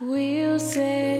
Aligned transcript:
We'll 0.00 0.58
say 0.58 1.13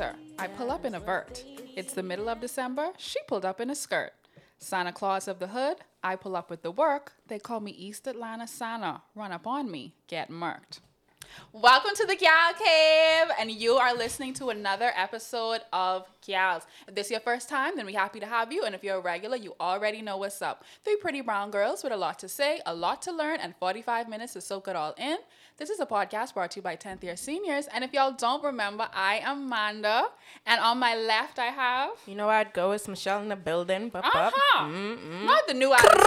winter, 0.00 0.16
I 0.38 0.46
pull 0.46 0.70
up 0.70 0.86
in 0.86 0.94
a 0.94 1.00
vert. 1.00 1.44
It's 1.76 1.92
the 1.92 2.02
middle 2.02 2.30
of 2.30 2.40
December, 2.40 2.88
she 2.96 3.18
pulled 3.28 3.44
up 3.44 3.60
in 3.60 3.68
a 3.68 3.74
skirt. 3.74 4.12
Santa 4.58 4.92
Claus 4.92 5.28
of 5.28 5.38
the 5.38 5.48
hood, 5.48 5.76
I 6.02 6.16
pull 6.16 6.36
up 6.36 6.48
with 6.48 6.62
the 6.62 6.70
work. 6.70 7.12
They 7.28 7.38
call 7.38 7.60
me 7.60 7.72
East 7.72 8.06
Atlanta 8.06 8.46
Santa. 8.46 9.02
Run 9.14 9.30
up 9.30 9.46
on 9.46 9.70
me, 9.70 9.94
get 10.08 10.30
murked. 10.30 10.80
Welcome 11.52 11.90
to 11.96 12.06
the 12.06 12.16
Gal 12.16 12.54
Cave, 12.54 13.30
and 13.38 13.50
you 13.50 13.74
are 13.74 13.94
listening 13.94 14.32
to 14.34 14.48
another 14.48 14.90
episode 14.96 15.60
of 15.70 16.06
Gals. 16.26 16.62
If 16.88 16.94
this 16.94 17.08
is 17.08 17.10
your 17.12 17.20
first 17.20 17.50
time, 17.50 17.76
then 17.76 17.84
we're 17.84 17.98
happy 17.98 18.20
to 18.20 18.26
have 18.26 18.50
you, 18.52 18.64
and 18.64 18.74
if 18.74 18.82
you're 18.82 18.96
a 18.96 19.00
regular, 19.00 19.36
you 19.36 19.54
already 19.60 20.00
know 20.00 20.16
what's 20.16 20.40
up. 20.40 20.64
Three 20.82 20.96
pretty 20.96 21.20
brown 21.20 21.50
girls 21.50 21.84
with 21.84 21.92
a 21.92 21.96
lot 21.96 22.18
to 22.20 22.28
say, 22.28 22.60
a 22.64 22.74
lot 22.74 23.02
to 23.02 23.12
learn, 23.12 23.38
and 23.40 23.54
45 23.60 24.08
minutes 24.08 24.32
to 24.32 24.40
soak 24.40 24.66
it 24.66 24.76
all 24.76 24.94
in. 24.96 25.18
This 25.60 25.68
is 25.68 25.78
a 25.78 25.84
podcast 25.84 26.32
brought 26.32 26.52
to 26.52 26.60
you 26.60 26.62
by 26.62 26.74
10th 26.74 27.02
year 27.02 27.18
seniors, 27.18 27.66
and 27.66 27.84
if 27.84 27.92
y'all 27.92 28.12
don't 28.12 28.42
remember, 28.42 28.88
I 28.94 29.18
am 29.22 29.46
Manda, 29.46 30.06
and 30.46 30.58
on 30.58 30.78
my 30.78 30.96
left 30.96 31.38
I 31.38 31.48
have. 31.48 31.90
You 32.06 32.14
know 32.14 32.30
I'd 32.30 32.54
go 32.54 32.70
with 32.70 32.88
Michelle 32.88 33.20
in 33.20 33.28
the 33.28 33.36
building. 33.36 33.90
Bup, 33.90 34.02
bup. 34.04 34.32
Uh-huh. 34.32 34.64
Mm-mm. 34.64 35.26
Not 35.26 35.46
the 35.46 35.52
new 35.52 35.70
attitude. 35.74 35.92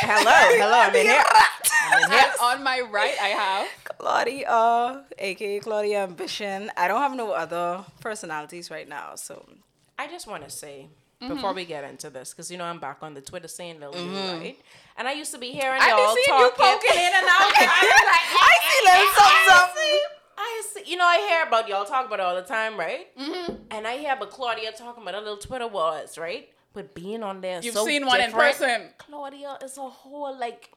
Hello, 0.00 0.58
hello, 0.60 0.78
I'm 0.78 0.94
in 0.94 1.06
here. 1.06 1.24
I'm 1.90 2.04
in 2.04 2.10
here. 2.10 2.20
and 2.20 2.32
on 2.42 2.62
my 2.62 2.80
right 2.82 3.16
I 3.18 3.28
have. 3.28 3.68
Claudia, 3.84 5.04
aka 5.18 5.58
Claudia 5.60 6.02
Ambition. 6.04 6.70
I 6.76 6.86
don't 6.86 7.00
have 7.00 7.16
no 7.16 7.32
other 7.32 7.86
personalities 8.00 8.70
right 8.70 8.86
now, 8.86 9.14
so 9.14 9.48
I 9.98 10.06
just 10.08 10.26
want 10.26 10.44
to 10.44 10.50
say 10.50 10.88
before 11.20 11.52
we 11.52 11.64
get 11.64 11.84
into 11.84 12.10
this, 12.10 12.30
because 12.32 12.50
you 12.50 12.58
know 12.58 12.64
I'm 12.64 12.78
back 12.78 12.98
on 13.02 13.14
the 13.14 13.20
Twitter 13.20 13.48
saying 13.48 13.80
little 13.80 13.96
you, 14.00 14.10
right? 14.16 14.56
And 14.96 15.08
I 15.08 15.12
used 15.12 15.32
to 15.32 15.38
be 15.38 15.50
hearing 15.50 15.80
I 15.82 15.88
y'all 15.88 16.14
be 16.14 16.22
seeing 16.24 16.38
you 16.38 16.50
talking. 16.50 16.64
poking 16.64 16.90
in 16.98 17.12
and 17.14 17.26
out. 17.26 17.52
and 17.60 17.70
I 17.70 18.02
like, 18.06 18.28
I 18.40 18.54
see 18.62 18.80
little 18.86 19.12
something, 19.18 19.48
something. 19.48 20.00
I 20.40 20.62
see, 20.74 20.90
you 20.92 20.96
know, 20.96 21.04
I 21.04 21.18
hear 21.28 21.42
about 21.46 21.68
y'all 21.68 21.84
talk 21.84 22.06
about 22.06 22.20
it 22.20 22.22
all 22.22 22.34
the 22.36 22.42
time, 22.42 22.78
right? 22.78 23.06
Mm-hmm. 23.18 23.54
And 23.72 23.86
I 23.86 23.96
hear 23.98 24.12
about 24.14 24.30
Claudia 24.30 24.70
talking 24.72 25.02
about 25.02 25.14
her 25.14 25.20
little 25.20 25.36
Twitter 25.38 25.66
wars, 25.66 26.16
right? 26.18 26.48
But 26.72 26.94
being 26.94 27.22
on 27.24 27.40
there, 27.40 27.60
You've 27.62 27.74
so 27.74 27.84
seen 27.86 28.06
one 28.06 28.20
in 28.20 28.30
person. 28.30 28.82
Claudia 28.98 29.58
is 29.64 29.76
a 29.78 29.82
whole 29.82 30.38
like, 30.38 30.70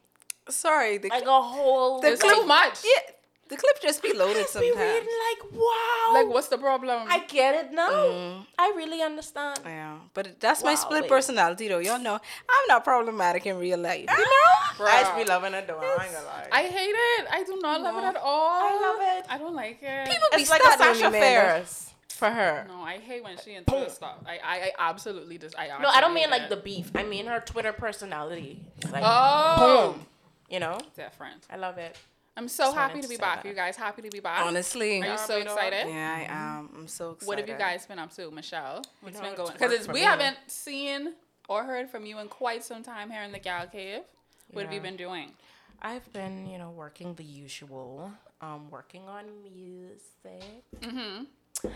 Sorry, 0.48 0.98
the, 0.98 1.08
like 1.08 1.24
a 1.24 1.42
whole. 1.42 2.00
The 2.00 2.16
clip- 2.16 2.34
too 2.34 2.44
much. 2.46 2.80
yeah, 2.84 3.12
the 3.52 3.58
clip 3.58 3.82
just 3.82 4.02
be 4.02 4.14
loaded 4.14 4.38
I 4.38 4.42
be 4.42 4.46
sometimes. 4.48 4.78
reading 4.78 5.08
like, 5.28 5.52
wow. 5.52 6.14
Like, 6.14 6.28
what's 6.28 6.48
the 6.48 6.56
problem? 6.56 7.04
I 7.06 7.18
get 7.26 7.54
it 7.54 7.72
now. 7.72 7.90
Mm-hmm. 7.90 8.42
I 8.58 8.72
really 8.74 9.02
understand. 9.02 9.60
Yeah, 9.62 9.98
but 10.14 10.40
that's 10.40 10.64
my 10.64 10.74
split 10.74 11.02
wait. 11.02 11.10
personality 11.10 11.68
though. 11.68 11.78
Y'all 11.78 11.98
know 11.98 12.14
I'm 12.14 12.66
not 12.68 12.82
problematic 12.82 13.44
in 13.44 13.58
real 13.58 13.78
life. 13.78 14.08
You 14.08 14.24
know? 14.24 14.86
I 14.86 15.02
just 15.02 15.16
be 15.16 15.24
loving 15.24 15.52
it 15.52 15.66
though. 15.66 15.78
I 15.78 16.04
ain't 16.04 16.14
gonna 16.14 16.26
lie. 16.26 16.48
I 16.50 16.62
hate 16.62 16.96
it. 17.18 17.26
I 17.30 17.42
do 17.44 17.58
not 17.60 17.82
love 17.82 17.96
it 18.02 18.04
at 18.06 18.16
all. 18.16 18.62
I 18.62 18.80
love 18.80 19.18
it. 19.18 19.26
I 19.28 19.36
don't 19.36 19.54
like 19.54 19.78
it. 19.82 20.08
People 20.08 20.28
be 20.34 20.46
like 20.46 20.62
a 20.62 20.78
Sasha 20.78 21.10
me. 21.10 21.18
Ferris 21.18 21.92
for 22.08 22.30
her. 22.30 22.64
no, 22.68 22.80
I 22.82 22.98
hate 22.98 23.22
when 23.22 23.36
she 23.44 23.52
into 23.54 23.70
this 23.74 23.94
stuff. 23.94 24.16
I, 24.24 24.38
I, 24.42 24.56
I 24.78 24.90
absolutely 24.90 25.36
just. 25.36 25.58
I 25.58 25.66
No, 25.78 25.88
I 25.90 26.00
don't 26.00 26.14
mean 26.14 26.24
hate 26.24 26.30
like 26.30 26.42
it. 26.42 26.50
the 26.50 26.56
beef. 26.56 26.90
I 26.94 27.02
mean 27.02 27.26
her 27.26 27.40
Twitter 27.40 27.74
personality. 27.74 28.60
Like, 28.90 29.02
Oh, 29.04 29.92
boom. 29.92 30.06
You 30.48 30.60
know, 30.60 30.78
different. 30.96 31.46
I 31.50 31.56
love 31.56 31.76
it. 31.78 31.96
I'm 32.36 32.48
so 32.48 32.64
Just 32.64 32.76
happy 32.76 32.96
to 32.96 33.02
to 33.02 33.08
be 33.08 33.16
back. 33.18 33.42
that. 33.42 33.48
You 33.48 33.54
guys 33.54 33.76
happy 33.76 34.02
to 34.02 34.08
be 34.10 34.20
back? 34.20 34.44
Honestly, 34.44 35.02
Are 35.02 35.12
you 35.12 35.18
so 35.18 35.36
Yeah, 35.36 35.44
but, 35.44 35.52
excited? 35.52 35.88
yeah, 35.88 36.14
I 36.16 36.32
am. 36.58 36.70
I'm 36.74 36.88
so 36.88 37.10
excited. 37.10 37.28
What 37.28 37.38
have 37.38 37.48
you 37.48 37.56
guys 37.56 37.84
been 37.86 37.98
up 37.98 38.10
to, 38.16 38.30
Michelle? 38.30 38.82
What's 39.02 39.16
know, 39.18 39.22
been 39.22 39.34
going? 39.36 39.48
work 39.48 39.58
Because 39.58 39.86
we 39.88 39.94
me. 39.94 40.00
haven't 40.00 40.38
seen 40.46 41.12
or 41.48 41.64
heard 41.64 41.90
from 41.90 42.06
you 42.06 42.18
in 42.20 42.28
quite 42.28 42.64
some 42.64 42.82
time 42.82 43.10
here 43.10 43.22
in 43.22 43.32
the 43.32 43.38
Gal 43.38 43.66
Cave. 43.66 44.00
What 44.52 44.64
have 44.64 44.72
you 44.72 44.80
been 44.80 44.96
doing? 44.96 45.32
I've 45.82 46.10
been, 46.12 46.46
you 46.48 46.56
know, 46.58 46.70
working 46.70 47.14
the 47.14 47.24
usual. 47.24 48.12
Um, 48.40 48.70
working 48.70 49.02
on 49.08 49.24
music. 49.54 50.64
Mm-hmm. 50.80 51.68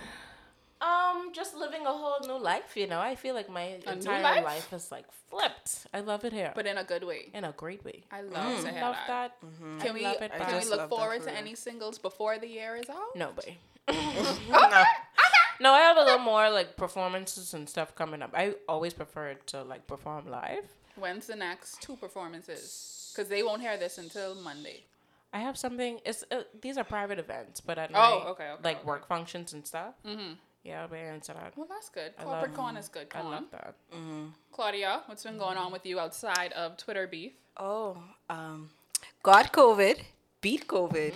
Um, 0.80 1.32
just 1.32 1.56
living 1.56 1.86
a 1.86 1.92
whole 1.92 2.16
new 2.26 2.38
life. 2.38 2.76
You 2.76 2.86
know, 2.86 3.00
I 3.00 3.14
feel 3.14 3.34
like 3.34 3.48
my 3.48 3.62
A 3.86 3.92
entire 3.92 4.22
life? 4.22 4.44
life 4.44 4.72
is 4.72 4.92
like 4.92 5.06
flipped. 5.30 5.86
I 5.94 6.00
love 6.00 6.24
it 6.24 6.32
here, 6.32 6.52
But 6.54 6.66
in 6.66 6.76
a 6.76 6.84
good 6.84 7.02
way. 7.04 7.30
in 7.32 7.44
a 7.44 7.52
great 7.52 7.82
way. 7.84 8.04
I 8.12 8.20
love 8.20 8.62
to 8.62 8.70
hear 8.70 8.80
love 8.82 8.96
that. 9.06 9.32
that. 9.40 9.80
Can 9.80 9.90
I 9.90 9.94
we 9.94 10.02
love 10.02 10.20
it. 10.20 10.32
Can 10.32 10.58
we 10.58 10.64
look 10.68 10.88
forward 10.90 11.22
to 11.22 11.32
any 11.34 11.54
singles 11.54 11.98
before 11.98 12.38
the 12.38 12.46
year 12.48 12.76
is 12.76 12.88
out? 12.90 13.16
Nobody. 13.16 13.56
no. 13.88 13.94
Okay. 14.66 14.84
No, 15.60 15.72
I 15.72 15.80
have 15.80 15.96
a 15.96 16.02
little 16.04 16.18
more 16.18 16.50
like 16.50 16.76
performances 16.76 17.54
and 17.54 17.66
stuff 17.68 17.94
coming 17.94 18.20
up. 18.20 18.30
I 18.34 18.54
always 18.68 18.92
prefer 18.92 19.34
to 19.46 19.62
like 19.62 19.86
perform 19.86 20.28
live. 20.30 20.64
When's 20.96 21.26
the 21.26 21.36
next 21.36 21.80
two 21.80 21.96
performances? 21.96 23.12
Because 23.14 23.30
they 23.30 23.42
won't 23.42 23.62
hear 23.62 23.78
this 23.78 23.96
until 23.96 24.34
Monday. 24.34 24.84
I 25.32 25.40
have 25.40 25.56
something. 25.56 26.00
It's 26.04 26.24
uh, 26.30 26.42
these 26.60 26.76
are 26.78 26.84
private 26.84 27.18
events, 27.18 27.60
but 27.60 27.78
at 27.78 27.90
Oh, 27.90 27.94
night, 27.94 28.22
okay, 28.32 28.48
okay, 28.50 28.62
like 28.62 28.78
okay. 28.78 28.86
work 28.86 29.06
functions 29.08 29.52
and 29.54 29.66
stuff. 29.66 29.94
Mm-hmm. 30.06 30.34
Yeah, 30.66 30.82
I'll 30.82 30.88
be 30.88 30.98
into 30.98 31.32
that. 31.32 31.52
Well, 31.56 31.68
that's 31.68 31.88
good. 31.90 32.10
I 32.18 32.24
Corporate 32.24 32.50
love- 32.50 32.56
con 32.60 32.76
is 32.76 32.88
good. 32.88 33.06
I 33.14 33.20
Con. 33.20 33.30
love 33.30 33.44
that. 33.52 33.74
Claudia, 34.52 35.02
what's 35.06 35.22
been 35.22 35.38
going 35.38 35.56
on 35.56 35.70
with 35.72 35.84
you 35.86 36.00
outside 36.00 36.52
of 36.54 36.76
Twitter 36.76 37.06
beef? 37.06 37.32
Oh, 37.56 38.02
um, 38.28 38.70
got 39.22 39.52
COVID, 39.52 40.00
beat 40.40 40.66
COVID. 40.66 41.14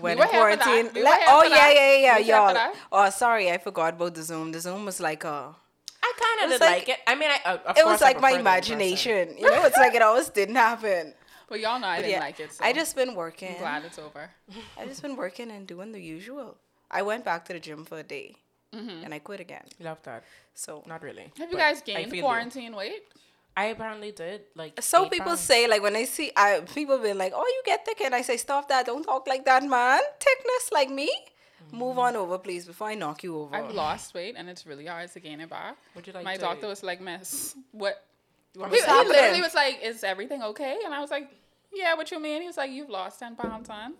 When 0.00 0.16
We 0.16 0.24
were 0.24 0.26
in 0.26 0.30
here 0.32 0.50
for 0.50 0.56
that. 0.56 0.64
quarantine, 0.64 0.92
We 0.94 1.02
were 1.04 1.10
oh 1.28 1.42
for 1.42 1.46
yeah, 1.48 1.70
yeah, 1.70 1.96
yeah, 1.96 2.16
We 2.16 2.22
were 2.22 2.24
here 2.24 2.48
for 2.48 2.54
y'all. 2.54 2.72
Oh, 3.06 3.10
sorry, 3.10 3.50
I 3.50 3.58
forgot 3.58 3.94
about 3.94 4.14
the 4.14 4.22
Zoom. 4.22 4.52
The 4.52 4.60
Zoom 4.60 4.86
was 4.86 5.00
like 5.00 5.24
a. 5.24 5.54
I 6.04 6.12
kind 6.24 6.44
of 6.44 6.50
did 6.50 6.60
like- 6.60 6.70
like, 6.78 6.88
it. 6.88 6.98
I 7.06 7.14
mean, 7.14 7.30
I, 7.30 7.38
uh, 7.44 7.58
of 7.66 7.76
It 7.76 7.82
course 7.82 8.00
was 8.00 8.02
I 8.02 8.06
like 8.06 8.20
my 8.20 8.32
prefer 8.32 8.32
the 8.32 8.38
in-person. 8.38 8.72
imagination. 8.72 9.36
You 9.38 9.50
know, 9.50 9.64
it's 9.66 9.76
like 9.76 9.94
it 9.94 10.02
always 10.02 10.28
didn't 10.30 10.56
happen. 10.56 11.14
Well, 11.50 11.60
y'all 11.60 11.78
know 11.78 11.86
I 11.86 11.96
But 11.96 12.02
didn't 12.06 12.12
yeah, 12.12 12.20
like 12.20 12.40
it. 12.40 12.50
So 12.54 12.64
I 12.64 12.72
just 12.72 12.96
been 12.96 13.14
working. 13.14 13.50
I'm 13.52 13.58
glad 13.58 13.84
it's 13.84 13.98
over. 13.98 14.30
I 14.80 14.86
just 14.86 15.02
been 15.02 15.16
working 15.16 15.50
and 15.50 15.66
doing 15.66 15.92
the 15.92 16.00
usual. 16.00 16.56
I 16.90 17.02
went 17.02 17.26
back 17.26 17.44
to 17.44 17.52
the 17.52 17.60
gym 17.60 17.84
for 17.84 17.98
a 17.98 18.02
day, 18.02 18.36
Mm-hmm. 18.74 19.04
and 19.04 19.12
I 19.14 19.18
quit 19.18 19.40
again. 19.40 19.64
Love 19.80 20.02
that. 20.04 20.24
So, 20.54 20.82
Not 20.86 21.02
really. 21.02 21.30
Have 21.38 21.50
you 21.50 21.56
guys 21.58 21.82
gained 21.82 22.06
feel 22.10 22.16
you. 22.16 22.22
quarantine 22.22 22.74
weight? 22.74 23.02
I 23.54 23.66
apparently 23.66 24.12
did. 24.12 24.42
Like 24.54 24.80
so 24.82 25.08
people 25.10 25.26
pounds. 25.26 25.40
say 25.40 25.68
like 25.68 25.82
when 25.82 25.94
I 25.94 26.04
see 26.04 26.32
I 26.34 26.60
people 26.74 26.96
been 26.98 27.18
like, 27.18 27.32
oh, 27.36 27.44
you 27.44 27.62
get 27.66 27.84
thick, 27.84 28.00
and 28.00 28.14
I 28.14 28.22
say, 28.22 28.38
stop 28.38 28.68
that, 28.68 28.86
don't 28.86 29.02
talk 29.04 29.26
like 29.28 29.44
that, 29.44 29.62
man. 29.62 30.00
Thickness 30.18 30.70
like 30.72 30.88
me. 30.88 31.10
Move 31.70 31.98
on 31.98 32.16
over, 32.16 32.38
please, 32.38 32.64
before 32.66 32.88
I 32.88 32.94
knock 32.94 33.22
you 33.22 33.38
over. 33.38 33.54
I've 33.54 33.72
lost 33.74 34.14
weight 34.14 34.34
and 34.38 34.48
it's 34.48 34.66
really 34.66 34.86
hard 34.86 35.10
to 35.12 35.20
gain 35.20 35.40
it 35.40 35.50
back. 35.50 35.76
Would 35.94 36.06
you 36.06 36.12
like 36.14 36.24
My 36.24 36.34
to- 36.36 36.40
doctor 36.40 36.66
was 36.66 36.82
like, 36.82 37.00
"Miss, 37.00 37.54
what?" 37.72 38.02
He, 38.54 38.58
What's 38.60 38.74
he 38.84 38.90
literally 38.90 39.40
was 39.42 39.54
like, 39.54 39.80
"Is 39.82 40.02
everything 40.04 40.42
okay?" 40.42 40.78
And 40.84 40.92
I 40.94 41.00
was 41.00 41.10
like, 41.10 41.30
"Yeah, 41.72 41.94
what 41.94 42.10
you 42.10 42.20
mean?" 42.20 42.40
He 42.42 42.46
was 42.46 42.56
like, 42.56 42.70
"You've 42.70 42.90
lost 42.90 43.18
ten 43.20 43.36
pounds, 43.36 43.68
son." 43.68 43.94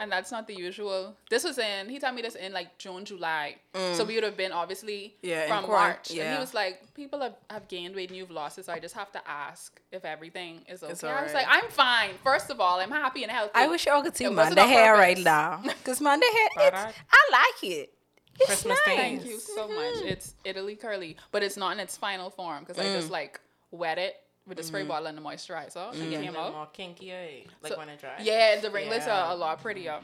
And 0.00 0.10
that's 0.10 0.30
not 0.32 0.46
the 0.46 0.54
usual. 0.54 1.14
This 1.28 1.44
was 1.44 1.58
in. 1.58 1.88
He 1.88 1.98
told 1.98 2.14
me 2.14 2.22
this 2.22 2.34
in 2.34 2.52
like 2.52 2.78
June, 2.78 3.04
July. 3.04 3.56
So 3.74 4.04
we 4.04 4.14
would 4.14 4.24
have 4.24 4.36
been 4.36 4.52
obviously 4.52 5.14
Mm. 5.22 5.28
Yeah, 5.28 5.46
from 5.48 5.64
quarant- 5.64 5.68
March. 5.68 6.10
And 6.10 6.34
he 6.34 6.38
was 6.40 6.54
like, 6.54 6.94
"People 6.94 7.20
have, 7.20 7.34
have 7.50 7.68
gained 7.68 7.94
weight 7.94 8.08
and 8.10 8.16
you've 8.16 8.30
lost 8.30 8.58
it, 8.58 8.64
so 8.66 8.72
I 8.72 8.78
just 8.78 8.94
have 8.94 9.10
to 9.12 9.20
ask 9.28 9.80
if 9.92 10.04
everything 10.04 10.62
is 10.68 10.82
okay." 10.82 10.92
It's 10.92 11.04
I 11.04 11.22
was 11.22 11.34
like, 11.34 11.46
"I'm 11.48 11.68
fine. 11.70 12.10
First 12.24 12.50
of 12.50 12.60
all, 12.60 12.80
I'm 12.80 12.90
happy 12.90 13.22
and 13.22 13.32
healthy." 13.32 13.52
I 13.54 13.66
wish 13.68 13.86
y'all 13.86 14.02
could 14.02 14.16
see 14.16 14.24
It 14.24 14.34
wasn't 14.34 14.56
Manda 14.56 14.62
on 14.62 14.68
hair 14.68 14.94
purpose. 14.96 15.06
right 15.06 15.24
now, 15.24 15.62
cause 15.84 16.00
Manda 16.00 16.26
hair, 16.26 16.68
it's, 16.68 16.96
I 17.12 17.28
like 17.32 17.70
it. 17.70 17.92
It's 18.38 18.46
Christmas 18.46 18.78
nice. 18.86 18.96
things. 18.96 19.22
Thank 19.22 19.32
you 19.32 19.38
so 19.40 19.68
much. 19.68 19.96
It's 20.04 20.34
Italy 20.44 20.74
curly, 20.76 21.16
but 21.30 21.42
it's 21.42 21.56
not 21.58 21.72
in 21.72 21.80
its 21.80 21.96
final 21.96 22.30
form 22.30 22.60
because 22.64 22.78
I 22.78 22.86
Mm. 22.86 22.94
just 22.96 23.10
like 23.10 23.38
wet 23.70 23.98
it 23.98 24.16
with 24.50 24.58
the 24.58 24.64
spray 24.64 24.80
mm-hmm. 24.80 24.88
bottle 24.88 25.06
and 25.06 25.16
the 25.16 25.22
moisturizer 25.22 25.72
mm-hmm. 25.76 26.02
and 26.02 26.02
it 26.02 26.10
Yeah, 26.12 26.22
came 26.26 26.36
out. 26.36 26.52
more 26.52 26.66
kinky, 26.66 27.10
eh? 27.12 27.48
like 27.62 27.72
So- 27.72 27.78
when 27.78 27.88
it 27.88 27.98
dries. 28.00 28.20
Yeah, 28.22 28.60
the 28.60 28.70
ringlets 28.70 29.06
Yeah. 29.06 29.24
are 29.28 29.32
a 29.32 29.34
lot 29.36 29.62
prettier. 29.62 30.00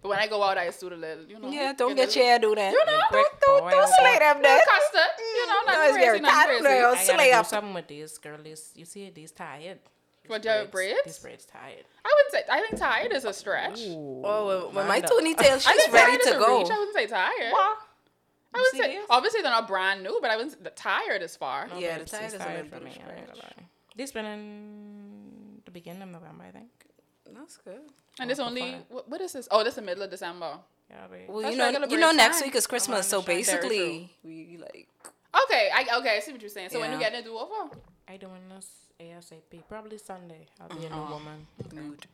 But 0.00 0.08
when 0.10 0.18
I 0.18 0.26
go 0.28 0.42
out, 0.42 0.58
I 0.58 0.66
just 0.66 0.80
do 0.80 0.90
the 0.90 0.96
little, 0.96 1.24
you 1.24 1.38
know. 1.38 1.48
Yeah, 1.48 1.72
don't 1.72 1.90
the 1.90 1.94
get 1.96 2.14
your 2.14 2.24
hair 2.26 2.38
do 2.38 2.54
that. 2.54 2.72
You 2.72 2.84
know, 2.84 3.00
don't, 3.10 3.40
don't, 3.40 3.62
boy, 3.64 3.70
don't 3.70 3.88
slay 3.98 4.12
boy. 4.12 4.18
them 4.18 4.36
little 4.36 4.42
there. 4.42 4.60
custard. 4.66 5.12
You 5.18 5.46
know, 5.46 5.52
No, 5.52 5.66
nothing 5.66 5.80
it's 5.80 5.92
crazy, 5.92 6.06
very 6.06 6.20
nothing 6.20 6.36
tight, 6.36 6.46
crazy. 6.46 6.62
no. 6.62 6.70
I 6.70 6.80
gotta 6.94 7.04
slay 7.04 7.30
do 7.30 7.36
up. 7.36 7.46
something 7.46 7.74
with 7.74 7.88
these 7.88 8.18
girlies. 8.18 8.72
You 8.76 8.84
see, 8.84 9.10
these 9.10 9.32
tired. 9.32 9.78
These 10.22 10.30
What, 10.30 10.44
your 10.44 10.66
braids? 10.66 10.98
These 11.06 11.18
braids 11.18 11.46
tired. 11.46 11.84
I 12.04 12.14
wouldn't 12.16 12.32
say. 12.32 12.52
I 12.52 12.60
think 12.60 12.78
tired 12.78 13.12
is 13.12 13.24
a 13.24 13.32
stretch. 13.32 13.80
Oh, 13.88 14.46
when, 14.46 14.74
when 14.74 14.86
my 14.86 15.00
Manda. 15.00 15.08
Tony 15.08 15.34
tail, 15.34 15.54
I 15.54 15.58
she's 15.58 15.72
think 15.82 15.92
ready 15.94 16.10
tired 16.12 16.20
is 16.20 16.26
to 16.28 16.36
a 16.36 16.38
go. 16.38 16.58
reach. 16.58 16.70
I 16.70 16.78
wouldn't 16.78 16.96
say 16.96 17.06
tired. 17.06 17.52
Wah. 17.52 17.74
I 18.54 18.58
would 18.58 18.80
say 18.82 19.00
obviously 19.10 19.42
they're 19.42 19.50
not 19.50 19.66
brand 19.66 20.02
new, 20.02 20.18
but 20.22 20.30
I 20.30 20.36
was 20.36 20.54
the 20.56 20.70
tired 20.70 21.22
is 21.22 21.36
far. 21.36 21.66
No, 21.68 21.78
Yeah, 21.78 21.98
but 21.98 22.06
the 22.06 22.14
it's- 22.14 22.20
tires 22.20 22.32
it's 22.34 22.42
are 22.44 22.48
a 22.48 22.52
tired 22.52 22.68
for 22.70 22.76
me. 22.80 22.90
bit 22.90 23.00
I 23.06 23.10
ain't 23.16 23.26
gonna 23.26 23.36
stretched. 23.36 23.58
lie. 23.58 23.64
This 23.96 24.12
been 24.12 24.24
in 24.24 25.62
the 25.64 25.70
beginning 25.70 26.02
of 26.02 26.08
November, 26.10 26.44
I 26.48 26.50
think. 26.50 26.68
That's 27.32 27.56
good. 27.58 27.80
And 28.20 28.30
it's 28.30 28.40
Oh, 28.40 28.44
only 28.44 28.76
what, 28.88 29.08
what 29.08 29.20
is 29.20 29.32
this? 29.32 29.48
Oh, 29.50 29.64
this 29.64 29.72
is 29.72 29.76
the 29.76 29.82
middle 29.82 30.02
of 30.04 30.10
December. 30.10 30.58
Yeah, 30.90 31.06
babe. 31.10 31.28
Well, 31.28 31.40
That's 31.42 31.52
you 31.52 31.58
know, 31.58 31.66
you 31.68 31.98
know, 31.98 32.08
break 32.08 32.16
next 32.16 32.38
time. 32.40 32.48
week 32.48 32.54
is 32.56 32.66
Christmas, 32.66 33.08
so 33.08 33.18
understand. 33.20 33.38
Basically, 33.62 34.12
we 34.22 34.58
like. 34.60 34.88
Okay, 35.44 35.70
I 35.74 35.86
okay, 35.98 36.16
I 36.16 36.20
see 36.20 36.30
what 36.32 36.40
you're 36.42 36.50
saying. 36.50 36.70
So 36.70 36.78
when 36.80 36.92
you 36.92 36.98
Yeah. 36.98 37.10
getting 37.10 37.20
a 37.20 37.24
do 37.24 37.36
over? 37.36 37.70
I 38.06 38.16
doing 38.18 38.48
this 38.54 38.68
ASAP. 39.00 39.62
Probably 39.68 39.98
Sunday. 39.98 40.46
I'll 40.60 40.68
be 40.68 40.84
a 40.84 40.88
Uh-huh. 40.90 41.04
new 41.04 41.10
woman. 41.14 41.46
Mood. 41.72 42.06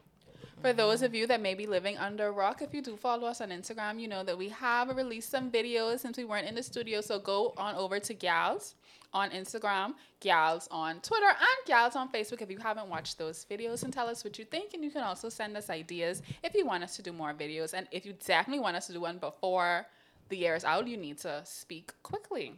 For 0.60 0.72
those 0.72 1.02
of 1.02 1.14
you 1.14 1.26
that 1.26 1.40
may 1.40 1.54
be 1.54 1.66
living 1.66 1.96
under 1.96 2.26
a 2.26 2.30
rock, 2.32 2.60
if 2.60 2.74
you 2.74 2.82
do 2.82 2.96
follow 2.96 3.26
us 3.28 3.40
on 3.40 3.48
Instagram, 3.48 3.98
you 3.98 4.08
know 4.08 4.22
that 4.24 4.36
we 4.36 4.50
have 4.50 4.94
released 4.94 5.30
some 5.30 5.50
videos 5.50 6.00
since 6.00 6.18
we 6.18 6.24
weren't 6.24 6.46
in 6.46 6.54
the 6.54 6.62
studio. 6.62 7.00
So 7.00 7.18
go 7.18 7.54
on 7.56 7.74
over 7.76 7.98
to 7.98 8.14
Gals 8.14 8.74
on 9.12 9.30
Instagram, 9.30 9.94
Gals 10.20 10.68
on 10.70 11.00
Twitter, 11.00 11.28
and 11.28 11.66
Gals 11.66 11.96
on 11.96 12.12
Facebook 12.12 12.42
if 12.42 12.50
you 12.50 12.58
haven't 12.58 12.88
watched 12.88 13.18
those 13.18 13.46
videos 13.50 13.82
and 13.84 13.92
tell 13.92 14.06
us 14.08 14.22
what 14.22 14.38
you 14.38 14.44
think. 14.44 14.74
And 14.74 14.84
you 14.84 14.90
can 14.90 15.02
also 15.02 15.28
send 15.28 15.56
us 15.56 15.70
ideas 15.70 16.22
if 16.44 16.54
you 16.54 16.66
want 16.66 16.84
us 16.84 16.94
to 16.96 17.02
do 17.02 17.12
more 17.12 17.32
videos. 17.32 17.72
And 17.72 17.88
if 17.90 18.04
you 18.04 18.14
definitely 18.24 18.60
want 18.60 18.76
us 18.76 18.86
to 18.88 18.92
do 18.92 19.00
one 19.00 19.18
before 19.18 19.86
the 20.28 20.36
year 20.36 20.54
is 20.54 20.64
out, 20.64 20.86
you 20.86 20.96
need 20.96 21.18
to 21.18 21.40
speak 21.44 21.92
quickly. 22.02 22.54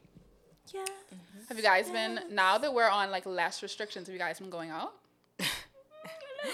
Yeah. 0.75 0.85
Have 1.49 1.57
you 1.57 1.63
guys 1.63 1.91
been, 1.91 2.21
now 2.31 2.59
that 2.59 2.73
we're 2.73 2.89
on 2.89 3.11
like 3.11 3.27
less 3.27 3.63
restrictions, 3.63 4.07
have 4.07 4.13
you 4.13 4.19
guys 4.21 4.39
been 4.39 4.51
going 4.51 4.71
out? 4.71 4.95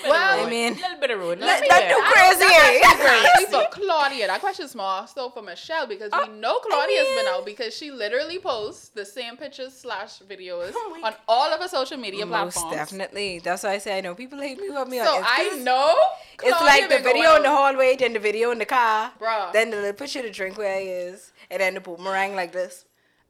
Well, 0.05 0.47
I 0.47 0.51
mean, 0.51 0.73
a 0.75 0.77
little 0.77 1.01
bit 1.01 1.11
of 1.11 1.19
road. 1.21 1.39
let, 1.41 1.61
Not 1.61 1.69
not 1.69 1.81
bad. 1.81 1.91
too 1.91 2.03
crazy. 2.13 2.55
eh? 2.55 2.81
Actually 2.85 3.47
for 3.47 3.69
Claudia. 3.71 4.27
That 4.27 4.41
question's 4.41 4.75
more 4.75 5.07
so 5.07 5.31
for 5.31 5.43
Michelle 5.43 5.87
because 5.87 6.11
we 6.13 6.29
know 6.35 6.59
Claudia's 6.59 7.07
been 7.17 7.27
out 7.29 7.47
because 7.47 7.75
she 7.77 7.91
literally 7.91 8.39
posts 8.39 8.89
the 8.91 9.05
same 9.05 9.37
pictures 9.37 9.73
slash 9.75 10.19
videos 10.21 10.73
Oh 10.75 11.01
on 11.03 11.15
all 11.27 11.53
of 11.53 11.61
her 11.61 11.69
social 11.69 11.97
media 11.97 12.27
Most 12.27 12.55
platforms. 12.55 12.77
definitely. 12.77 13.39
That's 13.41 13.63
why 13.63 13.73
I 13.73 13.79
say 13.79 13.97
I 13.99 14.01
know 14.03 14.15
people 14.15 14.39
hate 14.41 14.61
me 14.61 14.69
with 14.71 14.89
me 14.89 14.99
So 14.99 15.17
on 15.17 15.25
I 15.25 15.51
Insta. 15.55 15.65
know 15.65 15.97
It's 16.43 16.61
like 16.61 16.89
the 16.89 16.99
video 16.99 17.37
in 17.37 17.43
the 17.43 17.51
hallway, 17.51 17.97
then 17.97 18.13
the 18.13 18.19
video 18.21 18.51
in 18.51 18.59
the 18.59 18.67
car, 18.67 19.13
Bruh. 19.21 19.53
then 19.53 19.71
the 19.71 19.77
little 19.77 19.93
picture 19.95 20.21
of 20.21 20.27
the 20.27 20.31
drink 20.31 20.59
where 20.59 20.79
he 20.81 20.87
is, 20.89 21.33
and 21.51 21.61
then 21.61 21.75
the 21.75 21.81
boomerang 21.81 22.35
like 22.37 22.53
this. 22.53 22.85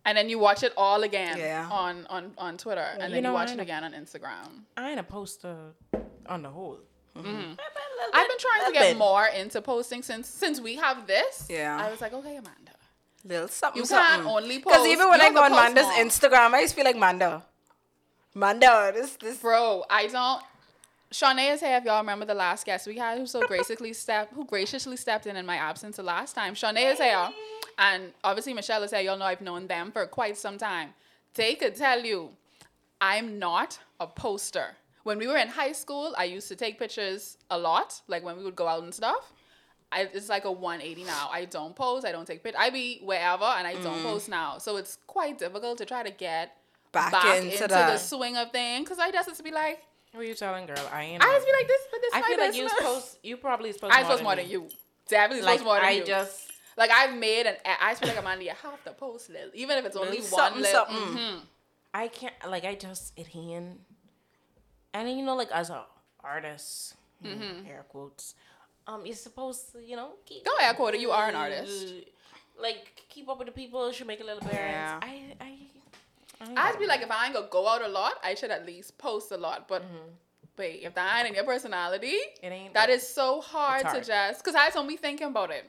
and 0.05 0.17
then 0.19 0.29
you 0.29 0.39
watch 0.39 0.63
it 0.63 0.73
all 0.77 1.03
again 1.03 1.37
Yeah. 1.39 1.69
on, 1.71 2.07
on 2.11 2.33
on 2.39 2.57
Twitter, 2.57 2.89
and 2.95 3.13
then 3.13 3.15
you 3.15 3.21
know, 3.23 3.33
watch 3.33 3.51
it 3.53 3.61
again 3.61 3.85
on 3.85 3.93
Instagram. 3.93 4.65
I 4.77 4.91
ain't 4.91 5.01
a 5.01 5.03
poster 5.05 5.57
on 6.29 6.43
the 6.43 6.51
whole. 6.51 6.79
Mm-hmm. 7.17 7.53
I've 8.15 8.29
been 8.29 8.39
trying 8.39 8.67
to 8.67 8.73
get 8.73 8.91
bit. 8.91 8.97
more 8.97 9.27
into 9.27 9.61
posting 9.61 10.03
since 10.03 10.29
since 10.29 10.61
we 10.61 10.77
have 10.77 11.07
this. 11.07 11.47
Yeah. 11.51 11.77
I 11.81 11.91
was 11.91 12.01
like, 12.01 12.13
okay, 12.13 12.37
Amanda. 12.37 12.73
Little 13.25 13.49
something, 13.49 13.81
You 13.81 13.87
something. 13.87 14.07
can't 14.07 14.27
only 14.27 14.59
Because 14.59 14.87
even 14.87 15.09
when 15.09 15.21
you 15.21 15.27
I 15.27 15.33
go 15.33 15.43
on 15.43 15.51
post 15.51 15.63
Manda's 15.63 15.85
more. 15.85 15.95
Instagram, 15.95 16.55
I 16.55 16.63
just 16.63 16.75
feel 16.75 16.85
like 16.85 16.97
Manda. 16.97 17.43
Manda, 18.35 18.93
this 18.95 19.17
this. 19.17 19.39
Bro, 19.39 19.85
I 19.91 20.07
don't. 20.07 20.43
Shawnee 21.11 21.49
is 21.49 21.61
here. 21.61 21.77
If 21.79 21.85
y'all 21.85 21.99
remember 21.99 22.27
the 22.27 22.35
last 22.35 22.65
guest 22.67 22.87
we 22.87 22.97
had, 22.99 23.19
who 23.19 23.27
so 23.27 23.41
graciously 23.47 23.93
stepped, 23.95 24.35
who 24.35 24.45
graciously 24.45 24.97
stepped 24.97 25.27
in 25.27 25.37
in 25.37 25.47
my 25.47 25.57
absence 25.57 25.97
the 25.97 26.03
last 26.03 26.35
time. 26.35 26.55
Shawnee 26.55 26.85
is 26.85 26.99
here, 26.99 27.31
and 27.79 28.13
obviously 28.23 28.55
Michelle 28.55 28.83
is 28.83 28.91
here. 28.93 29.01
Y'all 29.01 29.19
know 29.19 29.25
I've 29.25 29.41
known 29.41 29.67
them 29.67 29.91
for 29.91 30.07
quite 30.07 30.37
some 30.37 30.59
time. 30.59 30.91
They 31.35 31.55
could 31.55 31.75
tell 31.75 32.05
you, 32.05 32.31
I'm 33.01 33.39
not 33.39 33.79
a 33.99 34.07
poster. 34.07 34.77
When 35.09 35.19
we 35.19 35.27
were 35.27 35.39
in 35.39 35.49
high 35.49 35.73
school, 35.73 36.15
I 36.19 36.25
used 36.37 36.49
to 36.49 36.57
take 36.65 36.79
pictures 36.79 37.39
a 37.51 37.59
lot, 37.59 37.89
like 38.09 38.23
when 38.27 38.37
we 38.39 38.45
would 38.45 38.57
go 38.63 38.69
out 38.69 38.83
and 38.83 38.93
stuff. 39.03 39.25
I, 39.91 40.01
it's 40.13 40.29
like 40.29 40.45
a 40.45 40.53
180 40.53 41.05
now. 41.05 41.31
I 41.33 41.47
don't 41.47 41.75
post. 41.75 42.05
I 42.05 42.13
don't 42.13 42.27
take 42.27 42.43
pictures. 42.45 42.61
I 42.67 42.69
be 42.69 43.01
wherever, 43.03 43.45
and 43.59 43.67
I 43.67 43.75
don't 43.87 44.03
post 44.03 44.29
now. 44.29 44.59
So 44.59 44.77
it's 44.77 44.99
quite 45.07 45.39
difficult 45.39 45.79
to 45.79 45.87
try 45.87 46.03
to 46.03 46.11
get 46.11 46.55
Back 46.93 47.13
back, 47.13 47.37
into 47.39 47.53
into, 47.55 47.69
the 47.69 47.97
swing 47.97 48.37
of 48.37 48.51
things. 48.53 48.85
Because 48.85 48.99
I 48.99 49.11
just 49.11 49.27
used 49.29 49.39
to 49.39 49.45
be 49.45 49.51
like, 49.51 49.79
What 50.13 50.21
are 50.21 50.25
you 50.25 50.35
telling, 50.35 50.67
girl? 50.67 50.87
I 50.93 51.03
ain't. 51.05 51.25
I 51.25 51.29
a- 51.31 51.33
just 51.37 51.47
be 51.47 51.53
like 51.59 51.69
this, 51.69 51.83
but 51.91 52.01
this 52.03 52.15
I 52.15 52.21
my 52.21 52.27
feel 52.29 52.39
like 52.39 52.55
you 52.55 52.63
business. 52.65 52.79
supposed. 52.79 53.19
You 53.23 53.37
probably 53.39 53.73
supposed. 53.77 53.95
I 53.95 54.03
supposed 54.03 54.23
more 54.23 54.37
than 54.37 54.45
me. 54.47 54.53
you. 54.53 54.69
Definitely 55.09 55.43
Like 55.47 55.61
supposed 55.61 55.65
more 55.65 55.77
than 55.77 55.85
I 55.87 55.91
you. 55.93 56.03
I 56.03 56.07
just. 56.07 56.51
like 56.77 56.91
I've 56.91 57.15
made 57.17 57.47
an. 57.47 57.55
I 57.65 57.93
just 57.93 58.03
feel 58.03 58.11
like 58.13 58.21
Amanda, 58.21 58.45
you 58.45 58.53
have 58.63 58.85
to 58.85 58.93
post 58.93 59.31
little, 59.31 59.51
even 59.55 59.79
if 59.79 59.87
it's 59.87 59.97
only 59.97 60.19
Little 60.21 60.37
one 60.37 60.53
something, 60.53 60.63
little. 60.63 60.85
something. 60.87 61.17
mhm. 61.25 61.41
I 61.95 62.09
can't 62.09 62.35
like 62.47 62.65
I 62.67 62.75
just 62.75 63.15
it 63.17 63.29
hand 63.29 63.79
and 64.95 65.09
you 65.11 65.25
know 65.25 65.35
like 65.37 65.51
as 65.53 65.71
an 65.71 65.79
artist 66.23 66.95
Mm-hmm. 67.25 67.67
air 67.67 67.85
quotes 67.89 68.35
um 68.87 69.05
you're 69.05 69.15
supposed 69.17 69.73
to 69.73 69.83
you 69.85 69.97
know 69.97 70.11
keep 70.25 70.45
Don't 70.45 70.63
air 70.63 70.73
quote 70.75 70.97
you 70.99 71.11
are 71.11 71.29
an 71.29 71.35
artist. 71.35 71.95
like 72.63 73.03
keep 73.09 73.29
up 73.29 73.39
with 73.39 73.47
the 73.47 73.53
people 73.53 73.91
should 73.93 74.07
make 74.07 74.21
a 74.21 74.25
little 74.25 74.43
Yeah. 74.45 74.99
appearance 74.99 75.05
I 75.41 75.45
I 75.45 75.55
I'd 76.57 76.79
be 76.79 76.87
like, 76.87 77.03
if 77.03 77.11
I 77.11 77.25
ain't 77.27 77.35
gonna 77.35 77.49
go 77.51 77.67
out 77.69 77.83
a 77.83 77.89
lot, 77.89 78.13
I 78.23 78.37
should 78.37 78.53
at 78.53 78.65
least 78.65 78.97
post 78.97 79.33
a 79.33 79.37
lot. 79.37 79.67
But 79.67 79.83
wait, 80.57 80.83
if 80.85 80.95
that 80.95 81.19
ain't 81.19 81.29
in 81.31 81.35
your 81.35 81.43
personality, 81.45 82.15
Mm-hmm. 82.15 82.47
It 82.47 82.53
ain't 82.53 82.75
that 82.75 82.91
is 82.91 83.03
so 83.07 83.41
hard, 83.41 83.81
It's 83.83 83.91
to 83.91 83.91
hard. 83.91 84.05
just. 84.07 84.45
Because 84.45 84.55
I 84.55 84.71
don't 84.71 84.87
be 84.87 84.97
thinking 84.97 85.27
about 85.27 85.51
it. 85.51 85.65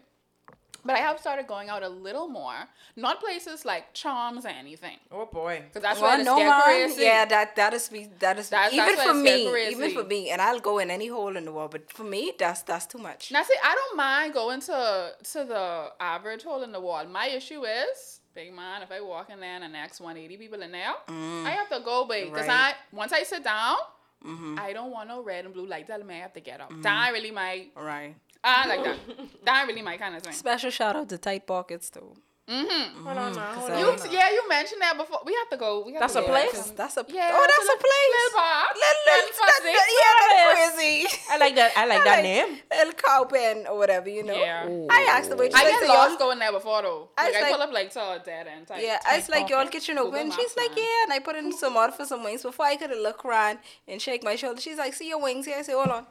But 0.85 0.95
I 0.95 0.99
have 0.99 1.19
started 1.19 1.47
going 1.47 1.69
out 1.69 1.83
a 1.83 1.89
little 1.89 2.27
more, 2.27 2.67
not 2.95 3.19
places 3.19 3.65
like 3.65 3.93
Charms 3.93 4.45
or 4.45 4.49
anything, 4.49 4.97
oh 5.11 5.25
boy 5.25 5.63
because 5.67 5.81
that's 5.81 5.99
Well, 5.99 6.09
where 6.09 6.17
the 6.17 6.23
no 6.23 6.89
scare 6.89 6.89
Yeah, 7.05 7.25
that 7.25 7.55
that 7.55 7.73
is 7.73 7.91
me. 7.91 8.09
That 8.19 8.39
is 8.39 8.49
That's- 8.49 8.73
even 8.73 8.85
that's 8.85 9.03
for 9.03 9.13
why 9.13 9.29
it's 9.29 9.45
me. 9.45 9.71
Even 9.71 9.91
for 9.91 10.03
me, 10.03 10.29
and 10.29 10.41
I'll 10.41 10.59
go 10.59 10.79
in 10.79 10.89
any 10.89 11.07
hole 11.07 11.35
in 11.35 11.45
the 11.45 11.51
wall. 11.51 11.67
But 11.67 11.91
for 11.91 12.03
me, 12.03 12.33
that's 12.37 12.61
that's 12.63 12.85
too 12.85 12.97
much. 12.97 13.31
Now, 13.31 13.43
see, 13.43 13.55
I 13.63 13.75
don't 13.75 13.97
mind 13.97 14.33
going 14.33 14.61
to 14.61 15.11
to 15.33 15.39
the 15.45 15.91
average 15.99 16.43
hole 16.43 16.63
in 16.63 16.71
the 16.71 16.79
wall. 16.79 17.05
My 17.05 17.27
issue 17.27 17.63
is, 17.65 18.21
big 18.33 18.53
man, 18.53 18.81
if 18.81 18.91
I 18.91 19.01
walk 19.01 19.29
in 19.29 19.39
there 19.39 19.55
and 19.55 19.63
the 19.63 19.67
next 19.67 19.99
180 19.99 20.37
people 20.37 20.61
in 20.61 20.71
there, 20.71 20.93
mm. 21.07 21.45
I 21.45 21.51
have 21.51 21.69
to 21.69 21.79
go 21.83 22.05
big. 22.05 22.31
Because 22.31 22.47
Right. 22.47 22.75
I, 22.75 22.95
once 22.95 23.11
I 23.11 23.23
sit 23.23 23.43
down, 23.43 23.77
mm-hmm. 24.25 24.57
I 24.59 24.73
don't 24.73 24.91
want 24.91 25.09
no 25.09 25.21
red 25.21 25.45
and 25.45 25.53
blue 25.53 25.65
light 25.67 25.87
telling 25.87 26.07
me 26.07 26.15
I 26.15 26.19
have 26.19 26.33
to 26.33 26.39
get 26.39 26.61
up. 26.61 26.69
Mm-hmm. 26.71 26.81
That 26.81 27.11
really 27.13 27.31
my, 27.31 27.67
All 27.75 27.83
right. 27.83 28.15
I 28.43 28.67
like 28.67 28.83
that. 28.85 28.97
that 29.45 29.59
ain't 29.59 29.67
really 29.67 29.81
my 29.81 29.97
kind 29.97 30.15
of 30.15 30.23
thing. 30.23 30.33
Special 30.33 30.69
shout 30.71 30.95
out 30.95 31.09
to 31.09 31.17
tight 31.17 31.45
pockets 31.47 31.89
too. 31.89 32.15
Mm-hmm. 32.49 33.05
hold 33.05 33.15
on 33.15 33.35
now 33.35 33.53
hold 33.53 33.69
on 33.69 33.77
You, 33.77 33.93
yeah, 34.09 34.31
you 34.31 34.41
mentioned 34.49 34.81
that 34.81 34.97
before. 34.97 35.19
We 35.23 35.35
have 35.35 35.49
to 35.51 35.57
go. 35.57 35.83
We 35.85 35.93
have 35.93 36.01
That's 36.01 36.13
to 36.13 36.19
a 36.19 36.21
go. 36.23 36.29
place? 36.29 36.51
That's, 36.51 36.71
that's 36.71 36.97
a 36.97 37.05
Yeah, 37.07 37.29
oh, 37.31 37.45
that's 37.45 37.57
that's 37.57 37.69
a 37.69 37.77
a 37.77 37.77
place. 37.77 38.09
little 38.17 38.39
bar. 38.39 38.63
Little, 38.73 39.05
Little 39.05 39.21
little, 39.29 39.45
that, 39.45 39.61
that- 39.69 39.89
yeah, 40.01 40.13
that's 40.57 40.75
crazy. 40.75 41.07
I 41.29 41.37
like 41.37 41.55
that 41.61 41.71
I 41.77 41.85
like 41.85 42.03
that 42.05 42.15
Like, 42.15 42.23
name 42.23 42.57
El 42.71 42.91
Cowpen 42.93 43.69
or 43.69 43.77
whatever, 43.77 44.09
you 44.09 44.23
know. 44.23 44.33
Yeah. 44.33 44.65
I 44.89 45.05
asked 45.11 45.29
the 45.29 45.35
waitress. 45.35 45.61
I 45.61 45.67
I 45.67 45.69
get 45.69 45.79
said, 45.81 45.87
lost 45.89 46.09
y'all, 46.09 46.17
going 46.17 46.39
there 46.39 46.51
before 46.51 46.81
though. 46.81 47.09
I 47.19 47.25
Like, 47.25 47.33
was 47.33 47.37
I 47.37 47.41
like- 47.43 47.51
pull 47.53 47.61
up 47.61 47.71
like 47.71 47.91
to 47.91 47.99
a 47.99 48.19
dead 48.25 48.47
end 48.47 48.65
type. 48.65 48.79
yeah, 48.81 48.97
type 48.97 49.13
I 49.13 49.17
was 49.17 49.29
like, 49.29 49.49
y'all 49.49 49.67
kitchen 49.67 49.99
open. 49.99 50.29
Maps, 50.29 50.41
She's 50.41 50.57
like, 50.57 50.69
man. 50.71 50.79
yeah, 50.79 51.03
and 51.03 51.13
I 51.13 51.19
put 51.19 51.35
in 51.35 51.53
some 51.55 51.75
order 51.75 51.93
for 51.93 52.05
some 52.07 52.23
wings 52.23 52.41
before 52.41 52.65
I 52.65 52.77
could 52.77 52.89
have 52.89 52.97
look 52.97 53.23
around 53.25 53.59
and 53.87 54.01
shake 54.01 54.23
my 54.23 54.35
shoulder. 54.35 54.59
She's 54.59 54.79
like, 54.79 54.95
see 54.95 55.07
your 55.07 55.21
wings 55.21 55.45
here. 55.45 55.57
I 55.59 55.61
say, 55.61 55.73
hold 55.73 55.89
on. 55.89 56.07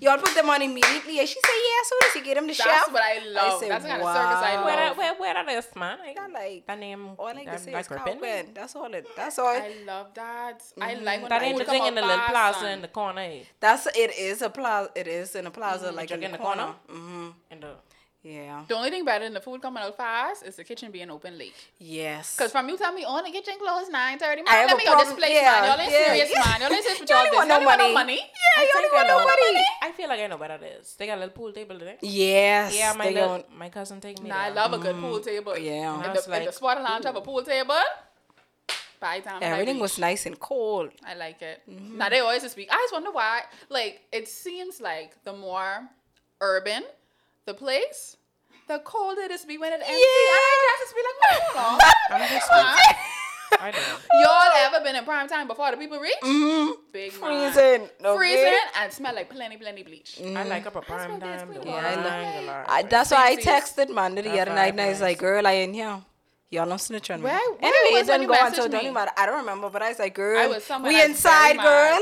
Y'all 0.00 0.18
put 0.18 0.34
them 0.34 0.48
on 0.50 0.60
immediately. 0.62 1.18
And 1.20 1.28
she 1.28 1.38
said, 1.44 1.52
yeah, 1.66 1.80
as 1.80 1.88
soon 1.88 1.98
as 2.08 2.14
you 2.16 2.24
get 2.24 2.34
them 2.36 2.48
to 2.48 2.54
shop. 2.54 2.66
That's 2.66 2.78
shelf. 2.84 2.92
what 2.92 3.02
I 3.02 3.28
love. 3.28 3.60
said, 3.60 3.70
That's 3.70 3.84
the 3.84 3.90
kind 3.90 4.02
of 4.02 4.08
service 4.08 4.42
I 4.44 4.54
wow. 4.56 4.64
where 4.64 4.76
love. 4.76 4.96
that 4.96 4.98
where 4.98 5.34
where 5.34 5.34
that 5.44 5.48
is 5.48 5.66
man 5.76 5.98
I 6.04 6.14
Got 6.14 6.32
like, 6.32 6.66
that 6.66 6.78
name 6.78 7.10
all 7.18 7.26
I 7.28 7.34
can 7.34 7.44
that- 7.46 7.60
say 7.60 7.72
that 7.72 7.80
is 7.80 7.88
cow 7.88 8.04
gripping 8.04 8.52
That's 8.54 8.76
all 8.76 8.92
it. 8.94 9.06
That's 9.16 9.38
all. 9.38 9.46
I 9.48 9.72
love 9.86 10.08
that. 10.14 10.62
I 10.80 10.94
like 10.94 11.20
when 11.22 11.28
that 11.30 11.38
the 11.40 11.44
ain't 11.46 11.58
the 11.58 11.64
thing 11.64 11.86
in 11.86 11.94
the 11.94 12.02
little 12.02 12.18
plaza 12.28 12.60
son. 12.60 12.72
in 12.72 12.82
the 12.82 12.88
corner 12.88 13.20
eh? 13.22 13.40
That's 13.60 13.86
it 13.96 14.16
is 14.18 14.42
a 14.42 14.50
plaza. 14.50 14.90
It 14.94 15.06
is 15.08 15.34
in 15.34 15.46
a 15.46 15.50
plaza 15.50 15.92
like 15.92 16.08
drink 16.08 16.24
in 16.24 16.32
the 16.32 16.38
corner. 16.38 16.74
Mm-hmm. 16.90 17.28
in 17.50 17.60
the 17.60 17.72
Yeah. 18.26 18.64
The 18.66 18.74
only 18.74 18.90
thing 18.90 19.04
better 19.04 19.24
than 19.24 19.34
the 19.34 19.40
food 19.40 19.62
coming 19.62 19.82
out 19.84 19.96
fast 19.96 20.42
is 20.44 20.56
the 20.56 20.64
kitchen 20.64 20.90
being 20.90 21.10
open 21.10 21.38
late. 21.38 21.54
Yes. 21.78 22.36
Cause 22.36 22.50
from 22.50 22.68
you 22.68 22.76
tell 22.76 22.92
me, 22.92 23.04
oh, 23.06 23.22
the 23.24 23.30
kitchen 23.30 23.54
closed 23.62 23.92
nine 23.92 24.18
thirty. 24.18 24.42
I 24.42 24.44
Man, 24.44 24.54
have 24.54 24.66
let 24.70 24.74
a 24.74 24.76
me 24.78 24.84
go 24.84 24.90
this 24.92 25.02
problem- 25.04 25.16
place, 25.18 25.30
yeah, 25.30 25.42
man. 25.52 25.64
Y'all 25.70 25.80
ain't 25.80 25.92
yeah, 25.92 26.06
serious, 26.06 26.30
yeah. 26.34 26.40
man. 26.44 26.60
Y'all 26.60 26.72
ain't 26.72 26.82
serious 26.84 27.00
with 27.00 27.10
Y'all 27.14 27.18
y'all 27.18 27.26
ain't 27.26 27.34
want 27.36 27.48
Y'all 27.48 27.60
no 27.60 27.60
ain't 27.60 27.66
want 27.66 27.78
no 27.78 27.84
money. 27.84 27.94
money. 27.94 28.16
Yeah, 28.16 28.58
I 28.58 28.62
you 28.62 28.72
think 28.72 28.82
don't 28.84 28.94
want 28.94 29.06
I 29.06 29.08
no 29.12 29.16
what 29.24 29.38
money. 29.52 29.64
I 29.82 29.92
feel 29.92 30.08
like 30.08 30.20
I 30.20 30.26
know 30.26 30.36
what 30.38 30.48
that 30.48 30.62
is. 30.64 30.94
They 30.98 31.06
got 31.06 31.18
a 31.18 31.20
little 31.20 31.34
pool 31.34 31.52
table 31.52 31.78
there. 31.78 31.96
Yes. 32.02 32.76
Yeah, 32.76 32.92
my 32.94 33.04
little, 33.10 33.28
don't- 33.28 33.56
my 33.56 33.68
cousin 33.68 34.00
take 34.00 34.20
me. 34.20 34.28
Nah, 34.30 34.36
I 34.36 34.48
love 34.50 34.72
a 34.72 34.78
good 34.78 34.96
pool 34.96 35.20
table. 35.20 35.56
yeah. 35.56 35.94
If 36.00 36.04
I 36.04 36.08
the, 36.08 36.12
was 36.14 36.18
if 36.18 36.24
the 36.26 36.30
like, 36.30 36.52
spot 36.52 36.82
lounge 36.82 37.04
have 37.04 37.14
a 37.16 37.20
pool 37.20 37.42
table, 37.42 37.74
by 38.98 39.20
the 39.20 39.28
time 39.28 39.38
Everything 39.42 39.78
was 39.78 39.98
nice 39.98 40.26
and 40.26 40.38
cold. 40.40 40.90
I 41.06 41.14
like 41.14 41.42
it. 41.42 41.62
Mm-hmm. 41.70 41.98
Now 41.98 42.08
they 42.08 42.18
always 42.20 42.50
speak. 42.50 42.68
I 42.72 42.76
just 42.82 42.92
wonder 42.92 43.10
why. 43.12 43.42
Like 43.68 44.00
it 44.10 44.26
seems 44.26 44.80
like 44.80 45.22
the 45.22 45.32
more 45.32 45.88
urban 46.40 46.82
the 47.46 47.54
place, 47.54 48.16
the 48.68 48.78
colder 48.80 49.22
it 49.22 49.30
is 49.30 49.44
be 49.44 49.56
when 49.58 49.72
it 49.72 49.80
empty. 49.80 49.92
And 49.92 49.96
I 49.96 50.76
just 50.80 50.94
be 50.94 51.00
like, 51.02 51.18
well, 51.22 51.40
hold 51.64 51.80
on. 51.80 52.20
I'm 52.22 52.28
just 52.28 52.48
Huh? 52.50 52.94
I 53.60 53.70
know. 53.70 53.78
Y'all 54.22 54.52
ever 54.74 54.84
been 54.84 54.96
in 54.96 55.04
prime 55.04 55.28
time 55.28 55.46
before 55.46 55.70
the 55.70 55.76
people 55.76 56.00
reach? 56.00 56.16
Mm-hmm. 56.22 56.70
Big 56.92 57.12
man. 57.20 57.52
Freezing. 57.54 57.88
Okay? 58.04 58.16
Freezing 58.16 58.58
and 58.80 58.92
smell 58.92 59.14
like 59.14 59.30
plenty, 59.30 59.56
plenty 59.56 59.84
bleach. 59.84 60.20
I 60.20 60.42
like 60.42 60.66
up 60.66 60.74
a 60.74 60.80
prime 60.82 61.20
this 61.20 61.42
time. 61.42 61.48
queen 61.48 61.60
the 61.60 61.66
was. 61.66 61.68
wine, 61.68 61.82
Yeah, 61.84 62.34
I 62.36 62.40
the 62.40 62.46
lie. 62.46 62.64
I, 62.68 62.82
that's 62.82 63.10
why 63.12 63.28
I 63.28 63.36
texted 63.36 63.88
Manda 63.94 64.22
the 64.22 64.40
other 64.40 64.52
night 64.52 64.72
and 64.72 64.80
I 64.80 64.88
was 64.88 65.00
like, 65.00 65.18
girl, 65.18 65.46
I 65.46 65.52
in 65.52 65.74
here. 65.74 66.02
Y'all 66.50 66.66
don't 66.68 66.80
snitch 66.80 67.08
on 67.10 67.20
me. 67.20 67.24
Where- 67.24 67.34
where 67.38 67.58
anyway, 67.62 68.00
was 68.00 68.08
it 68.08 68.10
when 68.10 68.20
didn't 68.20 68.32
go 68.32 68.34
on, 68.44 68.52
messaged 68.52 68.56
so 68.56 68.68
don't 68.68 68.82
even 68.82 68.94
matter. 68.94 69.10
I 69.16 69.26
don't 69.26 69.38
remember, 69.38 69.70
but 69.70 69.82
I 69.82 69.88
was 69.90 69.98
like, 70.00 70.14
girl, 70.14 70.38
I 70.38 70.46
was 70.48 70.68
we 70.82 71.02
inside, 71.02 71.56
very 71.56 71.68
girl. 71.68 72.00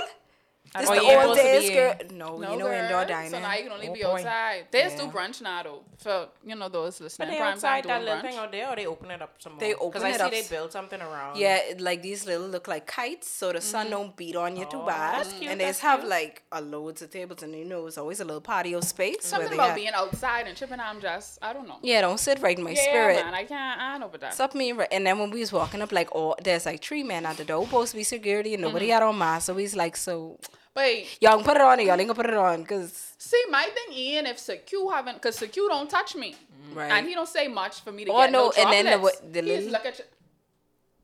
Mad. 0.74 0.82
This 0.82 0.90
Oh, 0.90 0.94
the 0.94 1.02
yeah, 1.04 1.12
old 1.26 1.36
supposed 1.36 1.40
days, 1.42 1.68
be- 1.68 1.74
girl. 1.74 1.94
No, 2.10 2.38
No 2.38 2.52
you 2.52 2.58
know 2.58 2.64
girl. 2.66 2.82
indoor 2.84 3.04
dining. 3.04 3.30
So 3.30 3.38
now 3.40 3.54
you 3.54 3.62
can 3.64 3.72
only 3.72 3.88
Oh, 3.88 3.92
be 3.94 4.02
boy. 4.02 4.08
outside. 4.18 4.66
They 4.70 4.82
just 4.82 4.96
do 4.96 5.04
Yeah. 5.04 5.10
brunch 5.10 5.40
now 5.40 5.62
though. 5.62 5.82
For 5.98 6.28
you 6.44 6.54
know 6.56 6.68
those 6.68 6.98
But 6.98 7.04
listening. 7.04 7.30
they 7.30 7.36
prime 7.38 7.52
outside 7.52 7.84
time 7.84 7.88
that 7.88 7.94
doing 7.98 8.04
little 8.04 8.18
brunch. 8.18 8.30
thing 8.32 8.38
out 8.38 8.52
there, 8.52 8.70
or 8.70 8.76
they 8.76 8.86
open 8.86 9.10
it 9.10 9.22
up 9.22 9.34
some 9.38 9.52
more? 9.52 9.60
They 9.60 9.74
open 9.74 9.86
it 9.86 9.86
up. 9.86 9.92
Because 9.92 10.20
I 10.20 10.30
see 10.30 10.42
they 10.42 10.48
build 10.56 10.72
something 10.72 11.00
around. 11.00 11.36
Yeah, 11.36 11.60
like 11.78 12.02
these 12.02 12.26
little 12.26 12.46
look 12.48 12.66
like 12.68 12.86
kites, 12.86 13.28
so 13.30 13.52
the 13.52 13.60
sun 13.60 13.90
don't 13.90 14.16
beat 14.16 14.36
on 14.36 14.56
you 14.56 14.64
too 14.66 14.80
Oh, 14.82 14.86
bad. 14.86 15.20
that's 15.24 15.32
cute, 15.32 15.50
and 15.50 15.60
they 15.60 15.66
just 15.66 15.80
have 15.82 16.00
cute. 16.00 16.10
like 16.10 16.42
a 16.52 16.60
loads 16.60 17.02
of 17.02 17.10
tables, 17.10 17.42
and 17.42 17.54
you 17.54 17.64
know 17.64 17.86
it's 17.86 17.98
always 17.98 18.20
a 18.20 18.24
little 18.24 18.40
patio 18.40 18.80
space. 18.80 19.24
Something 19.26 19.50
they 19.50 19.54
about 19.54 19.66
have- 19.68 19.76
being 19.76 19.88
outside 19.94 20.46
and 20.48 20.56
tripping. 20.56 20.80
I'm 20.80 21.00
just 21.00 21.38
I 21.40 21.52
don't 21.52 21.68
know. 21.68 21.78
Yeah, 21.82 22.00
don't 22.00 22.18
sit 22.18 22.40
right 22.40 22.58
in 22.58 22.64
my 22.64 22.70
Yeah, 22.70 22.82
spirit. 22.82 23.24
man, 23.24 23.34
I 23.34 23.44
can't. 23.44 23.80
I 23.80 23.98
know 23.98 24.06
about 24.06 24.20
that. 24.22 24.34
Stop 24.34 24.54
me 24.54 24.72
right. 24.72 24.88
And 24.90 25.06
then 25.06 25.18
when 25.18 25.30
we 25.30 25.40
was 25.40 25.52
walking 25.52 25.80
up, 25.82 25.92
like, 25.92 26.08
oh, 26.14 26.34
there's 26.42 26.66
like 26.66 26.82
three 26.82 27.02
men 27.04 27.24
at 27.26 27.36
the 27.36 27.44
door, 27.44 27.64
supposed 27.64 27.92
to 27.92 27.96
be 27.96 28.04
security, 28.04 28.54
and 28.54 28.62
nobody 28.62 28.86
Mm-hmm. 28.86 28.92
had 28.94 29.02
on 29.04 29.18
masks. 29.18 29.46
So 29.46 29.54
he's 29.56 29.76
like, 29.76 29.96
so 29.96 30.38
But 30.74 31.22
y'all 31.22 31.36
can 31.36 31.44
put 31.44 31.56
it 31.56 31.62
on, 31.62 31.78
or 31.78 31.82
y'all 31.82 31.92
ain't 32.00 32.08
gonna 32.08 32.14
put 32.14 32.26
it 32.26 32.34
on, 32.34 32.64
cause 32.64 33.12
see, 33.16 33.40
my 33.48 33.62
thing, 33.62 33.96
Ian, 33.96 34.26
if 34.26 34.38
Secu 34.38 34.92
haven't, 34.92 35.14
because 35.16 35.38
Secu 35.38 35.68
don't 35.68 35.88
touch 35.88 36.16
me, 36.16 36.34
right. 36.72 36.90
and 36.90 37.06
he 37.06 37.14
don't 37.14 37.28
say 37.28 37.46
much 37.46 37.80
for 37.82 37.92
me 37.92 38.04
to 38.04 38.10
Oh, 38.10 38.18
get 38.22 38.32
no, 38.32 38.46
no, 38.46 38.52
and 38.58 38.72
then 38.72 39.00
the 39.00 39.12
the 39.30 39.42
little- 39.42 39.70
look 39.70 39.86
at 39.86 39.98
you. 40.00 40.04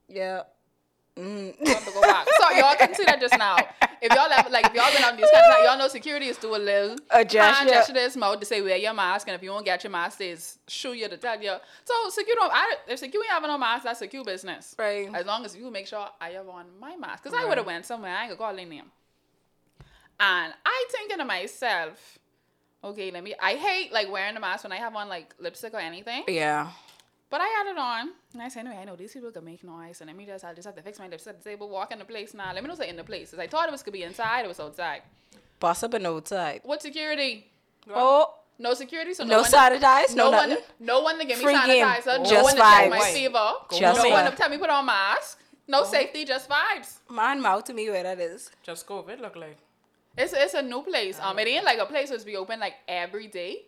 yeah. 0.08 0.42
Mm. 1.16 1.54
You 1.60 1.74
have 1.74 1.84
to 1.84 1.92
go 1.92 2.00
back. 2.00 2.26
So 2.40 2.50
y'all 2.56 2.76
can 2.76 2.94
see 2.94 3.04
that 3.04 3.20
just 3.20 3.36
now. 3.36 3.56
If 4.00 4.12
y'all 4.14 4.30
have 4.30 4.50
like 4.50 4.66
if 4.66 4.74
y'all 4.74 4.90
been 4.94 5.04
on 5.04 5.16
these 5.16 5.28
kind 5.30 5.44
of 5.58 5.64
y'all 5.64 5.76
know 5.76 5.88
security 5.88 6.26
is 6.28 6.38
do 6.38 6.54
a 6.54 6.56
little 6.56 6.96
A 7.10 7.16
hand 7.18 7.28
gesture. 7.28 7.68
gesture 7.68 7.92
to 7.94 8.00
his 8.00 8.14
to 8.14 8.44
say 8.46 8.62
wear 8.62 8.76
your 8.76 8.94
mask 8.94 9.26
and 9.28 9.34
if 9.34 9.42
you 9.42 9.50
won't 9.50 9.64
get 9.66 9.82
your 9.84 9.90
mask, 9.90 10.18
they 10.18 10.34
shoot 10.68 10.94
you 10.94 11.08
to 11.08 11.16
tell 11.18 11.38
you. 11.42 11.56
So 11.84 11.94
secure 12.10 12.36
don't 12.36 12.50
I, 12.54 12.76
if 12.88 13.00
secure 13.00 13.22
ain't 13.24 13.32
having 13.32 13.48
no 13.50 13.58
mask, 13.58 13.84
that's 13.84 13.98
secure 13.98 14.24
business. 14.24 14.74
Right. 14.78 15.10
As 15.12 15.26
long 15.26 15.44
as 15.44 15.54
you 15.54 15.70
make 15.70 15.88
sure 15.88 16.08
I 16.20 16.30
have 16.30 16.48
on 16.48 16.66
my 16.80 16.96
mask. 16.96 17.24
Because 17.24 17.38
I 17.38 17.44
would 17.44 17.58
have 17.58 17.66
went 17.66 17.84
somewhere, 17.84 18.16
I 18.16 18.22
ain't 18.22 18.30
gonna 18.30 18.38
call 18.38 18.56
their 18.56 18.64
name. 18.64 18.90
And 20.20 20.52
I 20.66 20.84
thinking 20.92 21.18
to 21.18 21.24
myself, 21.24 22.18
okay, 22.84 23.10
let 23.10 23.24
me 23.24 23.34
I 23.40 23.54
hate 23.54 23.92
like 23.92 24.10
wearing 24.10 24.36
a 24.36 24.40
mask 24.40 24.64
when 24.64 24.72
I 24.72 24.76
have 24.76 24.94
on 24.94 25.08
like 25.08 25.34
lipstick 25.40 25.72
or 25.74 25.80
anything. 25.80 26.24
Yeah. 26.28 26.68
But 27.30 27.40
I 27.40 27.46
had 27.46 27.66
it 27.72 27.78
on. 27.78 28.10
And 28.34 28.42
I 28.42 28.48
said, 28.48 28.60
anyway, 28.66 28.78
I 28.82 28.84
know 28.84 28.96
these 28.96 29.12
people 29.12 29.30
can 29.30 29.44
make 29.44 29.62
noise. 29.62 30.00
And 30.00 30.08
let 30.08 30.16
me 30.16 30.26
just, 30.26 30.44
I 30.44 30.52
just 30.52 30.66
have 30.66 30.74
to 30.74 30.82
fix 30.82 30.98
my 30.98 31.06
lips 31.08 31.26
at 31.28 31.42
the 31.42 31.48
table, 31.48 31.68
walk 31.68 31.92
in 31.92 32.00
the 32.00 32.04
place 32.04 32.34
now. 32.34 32.52
Let 32.52 32.62
me 32.62 32.68
know 32.68 32.74
say 32.74 32.88
in 32.88 32.96
the 32.96 33.04
place. 33.04 33.30
'Cause 33.30 33.38
I 33.38 33.46
thought 33.46 33.68
it 33.68 33.72
was 33.72 33.82
could 33.84 33.92
be 33.92 34.02
inside, 34.02 34.44
it 34.44 34.48
was 34.48 34.58
outside. 34.60 35.02
Boss 35.60 35.82
up 35.84 35.94
and 35.94 36.06
outside. 36.06 36.60
What 36.64 36.82
security? 36.82 37.46
Oh, 37.88 38.34
No 38.58 38.74
security, 38.74 39.14
so 39.14 39.24
no, 39.24 39.30
no 39.36 39.40
one 39.42 39.50
to- 39.50 39.56
sanitize, 39.56 40.14
no, 40.14 40.30
no 40.30 40.36
one, 40.36 40.58
no 40.80 41.00
one 41.00 41.18
to 41.18 41.24
give 41.24 41.38
me 41.38 41.44
Free 41.44 41.54
game. 41.66 41.86
sanitizer, 41.86 42.18
no 42.18 42.24
Just 42.24 42.42
one 42.44 42.56
to 42.56 42.60
check 42.60 42.90
my 42.90 42.98
vibes. 42.98 43.12
fever, 43.14 43.52
Just 43.78 44.04
no 44.04 44.10
one 44.10 44.30
to 44.30 44.36
tell 44.36 44.48
me 44.50 44.58
put 44.58 44.68
on 44.68 44.84
mask, 44.84 45.38
no 45.66 45.80
oh. 45.82 45.84
safety, 45.84 46.24
just 46.26 46.46
vibes. 46.48 46.98
Man, 47.08 47.40
mouth 47.40 47.64
to 47.64 47.72
me 47.72 47.88
where 47.88 48.02
that 48.02 48.18
is. 48.20 48.50
Just 48.62 48.86
COVID 48.86 49.18
look 49.20 49.36
like. 49.36 49.56
It's 50.18 50.32
it's 50.32 50.54
a 50.54 50.62
new 50.62 50.82
place. 50.82 51.18
Um, 51.20 51.38
it 51.38 51.46
ain't 51.48 51.64
like 51.64 51.78
a 51.78 51.86
place 51.86 52.10
that's 52.10 52.24
be 52.24 52.36
open 52.36 52.60
like 52.60 52.74
every 52.88 53.26
day. 53.28 53.62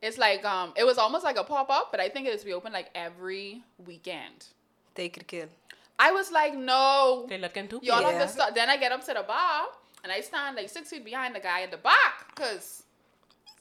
It's 0.00 0.18
like 0.18 0.44
um, 0.44 0.72
it 0.76 0.84
was 0.84 0.98
almost 0.98 1.24
like 1.24 1.36
a 1.38 1.44
pop 1.44 1.70
up, 1.70 1.88
but 1.90 2.00
I 2.00 2.08
think 2.08 2.26
it's 2.28 2.44
be 2.44 2.52
open 2.52 2.72
like 2.72 2.90
every 2.94 3.62
weekend. 3.86 4.46
They 4.94 5.08
could 5.08 5.26
kill. 5.26 5.46
I 5.98 6.12
was 6.12 6.30
like, 6.30 6.54
no, 6.56 7.26
They 7.28 7.38
looking 7.38 7.66
too 7.68 7.80
Y'all 7.82 8.00
Yeah. 8.00 8.12
have 8.12 8.22
to 8.22 8.32
start. 8.32 8.54
Then 8.54 8.70
I 8.70 8.76
get 8.76 8.92
up 8.92 9.00
to 9.06 9.14
the 9.14 9.24
bar 9.26 9.66
and 10.04 10.12
I 10.12 10.20
stand 10.20 10.56
like 10.56 10.68
six 10.68 10.90
feet 10.90 11.04
behind 11.04 11.34
the 11.34 11.40
guy 11.40 11.62
at 11.62 11.70
the 11.72 11.76
back 11.76 12.34
because 12.34 12.84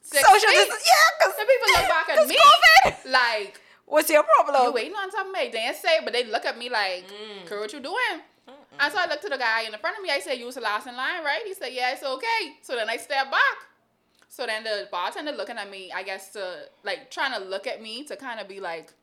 Social 0.03 0.23
feet. 0.49 0.51
distance. 0.51 0.83
Yeah, 0.85 1.17
because 1.19 1.33
The 1.35 1.45
people 1.45 1.81
look 1.81 1.89
back 1.89 2.09
at 2.09 2.27
me 2.29 2.37
COVID. 2.37 3.11
like 3.11 3.61
What's 3.85 4.09
your 4.09 4.23
problem? 4.23 4.63
you 4.65 4.71
waiting 4.71 4.93
on 4.95 5.09
something. 5.11 5.33
They 5.33 5.49
didn't 5.49 5.77
say, 5.77 5.99
but 6.03 6.13
they 6.13 6.25
look 6.25 6.45
at 6.45 6.57
me 6.57 6.69
like, 6.69 7.05
"Girl, 7.47 7.61
what 7.61 7.71
you 7.73 7.79
doing?" 7.79 8.21
And 8.79 8.93
so 8.93 9.00
I 9.00 9.07
look 9.07 9.22
to 9.22 9.29
the 9.29 9.38
guy 9.38 9.63
in 9.63 9.72
the 9.72 9.77
front 9.77 9.98
of 9.98 10.03
me. 10.03 10.10
I 10.10 10.19
said, 10.19 10.34
"You 10.39 10.46
was 10.46 10.55
the 10.55 10.62
last 10.62 10.88
in 10.88 10.96
line, 10.96 11.24
right?" 11.24 11.41
He 11.46 11.53
said, 11.53 11.74
"Yeah, 11.74 11.93
it's 11.93 12.03
okay." 12.03 12.57
So 12.62 12.75
then 12.75 12.89
I 12.89 12.98
step 12.98 13.31
back. 13.31 13.57
So 14.29 14.46
then 14.46 14.63
the 14.63 14.88
bartender 14.91 15.31
looking 15.31 15.57
at 15.57 15.69
me, 15.69 15.91
I 15.91 16.03
guess 16.03 16.31
to 16.34 16.69
like 16.84 17.10
trying 17.12 17.34
to 17.34 17.48
look 17.48 17.65
at 17.67 17.81
me 17.81 18.03
to 18.05 18.15
kind 18.15 18.39
of 18.39 18.48
be 18.48 18.60
like, 18.60 18.93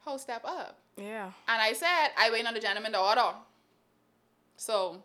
"Ho, 0.00 0.16
step 0.16 0.44
up." 0.44 0.78
Yeah. 0.96 1.30
And 1.48 1.62
I 1.62 1.72
said, 1.72 2.08
"I 2.18 2.30
wait 2.30 2.46
on 2.46 2.54
the 2.54 2.60
gentleman 2.60 2.92
to 2.92 3.00
order." 3.00 3.34
So 4.56 5.02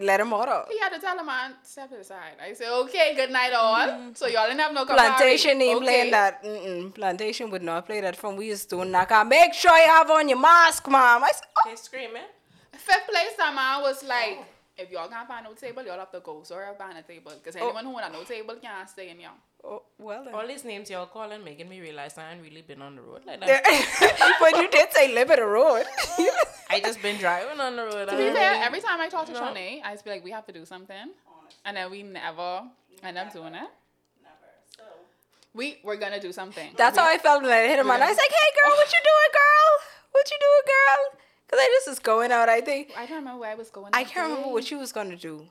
Let 0.00 0.20
him 0.20 0.32
order. 0.32 0.64
He 0.70 0.78
had 0.78 0.90
to 0.90 0.98
tell 0.98 1.18
him, 1.18 1.26
man, 1.26 1.54
step 1.62 1.90
to 1.90 1.96
the 1.96 2.04
side. 2.04 2.36
I 2.42 2.52
said, 2.54 2.72
okay, 2.82 3.14
good 3.14 3.30
night 3.30 3.52
all. 3.52 3.76
Mm-hmm. 3.76 4.14
So 4.14 4.26
y'all 4.26 4.48
didn't 4.48 4.60
have 4.60 4.72
no 4.72 4.84
Campari. 4.84 4.96
Plantation 4.96 5.62
ain't 5.62 5.76
okay. 5.76 5.84
playing 5.84 6.10
that. 6.10 6.42
Mm-mm. 6.42 6.94
Plantation 6.94 7.50
would 7.50 7.62
not 7.62 7.86
play 7.86 8.00
that 8.00 8.16
from 8.16 8.36
we 8.36 8.46
used 8.48 8.70
to 8.70 8.84
knock 8.84 9.12
out. 9.12 9.28
Make 9.28 9.54
sure 9.54 9.76
you 9.78 9.88
have 9.88 10.10
on 10.10 10.28
your 10.28 10.38
mask, 10.38 10.88
mom. 10.88 11.22
I 11.22 11.30
said, 11.32 11.46
oh. 11.58 11.70
They 11.70 11.76
screaming. 11.76 12.22
Fifth 12.82 13.08
place 13.08 13.36
time, 13.38 13.54
man, 13.54 13.80
was 13.80 14.02
oh. 14.02 14.08
like, 14.08 14.38
if 14.76 14.90
y'all 14.90 15.08
can't 15.08 15.28
find 15.28 15.44
no 15.44 15.52
table, 15.52 15.84
y'all 15.84 15.98
have 15.98 16.10
to 16.12 16.20
go. 16.20 16.42
Sorry, 16.42 16.66
I'll 16.66 16.74
find 16.74 16.96
a 16.98 17.02
table. 17.02 17.32
Because 17.36 17.56
oh. 17.56 17.64
anyone 17.64 17.84
who 17.84 17.90
want 17.92 18.08
a 18.08 18.12
no 18.12 18.24
table 18.24 18.56
can't 18.60 18.88
stay 18.88 19.10
in 19.10 19.20
y'all. 19.20 19.32
oh, 19.64 19.82
well 19.98 20.24
then. 20.24 20.34
All 20.34 20.46
these 20.46 20.64
names 20.64 20.90
y'all 20.90 21.06
calling 21.06 21.44
making 21.44 21.68
me 21.68 21.80
realize 21.80 22.18
I 22.18 22.32
ain't 22.32 22.42
really 22.42 22.62
been 22.62 22.82
on 22.82 22.96
the 22.96 23.02
road 23.02 23.22
like 23.26 23.40
that. 23.40 24.36
but 24.40 24.56
you 24.56 24.68
did 24.70 24.92
say 24.92 25.14
live 25.14 25.30
at 25.30 25.38
the 25.38 25.44
road. 25.44 25.84
I 26.70 26.80
just 26.80 27.02
been 27.02 27.18
driving 27.18 27.60
on 27.60 27.76
the 27.76 27.84
road. 27.84 28.08
To 28.08 28.16
be 28.16 28.30
fair, 28.30 28.62
every 28.64 28.80
time 28.80 29.00
I 29.00 29.08
talk 29.08 29.26
to 29.26 29.32
Shanae, 29.32 29.82
I 29.84 29.92
just 29.92 30.04
be 30.04 30.10
like, 30.10 30.24
we 30.24 30.30
have 30.30 30.46
to 30.46 30.52
do 30.52 30.64
something. 30.64 31.10
And 31.64 31.76
then 31.76 31.90
we 31.90 32.02
never 32.02 32.62
end 33.02 33.18
up 33.18 33.32
doing 33.32 33.54
it. 33.54 33.70
Never. 34.22 34.88
We, 35.54 35.78
we're 35.84 35.96
going 35.96 36.12
to 36.12 36.20
do 36.20 36.32
something. 36.32 36.70
That's 36.76 36.98
how 36.98 37.06
I 37.06 37.18
felt 37.18 37.42
when 37.42 37.52
I 37.52 37.68
hit 37.68 37.78
him 37.78 37.90
on. 37.90 38.02
I 38.02 38.08
was 38.08 38.16
like, 38.16 38.30
hey, 38.30 38.50
girl, 38.56 38.74
what 38.76 38.90
you 38.90 38.98
doing, 38.98 39.32
girl? 39.32 39.70
What 40.12 40.30
you 40.30 40.38
doing, 40.40 40.64
girl? 40.66 41.18
Because 41.52 41.64
I 41.66 41.68
just 41.76 41.88
was 41.88 41.98
going 41.98 42.32
out, 42.32 42.48
I 42.48 42.62
think. 42.62 42.92
I 42.96 43.04
don't 43.04 43.18
remember 43.18 43.40
where 43.40 43.50
I 43.50 43.54
was 43.54 43.68
going. 43.68 43.90
I 43.92 44.04
can't 44.04 44.30
remember 44.30 44.48
what 44.54 44.70
you 44.70 44.78
was 44.78 44.90
going 44.90 45.10
to 45.10 45.16
do. 45.16 45.46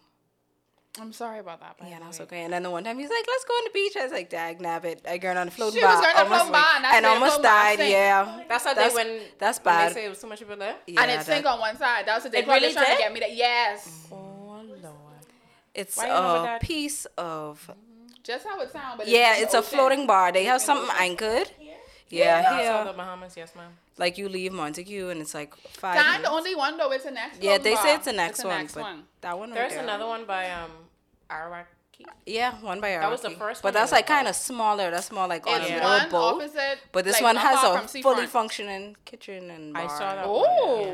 I'm 1.00 1.14
sorry 1.14 1.38
about 1.40 1.60
that. 1.60 1.78
by 1.78 1.88
Yeah, 1.90 2.00
the 2.00 2.06
that's 2.06 2.20
okay. 2.22 2.42
And 2.44 2.52
then 2.52 2.64
the 2.64 2.72
one 2.72 2.84
time 2.84 2.98
he's 2.98 3.08
like, 3.10 3.24
let's 3.28 3.46
go 3.46 3.54
on 3.54 3.64
the 3.66 3.70
beach. 3.72 3.94
I 3.98 4.04
was 4.04 4.12
like, 4.12 4.30
dag 4.32 4.60
nabbit. 4.60 5.08
I 5.08 5.20
got 5.20 5.38
on 5.38 5.46
the 5.46 5.52
floating 5.52 5.80
She 5.80 5.86
bar. 5.86 5.94
was 5.96 6.02
going 6.02 6.16
to 6.16 6.22
almost- 6.24 6.42
float 6.42 6.54
bar, 6.54 6.76
and 6.78 6.86
and 6.86 7.06
almost 7.06 7.42
died. 7.44 7.78
sink. 7.78 7.92
Yeah. 7.92 8.42
That's 8.50 8.64
how 8.66 8.74
That's- 8.74 8.94
they 8.94 9.04
when 9.04 9.22
that's 9.38 9.60
when 9.60 9.64
bad. 9.76 9.90
they 9.90 9.94
say 9.94 10.06
it 10.06 10.10
was 10.10 10.20
too 10.20 10.28
much 10.28 10.40
people 10.40 10.58
there. 10.58 10.76
yeah 10.88 11.02
and 11.04 11.12
it 11.12 11.22
sank 11.24 11.46
on 11.46 11.60
one 11.60 11.78
side. 11.78 12.08
That 12.08 12.16
was 12.16 12.24
the 12.24 12.30
day 12.32 12.40
It 12.40 12.46
probably 12.46 12.62
really 12.64 12.74
trying 12.74 12.86
to 12.88 12.92
did? 12.94 13.00
get 13.00 13.14
me 13.14 13.20
that. 13.22 13.36
Yes. 13.36 14.08
Oh 14.12 14.64
lord. 14.84 15.24
It's 15.76 15.96
Why 15.98 16.08
you 16.08 16.10
know 16.10 16.42
about 16.42 16.62
a 16.62 16.66
piece 16.66 17.06
of 17.18 17.72
Just 18.24 18.46
how 18.46 18.60
it 18.60 18.72
sounds, 18.72 18.96
but 18.98 19.08
yeah. 19.08 19.38
in 19.38 19.44
It's 19.44 19.54
a 19.54 19.62
floating 19.62 20.08
bar. 20.08 20.32
They 20.34 20.44
have 20.46 20.58
It's 20.58 20.68
in 20.68 20.76
the 20.76 20.86
something 20.88 20.96
anchored. 21.00 21.52
Yeah, 22.12 22.42
Yeah, 22.42 22.42
yeah. 22.58 22.62
yeah. 22.62 22.84
the 22.84 22.94
Bahamas, 22.94 23.36
yes, 23.38 23.56
ma'am. 23.56 23.72
Like 23.98 24.18
you 24.18 24.28
leave 24.30 24.52
Montagu 24.52 25.12
and 25.12 25.22
it's 25.22 25.34
like 25.34 25.56
five. 25.56 25.96
Kind 25.96 26.08
minutes. 26.08 26.30
the 26.30 26.32
only 26.36 26.56
one 26.56 26.78
though. 26.78 26.92
It's 26.92 27.04
the 27.06 27.12
next. 27.12 27.42
Yeah, 27.42 27.58
floating 27.58 27.64
they 27.64 27.76
say 27.84 27.96
it's 27.96 28.06
the 28.06 28.14
next 28.14 28.42
the 28.42 28.48
one, 28.48 28.58
next 28.60 28.74
but 28.76 28.82
one. 28.84 29.04
that 29.22 29.38
one. 29.40 29.50
There's 29.52 29.74
there. 29.74 29.84
another 29.84 30.08
one 30.08 30.26
by 30.26 30.50
um 30.52 30.72
Arawak 31.30 31.66
Cay. 31.92 32.06
Yeah, 32.26 32.54
one 32.62 32.82
by 32.82 32.90
Araki. 32.90 33.02
That 33.02 33.12
was 33.12 33.22
the 33.22 33.30
Araki. 33.30 33.38
first 33.38 33.62
But 33.64 33.74
that's 33.74 33.92
like 33.92 34.08
kind 34.08 34.28
of 34.28 34.36
smaller. 34.36 34.90
That's 34.92 35.12
more 35.12 35.28
like 35.28 35.46
on 35.48 35.62
It's 35.62 35.70
a 35.70 35.74
Yeah. 35.74 35.84
one 35.84 36.04
little 36.04 36.20
boat. 36.20 36.42
opposite. 36.44 36.80
But 36.92 37.06
this 37.06 37.16
like, 37.22 37.24
one 37.24 37.36
has 37.38 37.64
a 37.64 38.02
fully 38.02 38.28
functioning 38.28 38.96
kitchen 39.06 39.50
and 39.52 39.74
bar. 39.74 39.84
I 39.84 39.88
saw 39.88 40.16
that. 40.16 40.26
Oh. 40.28 40.86
Yeah. 40.86 40.94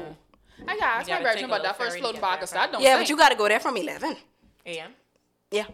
I 0.68 0.76
got 0.76 0.84
asked 0.84 1.08
You 1.08 1.14
my 1.16 1.22
gotta 1.22 1.34
virgin 1.34 1.46
about 1.46 1.64
that 1.64 1.78
first 1.78 1.98
floating 2.00 2.14
get 2.16 2.22
bar 2.22 2.32
there 2.32 2.38
because 2.40 2.52
that 2.52 2.72
don't. 2.72 2.82
Yeah, 2.82 2.96
sink. 2.96 3.02
but 3.02 3.10
you 3.10 3.18
got 3.18 3.30
to 3.30 3.36
go 3.36 3.48
there 3.48 3.60
from 3.60 3.78
eleven. 3.78 4.18
AM. 4.66 4.92
Yeah. 5.52 5.66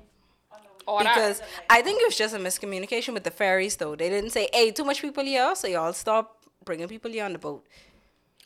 Because 0.85 1.41
I 1.69 1.81
think 1.81 2.01
it 2.01 2.05
was 2.05 2.17
just 2.17 2.35
a 2.35 2.39
miscommunication 2.39 3.13
with 3.13 3.23
the 3.23 3.31
ferries, 3.31 3.75
though. 3.77 3.95
They 3.95 4.09
didn't 4.09 4.31
say, 4.31 4.49
"Hey, 4.53 4.71
too 4.71 4.83
much 4.83 5.01
people 5.01 5.23
here," 5.23 5.55
so 5.55 5.67
y'all 5.67 5.93
stop 5.93 6.37
bringing 6.65 6.87
people 6.87 7.11
here 7.11 7.25
on 7.25 7.33
the 7.33 7.39
boat. 7.39 7.65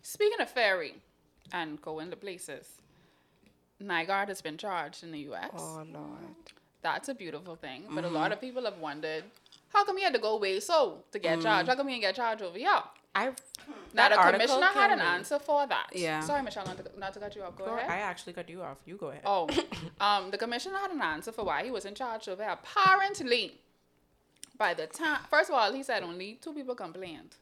Speaking 0.01 0.39
of 0.41 0.49
ferry 0.49 0.95
and 1.51 1.81
going 1.81 2.09
to 2.11 2.15
places, 2.15 2.67
Nygard 3.81 4.27
has 4.29 4.41
been 4.41 4.57
charged 4.57 5.03
in 5.03 5.11
the 5.11 5.19
U.S. 5.19 5.51
Oh 5.55 5.83
lord. 5.91 6.35
That's 6.81 7.09
a 7.09 7.13
beautiful 7.15 7.55
thing. 7.55 7.83
But 7.89 8.03
Mm-hmm. 8.03 8.15
a 8.15 8.19
lot 8.19 8.31
of 8.31 8.39
people 8.39 8.63
have 8.65 8.77
wondered, 8.77 9.23
how 9.73 9.83
come 9.83 9.97
he 9.97 10.03
had 10.03 10.13
to 10.13 10.19
go 10.19 10.35
away 10.35 10.59
so 10.59 11.03
to 11.11 11.19
get 11.19 11.41
charged? 11.41 11.67
How 11.69 11.75
come 11.75 11.87
he 11.87 11.95
didn't 11.95 12.03
get 12.03 12.15
charged 12.15 12.41
over 12.41 12.57
here? 12.57 12.81
I 13.17 13.31
that 13.93 14.11
the 14.11 14.31
commissioner 14.31 14.67
had 14.67 14.91
an 14.91 14.99
answer 15.01 15.39
for 15.39 15.65
that. 15.67 15.87
Yeah. 15.93 16.19
Sorry, 16.21 16.41
Michelle, 16.43 16.65
not 16.65 16.77
to, 16.77 16.99
not 16.99 17.13
to 17.15 17.19
cut 17.19 17.35
you 17.35 17.43
off. 17.43 17.55
Go 17.57 17.65
Go- 17.65 17.75
ahead. 17.77 17.89
I 17.89 17.97
actually 17.97 18.33
cut 18.33 18.47
you 18.49 18.61
off. 18.61 18.77
You 18.85 18.95
go 18.97 19.07
ahead. 19.07 19.23
Oh, 19.25 19.49
um, 19.99 20.31
the 20.31 20.37
commissioner 20.37 20.77
had 20.77 20.91
an 20.91 21.01
answer 21.01 21.31
for 21.31 21.43
why 21.43 21.63
he 21.63 21.71
was 21.71 21.85
in 21.85 21.95
charge 21.95 22.27
of 22.27 22.39
it. 22.39 22.47
Apparently, 22.49 23.45
by 24.57 24.73
the 24.73 24.87
time, 24.87 25.19
first 25.29 25.49
of 25.49 25.55
all, 25.55 25.73
he 25.73 25.83
said 25.83 26.03
only 26.03 26.37
two 26.41 26.53
people 26.53 26.75
complained. 26.75 27.35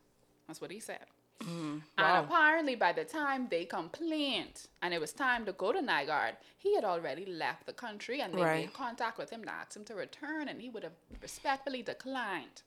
That's 0.47 0.61
what 0.61 0.71
he 0.71 0.79
said. 0.79 1.05
Wow. 1.41 1.81
And 1.97 2.25
apparently, 2.25 2.75
by 2.75 2.93
the 2.93 3.03
time 3.03 3.47
they 3.49 3.65
complained 3.65 4.61
and 4.81 4.93
it 4.93 5.01
was 5.01 5.11
time 5.11 5.45
to 5.45 5.51
go 5.51 5.73
to 5.73 5.79
Nygard, 5.79 6.35
he 6.57 6.73
had 6.75 6.85
already 6.85 7.25
left 7.25 7.65
the 7.65 7.73
country 7.73 8.21
and 8.21 8.33
they 8.33 8.41
Right. 8.41 8.61
made 8.61 8.73
contact 8.73 9.17
with 9.17 9.29
him 9.29 9.43
to 9.43 9.51
ask 9.51 9.75
him 9.75 9.83
to 9.85 9.95
return, 9.95 10.47
and 10.47 10.61
he 10.61 10.69
would 10.69 10.83
have 10.83 10.93
respectfully 11.21 11.81
declined. 11.83 12.61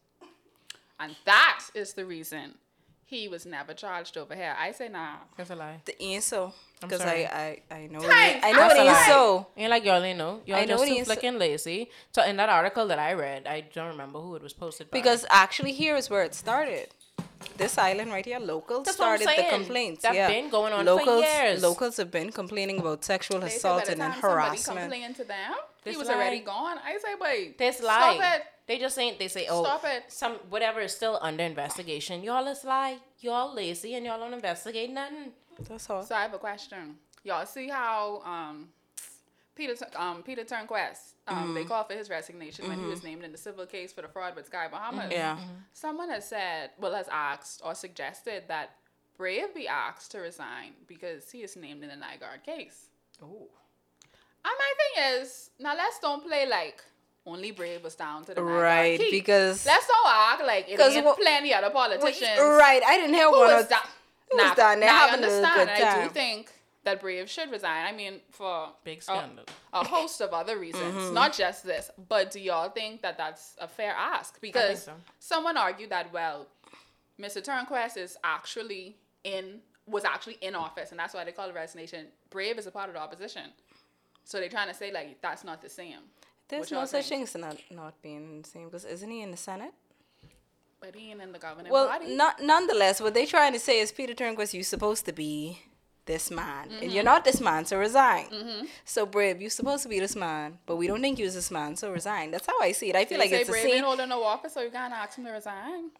And 1.00 1.16
that 1.24 1.60
is 1.74 1.94
the 1.94 2.04
reason 2.04 2.54
he 3.08 3.26
was 3.26 3.46
never 3.46 3.72
charged 3.74 4.16
over 4.18 4.34
here. 4.34 4.54
I 4.58 4.72
say 4.72 4.88
nah. 4.88 5.16
That's 5.36 5.50
a 5.50 5.56
lie. 5.56 5.80
The 5.84 6.00
ain't. 6.02 6.32
I'm 6.82 6.88
Because. 6.88 7.00
I, 7.00 7.60
I, 7.70 7.74
I 7.74 7.86
know. 7.88 8.00
Thanks. 8.00 8.44
It, 8.46 8.48
I 8.48 8.52
know 8.52 8.58
That's 8.58 8.74
it 8.74 8.78
a 8.78 8.80
ain't 8.82 8.92
lie. 8.92 9.06
so. 9.08 9.46
Ain't 9.56 9.70
like 9.70 9.84
y'all 9.84 10.02
ain't 10.04 10.18
know. 10.18 10.40
Y'all 10.46 10.56
I 10.58 10.64
know 10.64 10.74
just 10.76 10.84
it 10.84 10.88
too 10.88 10.92
ain't 10.94 11.06
so- 11.06 11.12
flicking 11.14 11.38
lazy. 11.38 11.90
So 12.12 12.22
in 12.22 12.36
that 12.36 12.48
article 12.50 12.86
that 12.88 12.98
I 12.98 13.14
read, 13.14 13.46
I 13.46 13.62
don't 13.74 13.88
remember 13.88 14.20
who 14.20 14.36
it 14.36 14.42
was 14.42 14.52
posted 14.52 14.90
by. 14.90 14.98
Because 14.98 15.24
actually, 15.30 15.72
here 15.72 15.96
is 15.96 16.08
where 16.10 16.22
it 16.22 16.34
started. 16.34 16.88
this 17.56 17.78
island 17.78 18.10
right 18.12 18.26
here, 18.26 18.38
locals 18.38 18.84
That's 18.84 18.96
started 18.96 19.26
the 19.26 19.32
saying. 19.34 19.50
complaints. 19.50 20.02
That 20.02 20.14
yeah, 20.14 20.28
been 20.28 20.50
going 20.50 20.72
on 20.72 20.84
for 20.84 20.92
locals, 20.92 21.24
years. 21.24 21.62
Locals 21.62 21.96
have 21.96 22.10
been 22.10 22.30
complaining 22.30 22.78
about 22.78 23.04
sexual 23.04 23.40
They 23.40 23.48
say 23.48 23.54
by 23.54 23.56
assault 23.56 23.84
the 23.86 23.92
and 23.92 24.00
time 24.00 24.20
harassment. 24.20 24.60
Somebody 24.60 24.82
complained 24.90 25.16
to 25.16 25.24
them. 25.24 25.54
he 25.84 25.96
was 25.96 26.08
lie. 26.08 26.14
already 26.14 26.40
gone. 26.40 26.78
I 26.84 26.98
say, 26.98 27.14
wait, 27.20 27.56
This 27.58 27.78
stop 27.78 28.18
lie. 28.18 28.42
It. 28.68 28.72
They 28.72 28.78
just 28.78 28.98
ain't. 28.98 29.18
They 29.18 29.28
say, 29.28 29.46
oh, 29.48 29.64
Stop 29.64 29.84
it. 29.84 30.04
some 30.08 30.34
whatever 30.50 30.80
is 30.80 30.94
still 30.94 31.18
under 31.22 31.42
investigation. 31.44 32.22
Y'all 32.22 32.46
is 32.48 32.64
lie. 32.64 32.98
Y'all 33.20 33.54
lazy 33.54 33.94
and 33.94 34.04
y'all 34.04 34.18
don't 34.18 34.34
investigate 34.34 34.90
nothing. 34.90 35.32
That's 35.68 35.88
all. 35.88 36.02
So 36.02 36.14
I 36.14 36.22
have 36.22 36.34
a 36.34 36.38
question. 36.38 36.96
Y'all 37.24 37.46
see 37.46 37.68
how 37.68 38.22
um, 38.24 38.68
Peter 39.56 39.74
um, 39.96 40.22
Peter 40.22 40.44
Turnquest 40.44 41.14
um, 41.26 41.54
they 41.54 41.64
called 41.64 41.88
for 41.88 41.94
his 41.94 42.08
resignation 42.08 42.68
when 42.68 42.78
he 42.78 42.86
was 42.86 43.02
named 43.02 43.24
in 43.24 43.32
the 43.32 43.38
civil 43.38 43.66
case 43.66 43.92
for 43.92 44.02
the 44.02 44.08
fraud 44.08 44.36
with 44.36 44.46
Sky 44.46 44.68
Bahamas. 44.70 45.10
Yeah. 45.10 45.38
Someone 45.72 46.08
has 46.10 46.28
said, 46.28 46.70
well, 46.78 46.94
has 46.94 47.08
asked 47.10 47.60
or 47.64 47.74
suggested 47.74 48.44
that 48.48 48.76
Brave 49.16 49.54
be 49.54 49.66
asked 49.66 50.12
to 50.12 50.18
resign 50.18 50.72
because 50.86 51.30
he 51.30 51.38
is 51.38 51.56
named 51.56 51.82
in 51.82 51.88
the 51.88 51.96
Nygard 51.96 52.44
case. 52.44 52.86
Ooh. 53.22 53.48
And 54.44 54.54
my 54.56 54.72
thing 54.78 55.22
is, 55.22 55.50
now 55.58 55.74
let's 55.74 55.98
don't 55.98 56.24
play 56.24 56.46
like 56.46 56.82
only 57.28 57.50
Brave 57.50 57.82
was 57.84 57.94
down 57.94 58.24
to 58.24 58.34
the 58.34 58.42
Right, 58.42 58.98
key. 58.98 59.10
because- 59.10 59.64
let's 59.66 59.86
don't 59.86 60.06
act 60.06 60.42
like 60.44 60.68
it 60.68 60.76
'Cause 60.78 60.94
ain't 60.96 61.04
what- 61.04 61.18
plenty 61.18 61.52
other 61.54 61.70
politicians 61.70 62.38
Right, 62.38 62.82
I 62.82 62.96
didn't 62.96 63.14
hear 63.14 63.26
who 63.26 63.32
one 63.38 63.52
was 63.54 63.62
of 63.64 63.68
that? 63.70 63.88
who 64.30 64.36
was 64.36 64.46
Now- 64.46 64.54
down 64.54 64.80
there 64.80 64.88
now 64.90 64.96
I 65.04 65.08
having 65.08 65.24
a 65.24 65.26
understand. 65.28 65.70
and 65.70 65.84
I 65.84 66.04
do 66.04 66.10
think 66.10 66.52
that 66.84 67.00
Brave 67.00 67.28
should 67.28 67.50
resign. 67.50 67.84
I 67.86 67.92
mean, 67.92 68.20
for 68.30 68.72
Big 68.84 68.98
a- 68.98 69.02
scandal. 69.02 69.44
A, 69.72 69.86
host 69.86 70.20
of 70.22 70.32
other 70.32 70.58
reasons, 70.58 70.94
Mm-hmm. 70.94 71.14
not 71.14 71.32
just 71.34 71.64
this. 71.64 71.90
But 71.98 72.30
do 72.30 72.40
y'all 72.40 72.70
think 72.70 73.02
that 73.02 73.18
that's 73.18 73.54
a 73.58 73.68
fair 73.68 73.92
ask? 73.92 74.40
Because 74.40 74.84
so. 74.84 74.94
someone 75.18 75.56
argued 75.56 75.90
that 75.90 76.10
well, 76.12 76.46
Mr. 77.20 77.42
Turnquest 77.42 77.96
is 77.96 78.16
actually 78.24 78.96
in 79.24 79.60
was 79.86 80.04
actually 80.04 80.34
in 80.42 80.54
office, 80.54 80.90
and 80.90 80.98
that's 81.00 81.14
why 81.14 81.24
they 81.24 81.32
call 81.32 81.48
it 81.48 81.54
resignation. 81.54 82.12
Brave 82.30 82.58
is 82.58 82.66
a 82.66 82.70
part 82.70 82.88
of 82.90 82.94
the 82.94 83.00
opposition, 83.00 83.52
so 84.22 84.38
they're 84.38 84.50
trying 84.50 84.68
to 84.68 84.74
say 84.74 84.90
like 84.92 85.20
that's 85.22 85.44
not 85.44 85.60
the 85.62 85.68
same. 85.70 86.00
There's 86.48 86.70
no 86.72 86.84
such 86.86 87.08
thing 87.08 87.22
as 87.22 87.34
not 87.36 87.56
not 87.70 88.00
being 88.02 88.42
the 88.42 88.48
same 88.48 88.64
because 88.66 88.84
isn't 88.84 89.10
he 89.10 89.22
in 89.22 89.30
the 89.30 89.36
Senate? 89.36 89.72
But 90.80 90.94
he 90.94 91.10
ain't 91.10 91.20
in 91.20 91.32
the 91.32 91.38
governing 91.38 91.72
Well, 91.72 91.88
body. 91.88 92.14
not 92.14 92.40
nonetheless, 92.40 93.00
what 93.00 93.12
they're 93.14 93.26
trying 93.26 93.52
to 93.52 93.58
say 93.58 93.80
is 93.80 93.90
Peter 93.90 94.14
Turnquest, 94.14 94.54
you're 94.54 94.62
supposed 94.62 95.04
to 95.06 95.12
be 95.12 95.60
this 96.06 96.30
man, 96.30 96.68
and 96.70 96.80
Mm-hmm. 96.80 96.90
you're 96.90 97.04
not 97.04 97.24
this 97.24 97.40
man, 97.40 97.66
so 97.66 97.78
resign. 97.78 98.26
So 98.84 99.04
brave, 99.04 99.40
you're 99.42 99.50
supposed 99.50 99.82
to 99.82 99.88
be 99.90 99.98
this 100.00 100.16
man, 100.16 100.58
but 100.66 100.76
we 100.76 100.86
don't 100.86 101.02
think 101.02 101.18
you're 101.18 101.30
this 101.30 101.50
man, 101.50 101.76
so 101.76 101.90
resign. 101.92 102.30
That's 102.30 102.46
how 102.46 102.58
I 102.62 102.72
see 102.72 102.88
it. 102.90 102.96
I 102.96 103.04
feel 103.04 103.18
They 103.18 103.24
like 103.24 103.30
say 103.30 103.40
it's 103.40 103.46
the 103.48 103.52
Brave 103.52 103.64
ain't 103.66 103.74
same. 103.74 103.84
holding 103.84 104.08
no 104.08 104.22
office, 104.22 104.54
so 104.54 104.62
you 104.62 104.70
can't 104.70 104.92
ask 104.94 105.18
him 105.18 105.24
to 105.26 105.32
resign. 105.32 105.90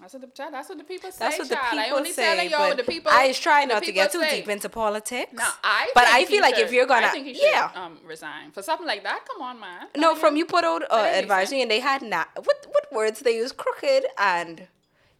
That's 0.00 0.12
what 0.12 0.22
the 0.22 0.28
child, 0.28 0.54
that's 0.54 0.68
what 0.68 0.78
the 0.78 0.84
people 0.84 1.10
say. 1.12 1.18
That's 1.20 1.38
what 1.38 1.48
the 1.48 1.54
child. 1.54 1.78
I 1.78 1.84
people 1.84 1.98
only 1.98 2.12
say, 2.12 2.34
telling 2.34 2.50
y'all 2.50 2.68
what 2.68 2.76
the 2.76 2.82
people. 2.82 3.12
I 3.12 3.24
is 3.24 3.38
trying 3.38 3.68
not 3.68 3.84
to 3.84 3.92
get 3.92 4.10
too 4.10 4.22
say. 4.22 4.40
deep 4.40 4.48
into 4.48 4.68
politics. 4.68 5.32
Now, 5.32 5.52
I 5.62 5.90
but 5.94 6.04
I 6.08 6.24
feel 6.24 6.42
like 6.42 6.58
if 6.58 6.72
you're 6.72 6.86
gonna, 6.86 7.06
I 7.06 7.10
think 7.10 7.26
he 7.26 7.34
should, 7.34 7.44
yeah, 7.44 7.70
um, 7.76 7.98
resign 8.04 8.50
for 8.50 8.60
something 8.60 8.86
like 8.86 9.04
that. 9.04 9.24
Come 9.26 9.42
on, 9.42 9.60
man. 9.60 9.86
No, 9.96 10.14
I 10.14 10.18
from 10.18 10.36
you 10.36 10.46
put 10.46 10.64
out 10.64 10.82
uh, 10.90 10.96
advisory 10.96 11.62
and 11.62 11.70
they 11.70 11.80
had 11.80 12.02
not 12.02 12.28
what 12.34 12.66
what 12.68 12.92
words 12.92 13.20
they 13.20 13.36
used 13.36 13.56
crooked 13.56 14.06
and 14.18 14.66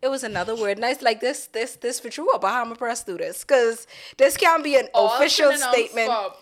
it 0.03 0.09
was 0.09 0.23
another 0.23 0.55
word 0.55 0.79
nice 0.79 1.01
like 1.01 1.21
this 1.21 1.47
this 1.47 1.77
this 1.77 1.99
for 1.99 2.11
true 2.11 2.29
Bahama 2.39 2.75
Press 2.75 3.05
do 3.05 3.17
this 3.17 3.43
because 3.43 3.87
this 4.19 4.37
can't 4.37 4.63
be 4.63 4.77
an 4.77 4.89
all 4.93 5.15
official 5.17 5.53
statement. 5.53 6.09
for 6.09 6.35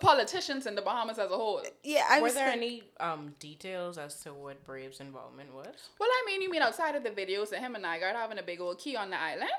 politicians 0.00 0.66
in 0.66 0.74
the 0.74 0.82
Bahamas 0.82 1.18
as 1.18 1.30
a 1.30 1.36
whole. 1.36 1.62
yeah, 1.82 2.04
I 2.08 2.20
Were 2.20 2.30
there 2.32 2.46
like- 2.48 2.56
any 2.56 2.82
um 3.00 3.34
details 3.38 3.98
as 3.98 4.20
to 4.22 4.32
what 4.32 4.64
Brave's 4.64 5.00
involvement 5.00 5.52
was? 5.54 5.74
Well, 5.98 6.08
I 6.10 6.22
mean, 6.26 6.42
you 6.42 6.50
mean 6.50 6.62
outside 6.62 6.94
of 6.94 7.02
the 7.02 7.10
videos 7.10 7.52
of 7.52 7.58
him 7.58 7.74
and 7.74 7.84
Nygard 7.84 8.14
having 8.14 8.38
a 8.38 8.42
big 8.42 8.60
old 8.60 8.78
key 8.78 8.96
on 8.96 9.10
the 9.10 9.20
island? 9.20 9.50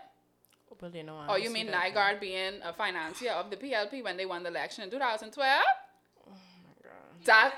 Well, 0.81 0.91
you 0.93 1.03
know. 1.03 1.17
I 1.17 1.27
Oh, 1.29 1.35
you 1.35 1.47
see 1.47 1.53
mean 1.53 1.67
that. 1.67 1.93
Nygard 1.93 2.19
being 2.19 2.59
a 2.63 2.73
financier 2.73 3.31
of 3.31 3.49
the 3.49 3.57
PLP 3.57 4.03
when 4.03 4.17
they 4.17 4.25
won 4.25 4.43
the 4.43 4.49
election 4.49 4.83
in 4.83 4.89
2012? 4.91 5.63
Oh 6.27 6.29
my 6.29 6.35
God. 6.83 7.25
That 7.25 7.55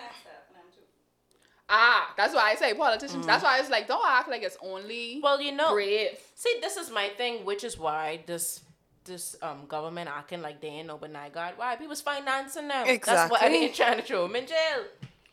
ah, 1.70 2.14
that's 2.18 2.34
why 2.34 2.52
I 2.52 2.56
say 2.56 2.74
politicians. 2.74 3.24
Mm. 3.24 3.28
That's 3.28 3.44
why 3.44 3.60
it's 3.60 3.70
like 3.70 3.88
don't 3.88 4.06
act 4.08 4.30
like 4.30 4.44
it's 4.44 4.58
only 4.62 5.20
Well, 5.22 5.42
you 5.42 5.52
know. 5.52 5.72
brave. 5.74 6.18
See, 6.36 6.58
this 6.62 6.78
is 6.78 6.90
my 6.92 7.10
thing, 7.10 7.46
which 7.46 7.64
is 7.64 7.78
why 7.78 8.24
this 8.26 8.62
this 9.10 9.36
um 9.42 9.66
government 9.68 10.10
acting 10.10 10.42
like 10.42 10.62
they 10.62 10.70
ain't 10.70 10.88
know 10.88 10.98
but 10.98 11.12
God. 11.34 11.54
Why 11.58 11.76
people's 11.76 12.02
financing 12.02 12.68
them? 12.70 12.86
That's 12.88 13.06
why 13.30 13.40
Exactly. 13.44 13.50
they 13.50 13.68
trying 13.70 13.98
to 13.98 14.04
throw 14.04 14.26
him 14.26 14.36
in 14.38 14.48
jail. 14.48 14.82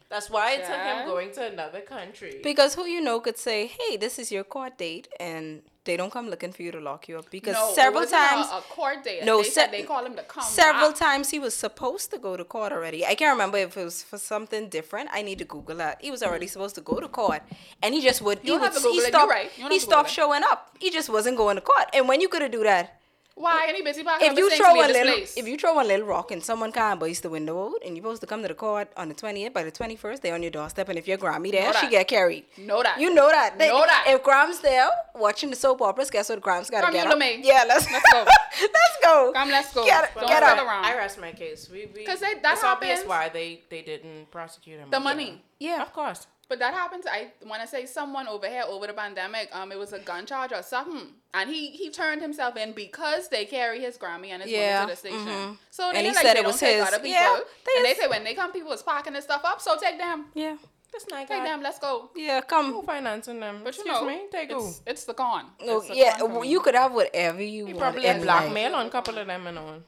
That's 0.08 0.30
why 0.30 0.52
it 0.54 0.64
took 0.64 0.76
him 0.90 1.06
going 1.06 1.32
to 1.32 1.46
another 1.52 1.80
country. 1.80 2.40
because 2.42 2.74
who 2.76 2.84
you 2.86 3.00
know 3.00 3.18
could 3.20 3.38
say, 3.38 3.66
"Hey, 3.78 3.96
this 3.96 4.18
is 4.20 4.30
your 4.30 4.44
court 4.44 4.78
date," 4.78 5.08
and 5.18 5.62
they 5.82 5.96
don't 5.96 6.12
come 6.12 6.28
looking 6.30 6.52
for 6.52 6.62
you 6.62 6.70
to 6.76 6.80
lock 6.80 7.08
you 7.08 7.18
up 7.18 7.28
because 7.30 7.54
No, 7.54 7.72
several 7.74 8.02
wasn't 8.02 8.22
a- 8.22 8.28
times 8.28 8.46
a, 8.52 8.60
court 8.72 9.02
date. 9.02 9.24
No, 9.24 9.38
they 9.42 9.48
said 9.56 9.66
se- 9.66 9.70
they 9.72 9.82
call 9.82 10.04
him 10.06 10.14
to 10.14 10.22
come. 10.22 10.44
Several 10.44 10.90
back. 10.90 10.98
times 11.06 11.30
he 11.30 11.40
was 11.40 11.54
supposed 11.54 12.10
to 12.12 12.18
go 12.18 12.36
to 12.36 12.44
court 12.44 12.70
already. 12.72 13.04
I 13.04 13.14
can't 13.16 13.32
remember 13.36 13.58
if 13.58 13.76
it 13.76 13.84
was 13.84 14.04
for 14.04 14.18
something 14.18 14.68
different. 14.68 15.10
I 15.12 15.22
need 15.22 15.38
to 15.40 15.44
Google 15.44 15.76
that. 15.78 15.98
He 16.00 16.12
was 16.12 16.22
already 16.22 16.46
supposed 16.46 16.76
to 16.76 16.82
go 16.82 17.00
to 17.00 17.08
court, 17.08 17.42
and 17.82 17.92
he 17.92 18.00
just 18.00 18.22
would. 18.22 18.38
You 18.44 18.52
he 18.54 18.58
don't 18.58 18.60
have 18.60 18.74
would. 18.74 18.82
to 18.82 18.88
he 18.88 18.94
Google 18.98 19.06
it. 19.06 19.08
stopped. 19.08 19.26
You're 19.26 19.36
right. 19.42 19.50
You 19.56 19.62
don't 19.64 19.72
he 19.72 19.78
stopped 19.80 20.08
Google 20.10 20.14
showing 20.28 20.42
up. 20.44 20.76
He 20.78 20.90
just 20.90 21.08
wasn't 21.08 21.36
going 21.36 21.56
to 21.56 21.62
court. 21.62 21.86
And 21.92 22.06
when 22.08 22.20
you 22.20 22.28
gonna 22.28 22.48
do 22.48 22.62
that? 22.62 23.00
Why 23.38 23.66
any 23.68 23.82
busy 23.82 24.02
parking 24.02 24.30
If 24.32 24.38
you 24.38 24.44
mistakes 24.48 24.64
throw 24.64 24.74
be 24.74 24.80
a 24.80 24.86
this 24.88 24.96
little, 24.96 25.12
place? 25.14 25.36
if 25.36 25.46
you 25.46 25.58
throw 25.58 25.74
one 25.74 25.86
little 25.88 26.06
rock 26.06 26.30
and 26.30 26.42
someone 26.42 26.72
can't 26.72 26.98
bust 26.98 27.22
the 27.22 27.28
window 27.28 27.66
out, 27.66 27.82
and 27.84 27.94
you're 27.94 28.02
supposed 28.02 28.22
to 28.22 28.26
come 28.26 28.40
to 28.40 28.48
the 28.48 28.54
court 28.54 28.88
on 28.96 29.10
the 29.10 29.14
20th, 29.14 29.52
by 29.52 29.62
the 29.62 29.70
21st, 29.70 30.22
they're 30.22 30.32
on 30.34 30.42
your 30.42 30.50
doorstep, 30.50 30.88
and 30.88 30.98
if 30.98 31.06
your 31.06 31.18
Grammy 31.18 31.52
there, 31.52 31.66
Know 31.70 31.72
she 31.78 31.86
that. 31.86 31.90
get 31.90 32.08
carried. 32.08 32.44
Know 32.56 32.82
that. 32.82 32.98
You 32.98 33.12
know 33.12 33.28
that. 33.28 33.58
They- 33.58 33.68
Know 33.68 33.84
that. 33.84 34.04
If 34.08 34.22
Gram's 34.22 34.60
there 34.60 34.88
watching 35.14 35.50
the 35.50 35.56
soap 35.56 35.82
operas, 35.82 36.08
guess 36.10 36.30
what? 36.30 36.40
Gram's 36.40 36.70
got 36.70 36.80
to 36.80 36.84
Come 36.86 36.94
get 36.94 37.04
you 37.04 37.10
up. 37.10 37.14
to 37.14 37.20
me. 37.20 37.40
Yeah, 37.44 37.64
let's 37.68 37.86
Let's 37.92 38.10
go. 38.10 38.24
let's 38.62 38.96
go. 39.04 39.32
Come, 39.34 39.50
let's 39.50 39.74
go. 39.74 39.84
Get, 39.84 40.14
Don't 40.14 40.28
get 40.28 40.42
up. 40.42 40.56
around. 40.58 40.86
I 40.86 40.96
rest 40.96 41.20
my 41.20 41.32
case. 41.32 41.68
We, 41.70 41.90
we 41.94 42.04
'Cause 42.06 42.20
they- 42.20 42.40
that 42.42 42.58
obvious 42.64 43.04
why 43.04 43.28
they 43.28 43.60
they 43.68 43.82
didn't 43.82 44.30
prosecute 44.30 44.78
him. 44.80 44.88
the 44.90 44.96
again. 44.96 45.04
money. 45.04 45.42
Yeah. 45.58 45.82
Of 45.82 45.92
course. 45.92 46.26
But 46.48 46.60
that 46.60 46.74
happens. 46.74 47.06
I 47.10 47.32
want 47.44 47.62
to 47.62 47.68
say 47.68 47.86
someone 47.86 48.28
over 48.28 48.46
here 48.48 48.62
over 48.68 48.86
the 48.86 48.92
pandemic. 48.92 49.48
Um, 49.52 49.72
it 49.72 49.78
was 49.78 49.92
a 49.92 49.98
gun 49.98 50.26
charge 50.26 50.52
or 50.52 50.62
something, 50.62 51.08
and 51.34 51.50
he 51.50 51.70
he 51.70 51.90
turned 51.90 52.22
himself 52.22 52.56
in 52.56 52.70
because 52.72 53.28
they 53.28 53.44
carry 53.46 53.80
his 53.80 53.98
Grammy 53.98 54.28
and 54.28 54.42
his 54.42 54.52
Yeah, 54.52 54.80
money 54.80 54.86
to 54.86 54.92
the 54.92 54.96
station. 55.08 55.26
mhm. 55.26 55.58
So 55.70 55.90
they 55.90 55.98
And 55.98 56.06
he 56.06 56.12
like 56.12 56.22
said 56.24 56.36
they 56.36 56.40
it 56.40 56.46
was 56.46 56.60
his. 56.60 56.80
other 56.86 56.98
people. 56.98 57.10
Yeah, 57.10 57.40
they 57.66 57.72
and 57.78 57.84
they 57.84 57.94
say 57.94 58.06
when 58.06 58.22
they 58.22 58.34
come, 58.34 58.52
people 58.52 58.70
is 58.72 58.82
packing 58.82 59.12
this 59.14 59.24
stuff 59.24 59.42
up. 59.44 59.60
So 59.60 59.76
take 59.76 59.98
them, 59.98 60.26
Yeah. 60.34 60.56
That's 60.92 61.08
not 61.10 61.26
take 61.28 61.42
them. 61.42 61.62
Let's 61.62 61.78
go. 61.80 62.10
Yeah, 62.14 62.36
Who 62.40 62.46
come. 62.46 62.86
financing 62.86 63.40
them? 63.40 63.60
But 63.64 63.76
you 63.76 63.82
Excuse 63.82 64.00
know, 64.00 64.06
me, 64.06 64.20
take 64.30 64.50
who? 64.52 64.68
it's, 64.68 64.82
it's 64.86 65.04
the 65.04 65.14
con. 65.14 65.46
No, 65.60 65.78
It's 65.78 65.88
the 65.88 65.96
yeah, 65.96 66.16
con 66.18 66.32
well, 66.32 66.44
you 66.44 66.60
could 66.60 66.76
have 66.76 66.92
whatever 66.94 67.42
you 67.42 67.66
He 67.66 67.72
want. 67.74 67.78
probably 67.82 68.06
in 68.06 68.14
had 68.14 68.22
blackmail 68.22 68.74
on 68.76 68.86
a 68.86 68.90
couple 68.90 69.18
of 69.18 69.26
them 69.26 69.46
and 69.48 69.58
all. 69.58 69.82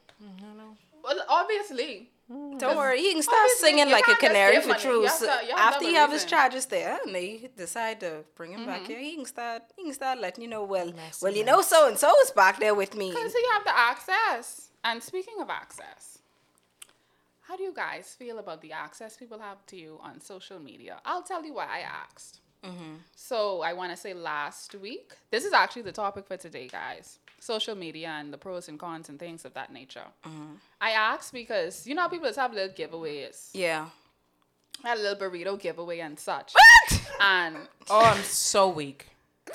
Well, 1.05 1.25
obviously. 1.29 2.11
Don't 2.31 2.77
worry, 2.77 3.01
he 3.01 3.13
can 3.15 3.23
start 3.23 3.49
singing 3.57 3.91
like 3.91 4.07
a 4.07 4.15
canary 4.17 4.61
for 4.61 4.75
truth. 4.75 5.09
have 5.09 5.43
you 5.49 5.57
have 5.57 5.75
After 5.75 5.85
have 5.85 5.91
he 5.91 5.97
a 5.97 6.01
have 6.01 6.13
his 6.13 6.25
charges 6.27 6.67
there, 6.67 6.99
and 7.05 7.15
they 7.15 7.49
decide 7.57 8.01
to 8.01 8.25
bring 8.37 8.53
him 8.53 8.61
Mm-hmm. 8.61 8.71
back 8.71 8.87
here, 8.87 8.99
he 8.99 9.15
can 9.17 9.25
start. 9.25 9.63
He 9.77 9.85
can 9.85 9.95
start 9.95 10.19
letting 10.21 10.43
you 10.43 10.51
know. 10.51 10.65
Well, 10.65 10.93
well, 11.23 11.35
you 11.35 11.45
know, 11.45 11.63
so 11.63 11.89
and 11.89 11.97
so 11.99 12.13
is 12.25 12.31
back 12.31 12.61
there 12.61 12.75
with 12.75 12.95
me. 12.95 13.09
Because 13.11 13.33
you 13.33 13.49
have 13.55 13.65
the 13.65 13.77
access. 13.79 14.69
And 14.85 15.03
speaking 15.03 15.35
of 15.41 15.49
access, 15.49 16.19
how 17.43 17.57
do 17.57 17.63
you 17.63 17.73
guys 17.75 18.15
feel 18.19 18.39
about 18.39 18.61
the 18.61 18.73
access 18.73 19.17
people 19.17 19.39
have 19.39 19.65
to 19.67 19.77
you 19.77 19.99
on 20.03 20.21
social 20.21 20.59
media? 20.59 21.01
I'll 21.07 21.23
tell 21.23 21.45
you 21.45 21.55
why 21.55 21.65
I 21.67 21.81
asked. 21.81 22.41
Mm-hmm. 22.65 22.95
So 23.15 23.63
I 23.63 23.73
want 23.73 23.91
to 23.93 23.97
say 23.97 24.15
last 24.15 24.75
week, 24.75 25.13
this 25.31 25.45
is 25.45 25.53
actually 25.53 25.83
the 25.83 25.93
topic 25.93 26.27
for 26.27 26.37
today, 26.37 26.69
guys. 26.69 27.19
Social 27.41 27.75
media 27.77 28.09
and 28.09 28.33
the 28.33 28.39
pros 28.39 28.69
and 28.69 28.79
cons 28.79 29.09
and 29.09 29.19
things 29.19 29.45
of 29.45 29.55
that 29.55 29.73
nature. 29.73 30.05
Mm-hmm. 30.27 30.55
I 30.81 30.91
asked 30.91 31.33
because 31.33 31.87
you 31.87 31.95
know 31.95 32.03
how 32.03 32.09
people 32.09 32.29
just 32.29 32.39
have 32.39 32.53
little 32.53 32.75
giveaways. 32.75 33.51
Yeah. 33.53 33.87
I 34.85 34.89
had 34.89 34.99
a 34.99 35.03
little 35.03 35.31
burrito 35.31 35.59
giveaway 35.59 36.01
and 36.01 36.19
such. 36.19 36.53
What? 36.53 37.03
And 37.21 37.57
Oh, 37.91 38.05
I'm 38.05 38.23
so 38.23 38.69
weak. 38.69 39.07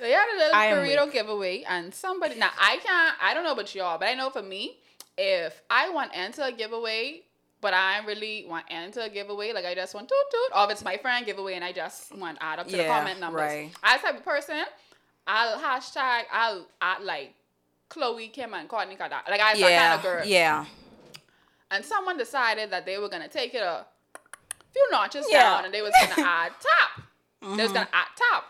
They 0.00 0.12
had 0.12 0.26
a 0.34 0.36
little 0.36 0.54
I 0.54 0.66
burrito 0.68 1.10
giveaway, 1.12 1.64
and 1.66 1.94
somebody 1.94 2.36
now 2.36 2.50
I 2.58 2.76
can't. 2.76 3.16
I 3.22 3.32
don't 3.34 3.42
know 3.42 3.52
about 3.52 3.74
y'all, 3.74 3.98
but 3.98 4.06
I 4.08 4.14
know 4.14 4.30
for 4.30 4.42
me, 4.42 4.76
if 5.16 5.62
I 5.70 5.88
want 5.90 6.12
to 6.12 6.18
enter 6.18 6.42
a 6.42 6.52
giveaway, 6.52 7.22
but 7.64 7.72
I 7.74 8.04
really 8.06 8.44
want 8.48 8.66
to 8.68 8.72
enter 8.74 9.00
a 9.00 9.08
giveaway, 9.08 9.52
like 9.52 9.64
I 9.64 9.74
just 9.74 9.94
want 9.94 10.06
toot 10.08 10.18
toot, 10.30 10.50
or 10.56 10.64
if 10.66 10.70
it's 10.72 10.84
my 10.84 10.96
friend 10.98 11.24
giveaway 11.24 11.54
and 11.54 11.64
I 11.64 11.72
just 11.72 12.14
want 12.16 12.38
to 12.38 12.44
add 12.44 12.58
up 12.60 12.68
to 12.68 12.76
the 12.76 12.84
comment 12.84 13.18
numbers. 13.18 13.40
right. 13.40 13.70
As 13.82 14.00
type 14.02 14.16
of 14.18 14.24
person, 14.24 14.62
I'll 15.26 15.58
hashtag. 15.58 16.22
I'll 16.30 16.66
add 16.80 17.02
like 17.02 17.32
Khloe, 17.90 18.30
Kim, 18.32 18.52
and 18.54 18.68
Kourtney 18.68 18.96
Kardashian. 18.98 19.28
Like 19.34 19.40
I 19.40 19.54
that 19.54 19.60
kind 19.60 19.60
Yeah. 19.70 19.94
of 19.96 20.02
girl. 20.02 20.24
Yeah. 20.26 20.66
And 21.70 21.84
someone 21.84 22.18
decided 22.18 22.70
that 22.70 22.84
they 22.86 22.98
were 22.98 23.08
gonna 23.08 23.28
take 23.28 23.54
it 23.54 23.62
a 23.62 23.86
few 24.72 24.86
notches 24.90 25.26
Yeah. 25.30 25.42
down, 25.42 25.64
and 25.64 25.72
they 25.74 25.82
was 25.82 25.92
gonna 26.00 26.28
add 26.28 26.52
top. 26.68 27.56
They 27.56 27.62
was 27.62 27.72
gonna 27.72 27.88
add 27.92 28.08
top. 28.30 28.44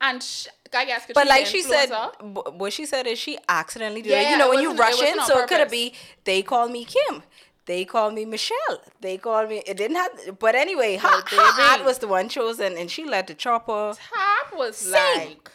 And 0.00 0.22
sh- 0.22 0.48
I 0.74 0.84
guess 0.84 1.02
Mm-hmm. 1.02 1.12
But 1.14 1.26
like 1.28 1.46
she 1.46 1.62
said, 1.62 1.90
b- 2.34 2.50
what 2.60 2.72
she 2.72 2.86
said 2.86 3.06
is 3.06 3.18
she 3.18 3.38
accidentally 3.48 4.02
did 4.02 4.12
it. 4.12 4.30
You 4.30 4.38
know, 4.38 4.48
when 4.50 4.60
you 4.60 4.74
rush 4.74 5.00
in, 5.00 5.20
so 5.22 5.38
it 5.38 5.48
could 5.48 5.58
have 5.58 5.68
purpose. 5.68 5.90
be 5.90 5.94
they 6.24 6.42
called 6.42 6.70
me 6.72 6.84
Kim. 6.86 7.22
They 7.66 7.84
called 7.84 8.14
me 8.14 8.24
Michelle. 8.24 8.82
They 9.00 9.18
called 9.18 9.48
me. 9.48 9.62
It 9.66 9.76
didn't 9.76 9.96
have. 9.96 10.38
But 10.38 10.54
anyway, 10.54 10.96
her, 10.96 11.08
her 11.08 11.76
baby. 11.76 11.84
was 11.84 11.98
the 11.98 12.08
one 12.08 12.28
chosen, 12.28 12.76
and 12.76 12.90
she 12.90 13.04
led 13.04 13.28
the 13.28 13.34
chopper. 13.34 13.94
Top 13.94 14.58
was 14.58 14.76
Sing. 14.76 14.92
like 14.92 15.50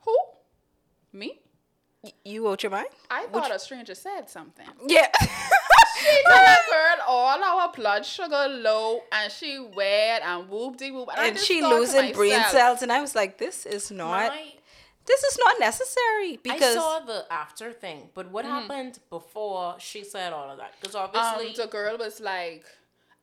who? 0.00 0.16
Me? 1.12 1.40
You 2.24 2.48
out 2.48 2.62
your 2.62 2.70
mind? 2.70 2.88
I 3.10 3.26
thought 3.26 3.54
a 3.54 3.58
stranger 3.58 3.94
said 3.94 4.28
something. 4.28 4.66
Yeah. 4.86 5.08
She 5.96 6.22
girl 6.26 6.96
all 7.06 7.42
our 7.42 7.72
blood 7.72 8.04
sugar 8.04 8.48
low 8.48 9.02
and 9.12 9.30
she 9.32 9.58
wet 9.58 10.22
and 10.22 10.48
whoop 10.48 10.76
de 10.76 10.90
whoop. 10.90 11.08
I 11.16 11.28
and 11.28 11.38
she 11.38 11.62
losing 11.62 12.12
brain 12.12 12.42
cells, 12.50 12.82
and 12.82 12.92
I 12.92 13.00
was 13.00 13.14
like, 13.14 13.38
this 13.38 13.64
is 13.64 13.90
not. 13.90 14.32
My- 14.32 14.52
This 15.06 15.22
is 15.22 15.38
not 15.38 15.60
necessary 15.60 16.38
because 16.42 16.76
I 16.76 16.80
saw 16.80 17.00
the 17.00 17.26
after 17.30 17.72
thing, 17.72 18.08
but 18.14 18.30
what 18.30 18.44
happened 18.44 18.98
before 19.10 19.76
she 19.78 20.02
said 20.02 20.32
all 20.32 20.50
of 20.50 20.58
that? 20.58 20.72
Because 20.80 20.94
obviously, 20.94 21.48
Um, 21.48 21.54
the 21.56 21.66
girl 21.66 21.98
was 21.98 22.20
like, 22.20 22.64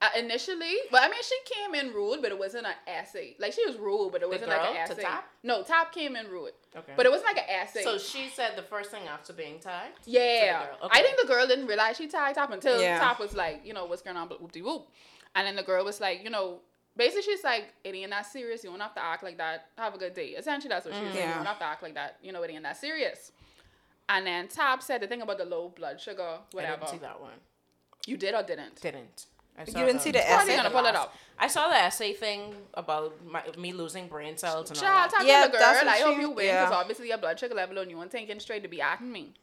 uh, 0.02 0.10
initially, 0.18 0.76
but 0.92 1.02
I 1.04 1.10
mean, 1.10 1.22
she 1.24 1.36
came 1.54 1.76
in 1.76 1.94
rude, 1.94 2.22
but 2.22 2.32
it 2.32 2.38
wasn't 2.38 2.66
an 2.66 2.74
essay. 2.88 3.36
Like 3.40 3.54
she 3.54 3.66
was 3.66 3.78
rude, 3.78 4.12
but 4.12 4.22
it 4.22 4.30
wasn't 4.30 4.50
like 4.50 4.62
girl 4.62 4.70
an 4.76 4.88
to 4.88 4.94
essay. 4.94 5.02
Tap? 5.04 5.30
No, 5.44 5.64
top 5.64 5.92
came 5.92 6.16
in 6.16 6.28
rude. 6.28 6.54
Okay. 6.76 6.94
But 6.96 7.06
it 7.06 7.12
wasn't 7.12 7.36
like 7.36 7.38
an 7.38 7.50
essay. 7.50 7.84
so 7.84 7.98
she 7.98 8.30
said 8.30 8.56
the 8.56 8.64
first 8.64 8.90
thing 8.92 9.04
after 9.08 9.34
being 9.34 9.60
tagged. 9.60 9.98
to 10.04 10.06
the 10.06 10.12
yeah, 10.12 10.66
girl. 10.66 10.90
I 10.92 11.02
think 11.02 11.20
the 11.22 11.28
girl 11.28 11.46
didn't 11.48 11.68
realize 11.68 11.98
she 11.98 12.08
tagged 12.08 12.36
top 12.36 12.52
until 12.52 12.82
Yeah. 12.82 12.98
Tap 13.00 13.20
was 13.20 13.36
like, 13.36 13.62
you 13.66 13.74
know, 13.74 13.86
what's 13.86 14.02
going 14.02 14.18
on, 14.18 14.28
but 14.28 14.42
whoop 14.42 14.52
de 14.52 14.62
whoop. 14.62 14.88
And 15.36 15.48
then 15.48 15.56
the 15.56 15.64
girl 15.64 15.86
was 15.86 16.02
like, 16.02 16.24
you 16.24 16.30
know, 16.30 16.60
basically 16.96 17.24
she's 17.24 17.44
like, 17.44 17.74
it 17.84 17.96
ain't 17.96 18.10
that 18.12 18.26
serious. 18.26 18.64
You 18.64 18.70
don't 18.70 18.80
have 18.80 18.96
to 18.96 19.04
act 19.04 19.24
like 19.24 19.38
that. 19.38 19.68
Have 19.78 19.96
a 19.96 19.98
good 19.98 20.14
day. 20.14 20.30
Essentially, 20.30 20.70
that's 20.70 20.86
what 20.86 20.96
she 20.96 21.04
was 21.04 21.14
saying. 21.14 21.28
You 21.28 21.34
mm. 21.34 21.38
don't 21.38 21.46
have 21.46 21.60
to 21.60 21.66
act 21.66 21.84
like 21.84 21.96
that. 21.96 22.18
You 22.22 22.32
know, 22.32 22.42
it 22.44 22.52
ain't 22.52 22.64
that 22.64 22.78
serious. 22.78 23.32
And 24.10 24.28
then 24.28 24.48
Tap 24.48 24.84
said 24.84 25.02
the 25.02 25.08
thing 25.08 25.22
about 25.22 25.38
the 25.38 25.46
low 25.46 25.70
blood 25.70 26.00
sugar, 26.00 26.22
I 26.22 26.38
whatever. 26.52 26.78
didn't 26.78 26.90
see 26.90 26.98
that 26.98 27.22
one. 27.22 27.32
You 28.06 28.18
did 28.18 28.34
or 28.34 28.44
didn't? 28.44 28.82
Didn't. 28.82 29.28
I 29.58 29.62
You 29.62 29.86
didn't 29.86 30.00
see 30.00 30.12
the 30.12 30.20
Probably 30.20 30.54
essay? 30.54 30.64
gonna 30.64 30.70
pull 30.70 30.86
it 30.86 30.96
up. 30.96 31.16
I 31.38 31.48
saw 31.48 31.70
the 31.70 31.76
essay 31.76 32.14
thing 32.14 32.54
about 32.74 33.14
my, 33.26 33.44
me 33.58 33.74
losing 33.74 34.08
brain 34.08 34.38
cells 34.38 34.70
and 34.70 34.80
all 34.80 34.84
that. 34.84 35.24
Yeah, 35.26 35.46
to 35.46 35.52
the 35.52 35.58
that's 35.58 35.80
girl. 35.80 35.88
what 35.88 35.98
I 35.98 36.02
hope 36.02 36.18
you 36.20 36.30
win 36.30 36.36
because 36.36 36.72
yeah. 36.72 36.72
obviously 36.72 37.08
your 37.10 37.18
blood 37.18 37.40
sugar 37.40 37.56
level 37.56 37.80
on 37.80 37.90
you 37.90 38.00
and 38.02 38.10
thinking 38.10 38.40
straight 38.40 38.64
to 38.64 38.70
be 38.70 38.82
at 38.82 39.02
me. 39.04 39.34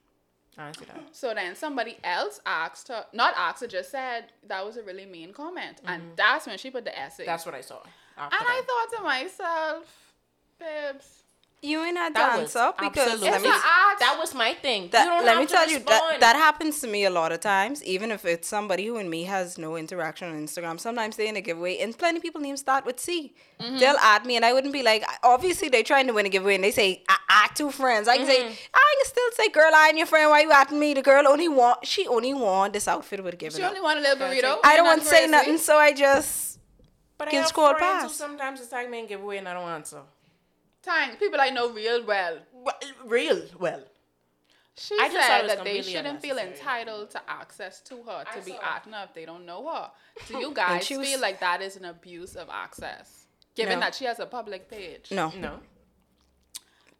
I 0.58 0.72
see 0.72 0.84
that. 0.86 1.00
So 1.12 1.32
then 1.34 1.54
somebody 1.54 1.98
else 2.02 2.40
asked 2.44 2.88
her, 2.88 3.04
not 3.12 3.34
asked 3.36 3.60
her, 3.60 3.68
just 3.68 3.90
said 3.90 4.32
that 4.46 4.64
was 4.66 4.76
a 4.76 4.82
really 4.82 5.06
mean 5.06 5.32
comment, 5.32 5.80
and 5.86 6.02
mm-hmm. 6.02 6.12
that's 6.16 6.46
when 6.46 6.58
she 6.58 6.70
put 6.70 6.84
the 6.84 6.98
essay. 6.98 7.24
That's 7.24 7.46
what 7.46 7.54
I 7.54 7.60
saw. 7.60 7.80
and 8.16 8.32
I 8.32 8.62
thought 8.66 8.98
to 8.98 9.04
myself, 9.04 10.12
babes, 10.58 11.22
you 11.60 11.82
ain't 11.82 11.96
had 11.96 12.10
to 12.10 12.14
That 12.14 12.38
was 12.38 12.54
answer 12.56 12.72
because 12.78 13.20
let 13.20 13.34
it's 13.34 13.42
me 13.42 13.48
an 13.50 13.54
act. 13.56 13.98
that 14.00 14.16
was 14.20 14.32
my 14.34 14.54
thing. 14.54 14.88
that, 14.92 15.04
you 15.04 15.10
don't 15.10 15.24
let 15.24 15.32
have 15.34 15.40
me 15.40 15.46
to 15.46 15.52
tell 15.52 15.68
you 15.68 15.78
that 15.80 16.18
that 16.20 16.36
happens 16.36 16.80
to 16.82 16.86
me 16.86 17.04
a 17.04 17.10
lot 17.10 17.32
of 17.32 17.40
times 17.40 17.82
even 17.84 18.12
if 18.12 18.24
it's 18.24 18.46
somebody 18.46 18.86
who 18.86 18.96
and 18.96 19.10
me 19.10 19.24
has 19.24 19.58
no 19.58 19.76
interaction 19.76 20.28
on 20.28 20.36
instagram 20.46 20.78
sometimes 20.78 21.16
they 21.16 21.26
in 21.28 21.34
a 21.36 21.40
giveaway 21.40 21.78
and 21.78 21.98
plenty 21.98 22.18
of 22.18 22.22
people 22.22 22.40
even 22.44 22.56
start 22.56 22.84
with 22.86 23.00
c 23.00 23.32
Mm-hmm. 23.58 23.78
they'll 23.78 23.96
add 23.96 24.24
me 24.24 24.36
and 24.36 24.44
i 24.44 24.52
wouldn't 24.52 24.72
be 24.72 24.84
like 24.84 25.02
obviously 25.24 25.68
they're 25.68 25.82
trying 25.82 26.06
to 26.06 26.12
win 26.12 26.24
a 26.26 26.28
giveaway 26.28 26.54
and 26.54 26.62
they 26.62 26.70
say 26.70 27.02
i 27.08 27.16
add 27.28 27.50
two 27.56 27.72
friends 27.72 28.06
i 28.06 28.16
can 28.16 28.24
say 28.26 28.38
Mm-hmm. 28.38 28.52
i 28.82 28.94
can 28.98 29.06
still 29.12 29.30
say 29.32 29.48
girl 29.48 29.72
i 29.74 29.88
and 29.88 29.98
your 29.98 30.06
friend 30.06 30.30
why 30.30 30.42
you 30.42 30.52
adding 30.52 30.78
me 30.78 30.94
the 30.94 31.02
girl 31.02 31.26
only 31.26 31.48
want 31.48 31.84
she 31.84 32.06
only 32.06 32.34
want 32.34 32.72
this 32.72 32.86
outfit 32.86 33.24
with 33.24 33.36
given 33.36 33.56
she 33.58 33.64
up 33.64 33.70
only 33.70 33.80
want 33.80 33.98
a 33.98 34.02
little 34.02 34.16
burrito. 34.16 34.58
i 34.62 34.76
don't 34.76 34.86
want 34.86 35.02
to 35.02 35.08
say 35.08 35.26
nothing 35.26 35.58
so 35.58 35.76
i 35.76 35.92
just 35.92 36.60
but 37.18 37.26
I 37.26 37.30
can 37.32 37.40
have 37.40 37.48
scroll 37.48 37.74
friends 37.74 38.02
who 38.02 38.08
past. 38.10 38.16
sometimes 38.16 38.60
it's 38.60 38.70
like 38.70 38.88
me 38.88 39.00
and 39.00 39.08
giveaway 39.08 39.38
and 39.38 39.48
I 39.48 39.54
don't 39.54 39.68
answer. 39.68 40.02
Thanks, 40.90 41.16
people 41.16 41.40
I 41.40 41.50
know 41.50 41.70
real 41.70 42.04
well. 42.06 42.38
Well, 42.52 42.74
real 43.04 43.42
well. 43.58 43.82
She 44.76 44.94
I 44.98 45.08
just 45.08 45.28
thought 45.28 45.44
it 45.44 45.48
said 45.50 45.58
that 45.58 45.64
they 45.64 45.82
shouldn't 45.82 46.22
feel 46.22 46.38
entitled 46.38 47.10
to 47.10 47.20
access 47.28 47.80
to 47.82 47.96
her 48.04 48.24
to 48.24 48.38
I 48.38 48.40
be 48.40 48.52
saw- 48.52 48.58
acting 48.62 48.92
her 48.94 49.04
if 49.08 49.12
they 49.14 49.24
don't 49.26 49.44
know 49.44 49.68
her. 49.72 49.90
Do 50.28 50.38
you 50.44 50.54
guys 50.54 50.84
she 50.86 50.96
was- 50.96 51.08
feel 51.08 51.20
like 51.20 51.40
that 51.40 51.60
is 51.62 51.76
an 51.76 51.84
abuse 51.84 52.36
of 52.36 52.48
access, 52.50 53.26
given 53.54 53.74
No. 53.80 53.80
that 53.86 53.94
she 53.96 54.04
has 54.06 54.18
a 54.20 54.26
public 54.26 54.70
page? 54.70 55.10
no 55.10 55.30
No. 55.36 55.58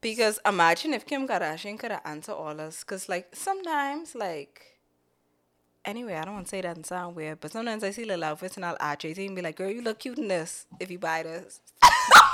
Because 0.00 0.38
imagine 0.46 0.92
if 0.94 1.06
Kim 1.06 1.26
Kardashian 1.26 1.78
could 1.78 1.90
have 1.90 2.02
answered 2.04 2.34
all 2.34 2.60
us. 2.60 2.84
Because, 2.84 3.08
like, 3.08 3.34
sometimes, 3.34 4.14
like, 4.14 4.62
anyway, 5.84 6.14
I 6.14 6.24
don't 6.24 6.34
want 6.34 6.46
to 6.46 6.50
say 6.50 6.60
that 6.60 6.76
and 6.76 6.86
sound 6.86 7.16
weird, 7.16 7.40
but 7.40 7.50
sometimes 7.50 7.82
I 7.82 7.90
see 7.90 8.04
little 8.04 8.22
outfits 8.24 8.54
and 8.56 8.64
I'll 8.64 8.76
add 8.78 9.00
JT 9.00 9.26
and 9.26 9.34
be 9.34 9.42
like, 9.42 9.56
girl, 9.56 9.70
you 9.70 9.82
look 9.82 9.98
cute 9.98 10.18
in 10.18 10.28
this 10.28 10.66
if 10.78 10.88
you 10.90 10.98
buy 11.00 11.22
this. 11.24 11.60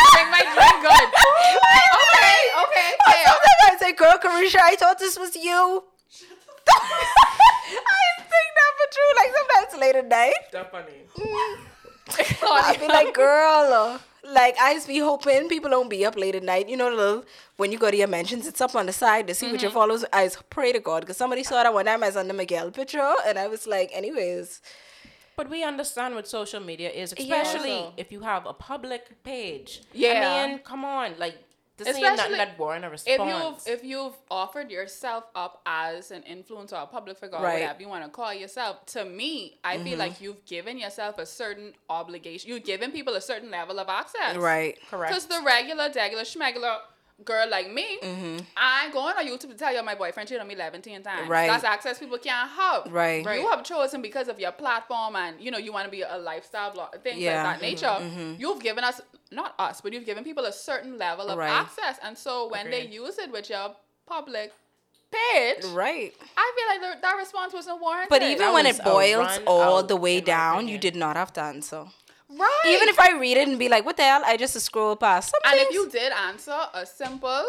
I 0.00 0.08
feel 0.16 0.30
like. 0.30 0.30
I 0.30 0.30
can 0.30 0.30
even 0.30 0.30
drink 0.30 0.30
my 0.30 0.42
drink 0.56 0.76
good. 0.84 1.08
okay, 2.00 2.40
okay, 2.64 2.88
Or 2.96 3.12
fair. 3.12 3.26
Sometimes 3.26 3.68
I 3.68 3.76
say, 3.80 3.92
girl, 3.92 4.16
Carisha, 4.18 4.60
I 4.62 4.76
thought 4.76 4.98
this 4.98 5.18
was 5.18 5.36
you. 5.36 5.84
I 6.70 8.12
think 8.18 8.48
that 8.56 8.72
for 8.78 8.88
true. 8.94 9.12
Like, 9.18 9.30
sometimes 9.36 9.80
late 9.80 9.96
at 9.96 10.08
night. 10.08 10.34
That's 10.52 10.70
funny. 10.70 10.98
I 12.42 12.76
be 12.78 12.88
like, 12.88 13.14
girl, 13.14 13.72
uh, 13.72 13.98
like 14.32 14.56
I 14.60 14.74
just 14.74 14.86
be 14.88 14.98
hoping 14.98 15.48
people 15.48 15.70
don't 15.70 15.88
be 15.88 16.04
up 16.04 16.16
late 16.16 16.34
at 16.34 16.42
night. 16.42 16.68
You 16.68 16.76
know, 16.76 16.88
little 16.90 17.24
when 17.56 17.70
you 17.72 17.78
go 17.78 17.90
to 17.90 17.96
your 17.96 18.08
mentions, 18.08 18.46
it's 18.46 18.60
up 18.60 18.74
on 18.74 18.86
the 18.86 18.92
side 18.92 19.26
to 19.28 19.34
see 19.34 19.46
what 19.46 19.56
Mm-hmm. 19.56 19.62
your 19.62 19.70
followers. 19.72 20.04
I 20.12 20.24
just 20.26 20.48
pray 20.50 20.72
to 20.72 20.80
God 20.80 21.00
because 21.00 21.16
somebody 21.16 21.44
saw 21.44 21.62
that 21.62 21.72
one 21.72 21.84
time 21.86 22.02
as 22.02 22.16
on 22.16 22.28
the 22.28 22.34
Miguel 22.34 22.70
picture, 22.70 23.12
and 23.26 23.38
I 23.38 23.46
was 23.48 23.66
like, 23.66 23.90
anyways, 23.92 24.60
But 25.40 25.48
we 25.48 25.64
understand 25.64 26.14
what 26.14 26.28
social 26.28 26.60
media 26.60 26.90
is, 26.90 27.14
especially 27.18 27.72
Also- 27.72 27.94
if 27.96 28.12
you 28.12 28.20
have 28.20 28.44
a 28.44 28.52
public 28.52 29.22
page. 29.22 29.80
Yeah. 29.94 30.10
I 30.10 30.46
mean, 30.48 30.58
come 30.58 30.84
on, 30.84 31.14
like 31.18 31.36
this 31.78 31.88
ain't 31.88 31.96
Especially 31.96 32.16
nothing 32.16 32.36
that 32.36 32.58
boring 32.58 32.84
a 32.84 32.88
If 32.88 32.92
response. 32.92 33.66
you've 33.66 33.74
if 33.74 33.82
you've 33.82 34.16
offered 34.30 34.70
yourself 34.70 35.24
up 35.34 35.62
as 35.64 36.10
an 36.10 36.24
influencer 36.34 36.74
or 36.74 36.82
a 36.82 36.86
public 36.86 37.16
figure 37.18 37.38
or 37.38 37.42
Right. 37.42 37.60
whatever 37.60 37.80
you 37.80 37.88
want 37.88 38.04
to 38.04 38.10
call 38.10 38.34
yourself, 38.34 38.84
to 38.96 39.06
me, 39.06 39.56
I 39.64 39.78
feel 39.78 39.96
like 39.96 40.12
mm-hmm. 40.16 40.24
you've 40.24 40.44
given 40.44 40.76
yourself 40.76 41.16
a 41.16 41.24
certain 41.24 41.72
obligation. 41.88 42.50
You've 42.50 42.64
given 42.64 42.92
people 42.92 43.14
a 43.14 43.22
certain 43.22 43.50
level 43.50 43.78
of 43.80 43.88
access. 43.88 44.36
right, 44.36 44.78
Correct. 44.90 45.10
Because 45.10 45.24
the 45.24 45.40
regular, 45.42 45.88
degular, 45.88 46.26
schmegular 46.32 46.80
girl 47.24 47.48
like 47.48 47.72
me, 47.72 47.98
mm-hmm. 48.02 48.38
I 48.56 48.84
ain't 48.84 48.92
going 48.92 49.14
on 49.16 49.26
YouTube 49.26 49.50
to 49.50 49.54
tell 49.54 49.74
you 49.74 49.82
my 49.82 49.94
boyfriend 49.94 50.28
cheated 50.28 50.40
on 50.40 50.48
me 50.48 50.54
11 50.54 50.82
times. 50.82 51.28
Right. 51.28 51.46
That's 51.46 51.64
access 51.64 51.98
people 51.98 52.18
can't 52.18 52.50
have. 52.50 52.92
Right. 52.92 53.24
You 53.24 53.48
have 53.48 53.64
chosen 53.64 54.02
because 54.02 54.28
of 54.28 54.38
your 54.38 54.52
platform 54.52 55.16
and, 55.16 55.40
you 55.40 55.50
know, 55.50 55.58
you 55.58 55.72
want 55.72 55.84
to 55.86 55.90
be 55.90 56.02
a 56.02 56.18
lifestyle 56.18 56.72
blog, 56.72 56.94
things 57.02 57.18
Yeah. 57.18 57.42
like 57.42 57.60
that 57.60 57.66
mm-hmm. 57.66 57.74
nature. 57.74 57.86
Mm-hmm. 57.86 58.40
You've 58.40 58.62
given 58.62 58.84
us, 58.84 59.00
not 59.30 59.54
us, 59.58 59.80
but 59.80 59.92
you've 59.92 60.06
given 60.06 60.24
people 60.24 60.44
a 60.44 60.52
certain 60.52 60.98
level 60.98 61.28
of 61.28 61.38
Right. 61.38 61.50
access. 61.50 61.98
And 62.02 62.16
so 62.16 62.48
when 62.48 62.70
they 62.70 62.86
use 62.86 63.18
it 63.18 63.30
with 63.30 63.50
your 63.50 63.74
public 64.06 64.52
page, 65.10 65.64
right. 65.72 66.14
I 66.36 66.52
feel 66.56 66.88
like 66.88 66.96
the, 66.96 67.00
that 67.02 67.14
response 67.16 67.52
wasn't 67.52 67.80
warranted. 67.80 68.10
But 68.10 68.22
even 68.22 68.38
That 68.38 68.54
when 68.54 68.66
it 68.66 68.82
boils 68.82 69.40
all 69.46 69.82
the 69.82 69.96
way 69.96 70.18
in 70.18 70.24
my 70.24 70.26
down, 70.26 70.68
you 70.68 70.78
did 70.78 70.96
not 70.96 71.16
have 71.16 71.32
to 71.34 71.42
answer. 71.42 71.86
Right. 72.38 72.62
Even 72.68 72.88
if 72.88 72.98
I 73.00 73.18
read 73.18 73.36
it 73.36 73.48
and 73.48 73.58
be 73.58 73.68
like, 73.68 73.84
what 73.84 73.96
the 73.96 74.02
hell? 74.04 74.22
I 74.24 74.36
just 74.36 74.58
scroll 74.60 74.96
past. 74.96 75.30
Some 75.30 75.52
and 75.52 75.60
if 75.60 75.72
you 75.72 75.88
did 75.90 76.12
answer 76.12 76.56
a 76.74 76.84
simple, 76.86 77.44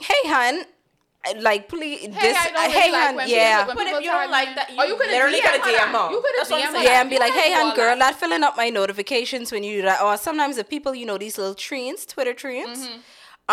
hey, 0.00 0.28
hun, 0.28 0.64
like, 1.40 1.68
please, 1.68 2.00
Hey, 2.00 2.08
this, 2.08 2.36
I 2.38 2.46
don't 2.48 2.56
uh, 2.56 2.60
really 2.60 2.72
hey, 2.72 2.92
like 2.92 3.02
hun, 3.06 3.16
when 3.16 3.26
people- 3.26 3.38
yeah. 3.42 3.66
But 3.66 3.86
if 3.86 4.02
you 4.04 4.10
don't 4.10 4.30
like 4.30 4.54
that, 4.54 4.70
you 4.70 4.76
you 4.82 4.96
coulda 4.96 5.04
literally 5.12 5.40
DM 5.40 5.62
coulda. 5.62 5.78
DM 5.78 5.92
her. 5.92 6.10
You 6.12 6.20
could 6.22 6.32
That's 6.38 6.50
what 6.50 6.64
I'm 6.64 6.72
saying. 6.72 6.84
Yeah, 6.84 7.00
and 7.02 7.10
be 7.10 7.16
You 7.16 7.20
like, 7.20 7.32
hey, 7.34 7.52
hun, 7.52 7.76
girl, 7.76 7.88
that. 7.90 7.98
not 7.98 8.14
filling 8.16 8.42
up 8.42 8.56
my 8.56 8.70
notifications 8.70 9.52
when 9.52 9.62
you 9.62 9.76
do 9.78 9.82
that. 9.82 10.00
Or 10.02 10.16
sometimes 10.16 10.56
the 10.56 10.64
people, 10.64 10.94
you 10.94 11.04
know, 11.06 11.18
these 11.18 11.36
little 11.36 11.54
trees, 11.54 12.06
Twitter 12.06 12.32
trees, 12.34 12.66
Mm-hmm. 12.66 13.00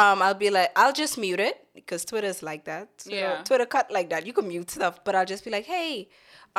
um, 0.01 0.21
I'll 0.21 0.33
be 0.33 0.49
like, 0.49 0.71
I'll 0.77 0.93
just 0.93 1.17
mute 1.17 1.39
it 1.41 1.57
because 1.75 2.05
Twitter's 2.05 2.41
like 2.41 2.63
that. 2.65 2.87
So 2.97 3.11
Yeah. 3.11 3.43
Twitter 3.43 3.65
cut 3.65 3.91
like 3.91 4.09
that. 4.11 4.25
You 4.25 4.31
can 4.33 4.47
mute 4.47 4.71
stuff, 4.71 5.03
but 5.03 5.13
I'll 5.15 5.25
just 5.25 5.43
be 5.43 5.51
like, 5.51 5.65
hey, 5.65 6.07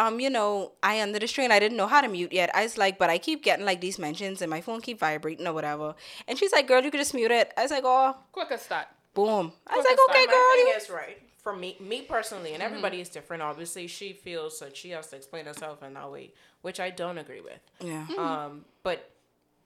um, 0.01 0.21
you 0.21 0.31
know, 0.31 0.73
I 0.83 1.01
under 1.03 1.19
the 1.19 1.27
strain. 1.29 1.51
I 1.53 1.59
didn't 1.59 1.77
know 1.77 1.87
how 1.95 2.01
to 2.01 2.09
mute 2.09 2.33
yet. 2.33 2.49
I 2.55 2.63
was 2.63 2.79
like, 2.79 2.99
but 2.99 3.11
I 3.11 3.19
keep 3.19 3.43
getting 3.43 3.65
like 3.67 3.81
these 3.81 3.99
mentions 3.99 4.41
and 4.43 4.49
my 4.51 4.61
phone 4.61 4.81
keep 4.81 4.99
vibrating 5.01 5.47
or 5.47 5.53
whatever. 5.53 5.95
And 6.29 6.39
she's 6.39 6.53
like, 6.53 6.67
girl, 6.69 6.83
you 6.83 6.91
could 6.91 7.01
just 7.01 7.15
mute 7.15 7.31
it. 7.31 7.53
I 7.57 7.63
was 7.63 7.71
like, 7.71 7.85
oh, 7.85 8.17
quicker 8.33 8.57
start. 8.59 8.87
boom. 9.15 9.53
I 9.67 9.77
was 9.77 9.85
Quick 9.87 9.99
like, 9.99 10.11
okay, 10.17 10.27
that. 10.27 10.31
girl. 10.31 10.39
My 10.39 10.57
You. 10.59 10.73
thing 10.73 10.83
is 10.83 10.91
right 10.91 11.19
for 11.43 11.55
me, 11.57 11.77
me 11.81 12.03
personally, 12.03 12.55
and 12.55 12.63
everybody 12.63 13.01
is 13.01 13.09
different. 13.09 13.43
Obviously, 13.43 13.87
she 13.87 14.13
feels 14.13 14.59
that 14.61 14.77
she 14.77 14.91
has 14.91 15.07
to 15.09 15.17
explain 15.17 15.47
herself 15.47 15.83
in 15.83 15.95
that 15.95 16.11
way, 16.13 16.33
which 16.63 16.79
I 16.81 16.91
don't 16.91 17.19
agree 17.19 17.41
with. 17.41 17.61
Yeah. 17.81 18.07
Um, 18.19 18.65
but 18.83 19.11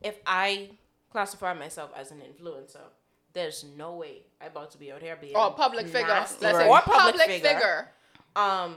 if 0.03 0.17
I 0.27 0.71
classify 1.11 1.53
myself 1.55 1.91
as 1.97 2.11
an 2.11 2.21
influencer, 2.21 2.87
there's 3.35 3.65
no 3.77 3.95
way 3.97 4.23
I'm 4.41 4.49
about 4.49 4.71
to 4.73 4.79
be 4.79 4.93
out 4.93 5.03
here 5.03 5.17
being 5.21 5.35
Or 5.37 5.53
public 5.55 5.87
figure. 5.87 6.07
nasty. 6.09 6.45
Let's 6.45 6.57
Right. 6.59 6.65
say 6.67 6.71
or 6.71 6.81
public, 6.81 7.31
figure. 7.31 7.89
Um, 8.37 8.77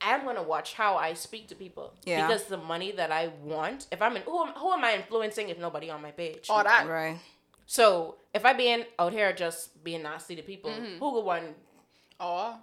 I'm 0.00 0.24
gonna 0.24 0.42
watch 0.42 0.74
how 0.74 0.96
I 0.96 1.14
speak 1.14 1.48
to 1.48 1.54
people 1.54 1.92
Yeah. 2.04 2.26
because 2.26 2.44
the 2.44 2.56
money 2.56 2.92
that 2.92 3.10
I 3.10 3.28
want, 3.42 3.86
if 3.90 4.00
I'm 4.00 4.16
in, 4.16 4.22
who 4.22 4.42
am, 4.44 4.52
who 4.54 4.72
am 4.72 4.84
I 4.84 4.94
influencing 4.94 5.48
if 5.48 5.58
nobody 5.58 5.90
on 5.90 6.00
my 6.02 6.12
page? 6.12 6.46
All 6.48 6.62
that. 6.62 6.86
Right. 6.88 7.18
So 7.66 8.16
if 8.32 8.44
I 8.44 8.52
being 8.52 8.84
out 8.98 9.12
here 9.12 9.32
just 9.32 9.82
being 9.84 10.02
nasty 10.02 10.36
to 10.36 10.42
people, 10.42 10.70
Mm-hmm. 10.70 10.98
who 10.98 11.14
would 11.14 11.24
want? 11.24 11.44
Or 12.20 12.54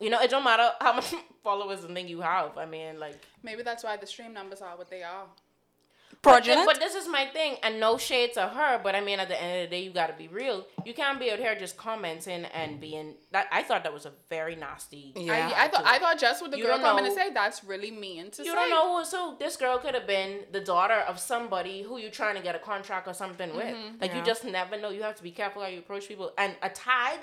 You 0.00 0.10
know, 0.10 0.20
it 0.20 0.30
don't 0.30 0.44
matter 0.44 0.70
how 0.80 0.92
much 0.92 1.12
followers 1.42 1.82
and 1.84 1.94
thing 1.94 2.06
you 2.08 2.20
have. 2.20 2.56
I 2.58 2.66
mean, 2.66 3.00
like 3.00 3.18
maybe 3.42 3.62
that's 3.62 3.82
why 3.84 3.96
the 3.96 4.06
stream 4.06 4.32
numbers 4.32 4.60
are 4.62 4.76
what 4.76 4.90
they 4.90 5.02
are. 5.02 5.24
But, 6.20 6.42
thi- 6.44 6.48
fraudulent. 6.50 6.66
but 6.66 6.80
this 6.80 6.94
is 6.96 7.06
my 7.08 7.26
thing, 7.26 7.56
and 7.62 7.78
no 7.78 7.96
shade 7.96 8.32
to 8.34 8.48
her, 8.48 8.80
but 8.82 8.96
I 8.96 9.00
mean, 9.00 9.20
at 9.20 9.28
the 9.28 9.40
end 9.40 9.62
of 9.62 9.70
the 9.70 9.76
day, 9.76 9.82
you 9.84 9.90
got 9.92 10.08
to 10.08 10.14
be 10.14 10.26
real. 10.26 10.66
You 10.84 10.92
can't 10.92 11.20
be 11.20 11.30
out 11.30 11.38
here 11.38 11.54
just 11.56 11.76
commenting 11.76 12.44
and 12.46 12.80
being 12.80 13.14
that. 13.30 13.46
I 13.52 13.62
thought 13.62 13.84
that 13.84 13.92
was 13.92 14.04
a 14.04 14.12
very 14.28 14.56
nasty. 14.56 15.12
Yeah. 15.14 15.52
I, 15.56 15.64
I 15.64 15.68
thought 15.68 15.82
I 15.86 15.98
thought 16.00 16.18
just 16.18 16.42
with 16.42 16.50
the 16.50 16.58
You 16.58 16.64
girl 16.64 16.78
don't 16.78 16.84
coming 16.86 17.04
know- 17.04 17.10
to 17.10 17.16
say 17.16 17.32
that's 17.32 17.62
really 17.62 17.92
mean 17.92 18.30
to 18.30 18.36
say. 18.36 18.42
You 18.44 18.50
say. 18.50 18.56
don't 18.56 18.70
know 18.70 18.98
who 18.98 19.04
so 19.04 19.36
this 19.38 19.56
girl 19.56 19.78
could 19.78 19.94
have 19.94 20.06
been 20.08 20.40
the 20.50 20.60
daughter 20.60 21.00
of 21.06 21.20
somebody 21.20 21.82
who 21.82 21.98
you 21.98 22.10
trying 22.10 22.34
to 22.36 22.42
get 22.42 22.56
a 22.56 22.58
contract 22.58 23.06
or 23.06 23.14
something 23.14 23.54
with. 23.54 23.66
Mm-hmm. 23.66 24.00
Like 24.00 24.12
you 24.14 24.22
just 24.22 24.44
never 24.44 24.76
know. 24.80 24.90
You 24.90 25.02
have 25.02 25.14
to 25.16 25.22
be 25.22 25.30
careful 25.30 25.62
how 25.62 25.68
you 25.68 25.78
approach 25.78 26.08
people. 26.08 26.32
And 26.36 26.56
a 26.62 26.68
tag 26.70 27.20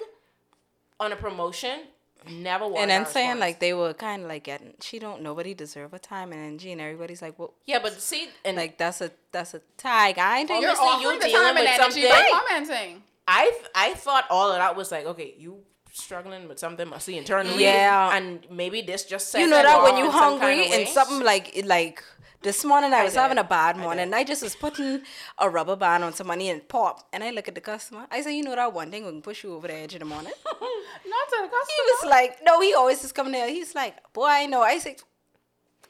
on 1.01 1.11
a 1.11 1.15
promotion 1.17 1.81
never 2.29 2.67
was. 2.67 2.77
and 2.81 2.91
I'm 2.91 3.05
saying 3.05 3.27
response. 3.29 3.39
like 3.39 3.59
they 3.59 3.73
were 3.73 3.93
kind 3.93 4.23
of 4.23 4.29
like 4.29 4.43
getting 4.43 4.73
she 4.81 4.99
don't 4.99 5.21
nobody 5.21 5.53
deserve 5.53 5.93
a 5.93 5.99
time 5.99 6.31
and 6.31 6.41
then 6.41 6.57
G 6.57 6.71
and 6.71 6.81
everybody's 6.81 7.21
like 7.21 7.37
well 7.39 7.53
yeah, 7.65 7.79
but 7.81 7.93
see, 8.01 8.29
and 8.43 8.57
like 8.57 8.65
like 8.71 8.77
that's 8.77 9.01
a 9.01 9.11
that's 9.31 9.53
a 9.53 9.61
tag 9.77 10.17
I 10.17 10.39
ain't 10.39 10.49
You're 10.49 10.57
Obviously, 10.71 10.85
you 10.85 10.91
offering 10.91 11.19
the 11.19 11.25
dealing 11.25 11.41
time 11.47 11.57
and 11.57 11.65
with 11.65 11.79
energy 11.79 12.01
by 12.03 12.09
something. 12.09 12.39
commenting. 12.47 13.03
I 13.27 13.51
I 13.75 13.93
thought 13.93 14.25
all 14.29 14.51
of 14.51 14.57
that 14.57 14.75
was 14.75 14.91
like 14.91 15.05
okay, 15.05 15.33
you 15.37 15.59
struggling 15.93 16.47
with 16.49 16.59
something 16.59 16.91
I 16.91 16.97
see 16.97 17.17
internally. 17.17 17.63
Yeah. 17.63 18.15
and 18.17 18.45
maybe 18.51 18.81
this 18.81 19.05
just 19.05 19.29
set 19.29 19.39
you 19.41 19.47
know 19.47 19.57
them 19.57 19.65
that 19.65 19.83
when 19.83 19.97
you 19.97 20.05
in 20.07 20.11
some 20.11 20.19
hungry 20.21 20.55
kind 20.63 20.73
of 20.73 20.79
and 20.79 20.87
something 20.89 21.23
like 21.23 21.55
it- 21.55 21.65
like 21.65 22.03
this 22.45 22.63
morning 22.63 22.93
I 22.93 23.03
was 23.03 23.13
did. 23.13 23.19
having 23.19 23.39
a 23.39 23.43
bad 23.43 23.75
I 23.75 23.79
morning. 23.79 24.13
I, 24.13 24.23
just 24.23 24.43
was 24.43 24.55
putting 24.55 25.01
a 25.39 25.49
rubber 25.49 25.75
band 25.75 26.03
on 26.03 26.13
some 26.13 26.27
money 26.27 26.49
and 26.49 26.65
pop. 26.67 27.07
And 27.11 27.23
I 27.23 27.31
look 27.31 27.47
at 27.47 27.55
the 27.55 27.61
customer. 27.61 28.05
I 28.11 28.21
say, 28.21 28.37
you 28.37 28.43
know 28.43 28.55
that 28.55 28.71
one 28.71 28.91
thing 28.91 29.03
we 29.03 29.11
can 29.11 29.21
push 29.23 29.43
you 29.43 29.53
over 29.55 29.67
the 29.67 29.73
edge 29.73 29.93
in 29.95 29.99
the 29.99 30.05
morning. 30.05 30.31
Not 30.45 31.25
to 31.29 31.37
the 31.41 31.49
customer. 31.49 31.75
he 31.75 31.81
was 31.91 32.05
like, 32.09 32.37
no, 32.45 32.61
he 32.61 32.73
always 32.75 33.03
is 33.03 33.11
coming 33.11 33.33
there. 33.33 33.49
He's 33.49 33.73
like, 33.73 33.95
boy, 34.13 34.27
I 34.27 34.45
know. 34.45 34.61
I 34.61 34.77
say, 34.77 34.95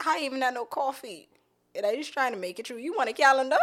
I 0.04 0.20
even 0.22 0.40
had 0.40 0.54
no 0.54 0.64
coffee, 0.64 1.28
and 1.74 1.84
I 1.84 1.94
just 1.94 2.12
trying 2.14 2.32
to 2.32 2.38
make 2.38 2.58
it 2.58 2.66
through. 2.66 2.78
You 2.78 2.94
want 2.96 3.10
a 3.10 3.12
calendar? 3.12 3.58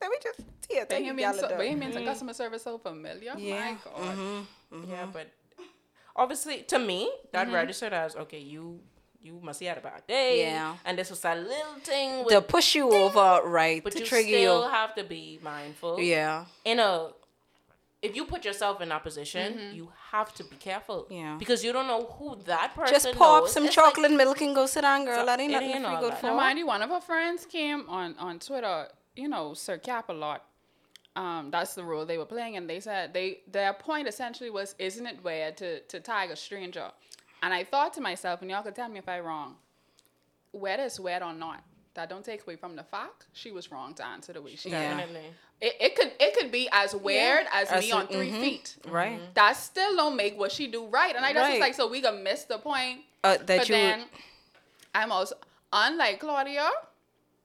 Let 0.00 0.10
me 0.10 0.16
just 0.22 0.40
here, 0.68 0.86
But 0.88 0.94
take 0.94 1.00
he 1.00 1.06
your 1.06 1.14
means, 1.14 1.34
so, 1.34 1.42
calendar. 1.42 1.56
but 1.58 1.66
he 1.66 1.74
means 1.74 1.94
the 1.94 2.00
mm. 2.00 2.06
customer 2.06 2.32
service 2.32 2.62
so 2.62 2.78
familiar. 2.78 3.34
Yeah. 3.36 3.60
My 3.60 3.76
God. 3.84 4.16
Mm-hmm, 4.16 4.76
mm-hmm. 4.76 4.90
Yeah, 4.90 5.06
but 5.12 5.28
obviously 6.16 6.62
to 6.62 6.78
me 6.78 7.10
that 7.32 7.46
Mm-hmm. 7.46 7.54
registered 7.54 7.92
as 7.92 8.16
okay, 8.16 8.38
you 8.40 8.80
you 9.22 9.38
must 9.42 9.60
have 9.60 9.68
had 9.68 9.78
a 9.78 9.80
bad 9.80 10.06
day. 10.06 10.42
Yeah. 10.42 10.76
and 10.84 10.98
this 10.98 11.10
was 11.10 11.24
a 11.24 11.34
little 11.34 11.74
thing. 11.82 12.24
With, 12.24 12.34
to 12.34 12.40
push 12.40 12.74
you 12.74 12.90
over, 12.92 13.40
right? 13.44 13.82
but 13.84 13.92
to 13.92 14.00
you 14.00 14.06
trigger 14.06 14.28
still 14.28 14.62
you. 14.64 14.70
have 14.70 14.94
to 14.94 15.04
be 15.04 15.38
mindful. 15.42 16.00
Yeah. 16.00 16.46
in 16.64 16.78
a 16.78 17.10
if 18.02 18.16
you 18.16 18.24
put 18.24 18.46
yourself 18.46 18.80
in 18.80 18.88
that 18.88 19.02
position, 19.02 19.74
you 19.74 19.90
have 20.10 20.32
to 20.34 20.44
be 20.44 20.56
careful. 20.56 21.02
Mm-hmm. 21.04 21.12
Yeah. 21.12 21.36
Because 21.38 21.62
you 21.62 21.70
don't 21.70 21.86
know 21.86 22.06
who 22.18 22.38
that 22.46 22.74
person 22.74 22.94
is. 22.96 23.02
Just 23.02 23.14
pop 23.16 23.42
knows. 23.42 23.52
some 23.52 23.66
It's 23.66 23.76
like- 23.76 23.92
chocolate 23.94 24.12
milk 24.12 24.40
and 24.40 24.54
go 24.54 24.64
sit 24.66 24.80
down, 24.82 25.04
girl. 25.04 25.20
So 25.20 25.26
that 25.26 25.38
ain't 25.38 25.50
it 25.50 25.54
nothing 25.54 25.70
ain't 25.70 25.84
free 25.86 26.08
good 26.08 26.14
for. 26.14 26.26
Now, 26.28 26.36
mind 26.36 26.58
you, 26.58 26.66
one 26.66 26.80
of 26.80 26.90
our 26.90 27.00
friends 27.02 27.44
came 27.44 27.84
on 27.88 28.14
on 28.18 28.38
Twitter. 28.38 28.88
You 29.16 29.28
know, 29.28 29.52
Sir 29.52 29.76
Cap 29.76 30.08
a 30.08 30.14
lot. 30.14 30.44
Um, 31.16 31.50
that's 31.50 31.74
the 31.74 31.84
role 31.84 32.06
they 32.06 32.16
were 32.16 32.24
playing, 32.24 32.56
and 32.56 32.70
they 32.70 32.80
said 32.80 33.12
they 33.12 33.40
their 33.50 33.72
point 33.74 34.06
essentially 34.08 34.48
was, 34.48 34.74
"Isn't 34.78 35.06
it 35.06 35.22
weird 35.22 35.56
to 35.58 35.80
to 35.80 36.00
tag 36.00 36.30
a 36.30 36.36
stranger?" 36.36 36.90
And 37.42 37.54
I 37.54 37.64
thought 37.64 37.94
to 37.94 38.00
myself, 38.00 38.42
and 38.42 38.50
y'all 38.50 38.62
could 38.62 38.74
tell 38.74 38.88
me 38.88 38.98
if 38.98 39.08
I'm 39.08 39.24
wrong. 39.24 39.56
Whether 40.52 40.84
it's 40.84 40.98
weird 41.00 41.22
or 41.22 41.32
not, 41.32 41.62
that 41.94 42.08
don't 42.08 42.24
take 42.24 42.42
away 42.42 42.56
from 42.56 42.76
the 42.76 42.82
fact 42.82 43.26
she 43.32 43.50
was 43.52 43.70
wrong 43.72 43.94
to 43.94 44.06
answer 44.06 44.32
the 44.32 44.42
way 44.42 44.56
she 44.56 44.70
Yeah. 44.70 44.90
did. 44.90 44.96
Definitely. 44.98 45.30
It, 45.60 45.76
it 45.80 45.96
could 45.96 46.12
it 46.18 46.36
could 46.36 46.50
be 46.50 46.68
as 46.72 46.94
weird 46.94 47.46
as, 47.52 47.68
As 47.70 47.82
me 47.84 47.90
a- 47.90 47.94
on 47.96 48.06
3 48.08 48.30
mhm. 48.30 48.40
feet. 48.40 48.76
Right. 48.88 49.20
That 49.34 49.52
still 49.56 49.94
don't 49.96 50.16
make 50.16 50.38
what 50.38 50.50
she 50.52 50.66
do 50.66 50.86
right. 50.86 51.14
And 51.14 51.24
I 51.24 51.32
just 51.32 51.42
was 51.42 51.50
Right. 51.52 51.60
like, 51.60 51.74
so 51.74 51.86
we 51.88 52.00
gonna 52.00 52.20
miss 52.20 52.44
the 52.44 52.58
point. 52.58 53.00
Uh, 53.22 53.36
that 53.36 53.46
but 53.46 53.68
you- 53.68 53.74
then 53.74 54.04
I'm 54.94 55.12
also 55.12 55.34
unlike 55.72 56.18
Claudia, 56.20 56.68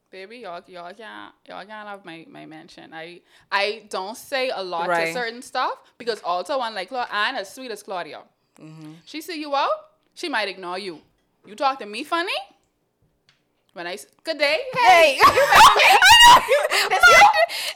baby, 0.09 0.37
y'all 0.39 0.63
y'all 0.67 0.93
can't 0.93 1.33
y'all 1.47 1.65
can't 1.65 1.87
have 1.87 2.05
my, 2.05 2.25
my 2.29 2.45
mention. 2.45 2.93
I 2.93 3.21
I 3.51 3.85
don't 3.89 4.15
say 4.17 4.49
a 4.49 4.63
lot 4.63 4.87
to 4.87 5.13
certain 5.13 5.41
stuff 5.41 5.77
because 5.97 6.21
also 6.23 6.59
unlike 6.61 6.89
Claudia 6.89 7.13
and 7.13 7.37
as 7.37 7.53
sweet 7.53 7.71
as 7.71 7.83
Claudia. 7.83 8.21
Mm-hmm. 8.61 8.93
She 9.05 9.21
see 9.21 9.39
you 9.39 9.53
out, 9.55 9.69
she 10.13 10.29
might 10.29 10.47
ignore 10.47 10.79
you. 10.79 11.01
You 11.45 11.55
talk 11.55 11.79
to 11.79 11.85
me 11.85 12.03
funny. 12.03 12.33
When 13.73 13.85
I 13.87 13.93
s- 13.95 14.07
good 14.23 14.37
day, 14.37 14.59
hey, 14.73 15.19
Hey, 15.19 15.19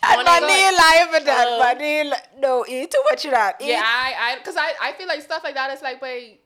and 0.03 0.15
One 0.17 0.25
my 0.25 0.35
of 0.37 0.41
the- 0.41 0.47
name 0.47 0.73
lying 0.77 1.07
for 1.11 1.19
that. 1.25 1.47
Uh, 1.47 1.75
li- 2.09 2.39
no, 2.39 2.65
eat 2.67 2.89
too 2.91 3.03
much 3.09 3.25
of 3.25 3.31
that. 3.31 3.57
Eat. 3.61 3.67
Yeah, 3.69 3.83
I, 3.83 4.37
I, 4.39 4.43
cause 4.43 4.55
I, 4.57 4.71
I 4.81 4.93
feel 4.93 5.07
like 5.07 5.21
stuff 5.21 5.43
like 5.43 5.55
that 5.55 5.71
is 5.71 5.81
like, 5.81 6.01
wait, 6.01 6.39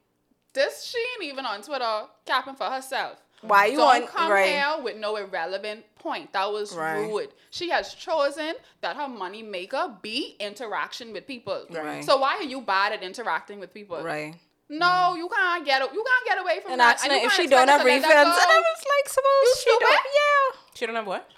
this 0.54 0.84
she 0.86 0.98
ain't 0.98 1.32
even 1.32 1.46
on 1.46 1.62
Twitter 1.62 2.02
capping 2.26 2.56
for 2.56 2.66
herself. 2.66 3.20
Why 3.42 3.68
you 3.68 3.78
Don't 3.78 4.04
on- 4.04 4.08
come 4.08 4.32
right. 4.32 4.48
here 4.50 4.76
with 4.84 4.98
no 4.98 5.16
irrelevant 5.18 5.84
point. 6.04 6.34
That 6.34 6.52
was 6.52 6.76
Right. 6.76 7.00
rude. 7.00 7.32
She 7.50 7.70
has 7.70 7.94
chosen 7.96 8.54
that 8.82 8.96
her 8.96 9.08
money 9.08 9.42
maker 9.42 9.84
be 10.02 10.36
interaction 10.40 11.14
with 11.14 11.26
people. 11.26 11.66
Right. 11.70 12.04
So 12.04 12.18
why 12.18 12.36
are 12.36 12.50
you 12.54 12.62
bad 12.62 12.92
at 12.94 13.02
interacting 13.02 13.60
with 13.60 13.74
people? 13.74 14.04
Right. 14.04 14.36
No, 14.70 14.86
mm-hmm. 14.86 15.18
you 15.18 15.30
can't 15.30 15.66
get 15.66 15.82
you 15.82 16.04
can't 16.10 16.26
get 16.30 16.38
away 16.44 16.60
from 16.62 16.72
And 16.74 16.82
that. 16.82 16.96
asking 16.96 17.12
you 17.12 17.20
her 17.20 17.26
if 17.28 17.34
she 17.34 17.48
don't 17.48 17.68
have 17.68 17.82
to 17.82 17.88
let 17.88 18.02
refunds. 18.02 18.06
And 18.06 18.52
I 18.58 18.64
was 18.70 18.84
like, 18.94 19.08
suppose 19.18 19.48
she 19.56 19.70
stupid? 19.70 19.88
don't. 19.88 20.06
Yeah. 20.22 20.60
She 20.76 20.86
don't 20.86 20.96
have 20.96 21.08
what? 21.08 21.30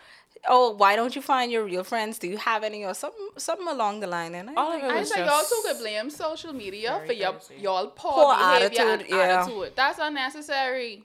Oh, 0.48 0.72
why 0.72 0.96
don't 0.96 1.16
you 1.16 1.22
find 1.22 1.52
your 1.52 1.64
real 1.66 1.84
friends? 1.84 2.20
Do 2.20 2.28
you 2.28 2.38
have 2.38 2.64
any 2.64 2.86
or 2.86 2.94
something 2.94 3.30
something 3.38 3.68
along 3.68 4.00
the 4.00 4.08
line? 4.08 4.36
And 4.36 4.52
I 4.52 4.54
All 4.54 4.72
of 4.72 4.84
it 4.84 4.92
I 4.92 5.00
was 5.00 5.12
think 5.12 5.26
y'all 5.26 5.40
just 5.40 5.50
too 5.50 5.62
could 5.66 5.80
blame 5.80 6.10
social 6.10 6.54
media 6.54 7.02
for 7.06 7.14
your 7.14 7.36
y'all 7.60 7.88
poor, 7.88 8.14
Poor 8.14 8.36
behavior 8.36 8.66
attitude, 8.66 9.02
and 9.02 9.10
yeah. 9.10 9.42
attitude. 9.42 9.72
That's 9.76 10.00
unnecessary. 10.00 11.04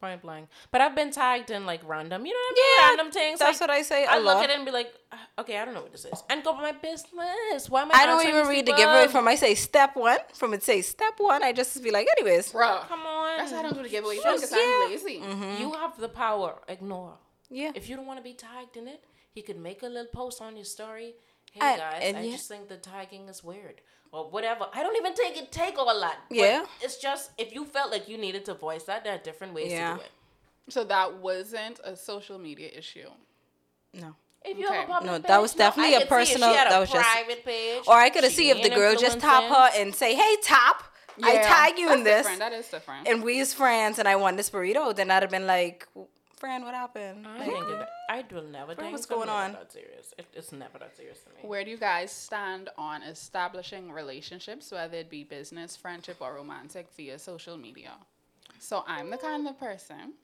Point 0.00 0.22
blank. 0.22 0.48
But 0.70 0.80
I've 0.80 0.94
been 0.94 1.10
tagged 1.10 1.50
in 1.50 1.66
like 1.66 1.80
random, 1.86 2.24
you 2.26 2.32
know 2.32 2.38
what 2.38 2.52
I 2.52 2.54
mean? 2.54 2.64
Yeah, 2.64 2.88
mean? 2.88 2.96
Random 2.98 3.12
things. 3.12 3.38
that's 3.38 3.60
like, 3.60 3.68
what 3.68 3.76
I 3.78 3.82
say 3.82 4.04
a 4.04 4.10
I 4.10 4.18
look 4.18 4.38
at 4.42 4.50
it 4.50 4.56
and 4.56 4.64
be 4.64 4.70
like, 4.72 4.92
"Ah, 5.12 5.26
okay, 5.40 5.58
I 5.58 5.64
don't 5.64 5.74
know 5.74 5.82
what 5.82 5.92
this 5.92 6.04
is, 6.04 6.22
and 6.30 6.42
go 6.44 6.52
by 6.54 6.62
my 6.62 6.72
business. 6.72 7.68
Why 7.68 7.82
am 7.82 7.90
I? 7.92 8.02
I 8.02 8.06
don't 8.06 8.26
even 8.26 8.46
read 8.46 8.66
the 8.66 8.72
giveaway 8.72 9.08
from 9.08 9.26
I 9.28 9.34
say 9.34 9.54
step 9.54 9.96
one. 9.96 10.18
From 10.34 10.54
it 10.54 10.62
say 10.62 10.82
step 10.82 11.14
one, 11.18 11.42
I 11.42 11.52
just 11.52 11.82
be 11.82 11.90
like, 11.90 12.06
anyways. 12.18 12.52
Bruh. 12.52 12.86
Come 12.88 13.00
on. 13.00 13.38
That's 13.38 13.52
how 13.52 13.58
I 13.60 13.62
don't 13.62 13.74
do 13.76 13.82
the 13.82 13.88
giveaway 13.88 14.16
Just- 14.16 14.50
because 14.50 14.52
I'm 14.52 14.58
yeah. 14.58 14.86
lazy. 14.88 15.62
You 15.62 15.72
have 15.72 15.98
the 15.98 16.08
power. 16.08 16.58
Ignore. 16.68 17.18
Yeah. 17.50 17.72
If 17.74 17.88
you 17.88 17.96
don't 17.96 18.06
want 18.06 18.18
to 18.18 18.24
be 18.24 18.34
tagged 18.34 18.76
in 18.76 18.88
it, 18.88 19.02
he 19.32 19.42
could 19.42 19.58
make 19.58 19.82
a 19.82 19.86
little 19.86 20.06
post 20.12 20.40
on 20.42 20.56
your 20.56 20.64
story. 20.64 21.14
Hey 21.52 21.60
And- 21.62 21.80
guys, 21.80 22.00
and 22.02 22.16
I 22.18 22.22
yeah. 22.22 22.32
just 22.32 22.48
think 22.48 22.68
the 22.68 22.76
tagging 22.76 23.28
is 23.28 23.42
weird. 23.42 23.80
Or 24.12 24.30
whatever. 24.30 24.66
I 24.72 24.82
don't 24.82 24.96
even 24.96 25.14
take 25.14 25.36
it 25.36 25.52
take 25.52 25.78
all 25.78 26.00
that. 26.00 26.18
But 26.28 26.38
Yeah. 26.38 26.64
It's 26.80 26.96
just 26.96 27.30
if 27.38 27.52
you 27.54 27.64
felt 27.64 27.90
like 27.90 28.08
you 28.08 28.16
needed 28.18 28.44
to 28.46 28.54
voice 28.54 28.84
that, 28.84 29.04
there 29.04 29.14
are 29.14 29.18
different 29.18 29.52
ways 29.54 29.70
Yeah. 29.72 29.92
to 29.92 29.96
do 29.98 30.02
it. 30.04 30.10
So 30.70 30.84
that 30.84 31.14
wasn't 31.14 31.80
a 31.84 31.94
social 31.96 32.38
media 32.38 32.70
issue. 32.74 33.10
No. 33.94 34.14
If 34.44 34.56
you 34.58 34.66
Okay. 34.66 34.74
have 34.76 34.84
a 34.84 34.92
public 34.92 35.10
No, 35.12 35.18
page, 35.18 35.26
that 35.28 35.42
was 35.42 35.52
definitely 35.54 35.94
I 35.94 35.98
a 35.98 36.00
could 36.00 36.08
see 36.08 36.14
if 36.14 36.18
personal- 36.28 36.50
She 36.52 36.56
had 36.56 36.70
that 36.70 36.76
a 36.76 36.80
was 36.80 36.90
just- 36.90 37.10
private 37.10 37.44
page. 37.44 37.84
Or 37.86 37.94
I 37.94 38.08
could 38.10 38.22
have 38.24 38.32
she 38.32 38.38
see 38.38 38.50
if 38.50 38.62
the 38.62 38.70
girl 38.70 38.94
just 38.94 39.18
tap 39.20 39.44
her 39.44 39.70
and 39.80 39.94
say, 39.94 40.14
"Hey, 40.14 40.36
tap," 40.42 40.84
I 41.22 41.38
tag 41.38 41.78
you 41.78 41.92
in 41.92 42.04
this, 42.04 42.18
different. 42.18 42.38
That 42.38 42.52
is 42.52 42.68
different. 42.68 43.08
and 43.08 43.22
we 43.24 43.40
as 43.40 43.52
friends, 43.52 43.98
and 43.98 44.06
I 44.08 44.16
want 44.16 44.36
this 44.36 44.50
burrito. 44.50 44.94
Then 44.94 45.10
I'd 45.10 45.22
have 45.22 45.30
been 45.30 45.46
like, 45.46 45.86
"Friend, 46.38 46.64
what 46.64 46.74
happened?" 46.74 47.26
I 47.26 47.38
Like, 47.38 47.50
think 47.50 47.68
it- 47.68 47.88
I 48.10 48.24
will 48.30 48.42
never 48.42 48.74
think 48.74 48.92
what's 48.92 49.04
it's 49.04 49.10
never 49.10 49.26
going 49.26 49.28
on? 49.28 49.52
That 49.52 49.72
serious. 49.72 50.14
It, 50.16 50.26
it's 50.32 50.52
never 50.52 50.78
that 50.78 50.96
serious 50.96 51.18
to 51.20 51.28
me. 51.30 51.48
Where 51.48 51.64
do 51.64 51.70
you 51.70 51.76
guys 51.76 52.10
stand 52.10 52.70
on 52.78 53.02
establishing 53.02 53.92
relationships, 53.92 54.70
whether 54.72 54.96
it 54.98 55.10
be 55.10 55.24
business, 55.24 55.76
friendship, 55.76 56.16
or 56.20 56.34
romantic, 56.34 56.88
via 56.96 57.18
social 57.18 57.56
media? 57.56 57.92
So 58.58 58.84
I'm 58.86 59.10
the 59.10 59.18
kind 59.18 59.46
of 59.46 59.58
person 59.58 60.14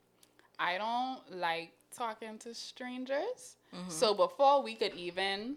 I 0.59 0.79
don't 0.79 1.21
like 1.41 1.73
talking 1.97 2.39
to 2.39 2.55
strangers. 2.55 3.57
Mm-hmm. 3.75 3.91
So 3.91 4.15
before 4.15 4.63
we 4.63 4.75
could 4.75 4.95
even, 4.95 5.57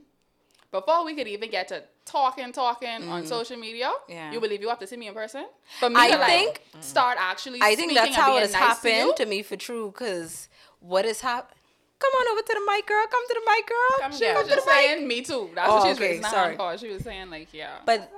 before 0.72 1.06
we 1.06 1.16
could 1.16 1.28
even 1.28 1.50
get 1.50 1.68
to 1.70 1.84
talking, 2.06 2.52
talking 2.52 3.08
on 3.10 3.26
social 3.26 3.58
media, 3.58 3.88
Mm-hmm. 3.88 4.12
Yeah. 4.12 4.32
you 4.34 4.40
believe 4.40 4.62
you 4.62 4.70
have 4.70 4.80
to 4.80 4.88
see 4.88 4.98
me 4.98 5.08
in 5.08 5.14
person? 5.14 5.46
For 5.80 5.90
me, 5.90 5.96
I 5.98 6.12
to, 6.12 6.18
like, 6.18 6.30
think- 6.30 6.62
start 6.82 7.18
actually. 7.20 7.60
I 7.62 7.76
think 7.76 7.94
that's 7.94 8.08
speaking 8.08 8.16
and 8.16 8.24
how 8.24 8.32
it 8.32 8.34
being 8.34 8.42
has 8.42 8.52
nice 8.54 8.82
to 8.82 8.90
happened 8.90 9.18
to 9.18 9.26
me 9.26 9.44
for 9.44 9.56
true. 9.56 9.92
Cause 9.92 10.50
what 10.80 11.06
is 11.06 11.22
hap? 11.22 11.54
Come 12.00 12.12
on 12.20 12.28
over 12.34 12.42
to 12.42 12.54
the 12.54 12.72
mic, 12.72 12.86
girl. 12.86 13.06
Come 13.10 13.28
to 13.28 13.34
the 13.34 13.52
mic, 13.52 13.68
girl. 13.68 14.00
Come 14.02 14.12
She 14.12 14.24
Yeah. 14.26 14.34
was 14.36 14.44
to 14.44 14.50
the 14.50 14.56
just 14.56 14.68
saying, 14.70 15.08
me 15.08 15.22
too. 15.22 15.50
That's 15.56 15.70
Oh, 15.70 15.76
what 15.76 15.84
she 15.84 15.90
was 15.90 15.98
okay, 15.98 16.08
raising 16.10 16.24
sorry. 16.24 16.56
hand. 16.56 16.80
She 16.80 16.90
was 16.90 17.04
saying, 17.04 17.30
like, 17.32 17.48
yeah. 17.54 17.78
But 17.86 18.12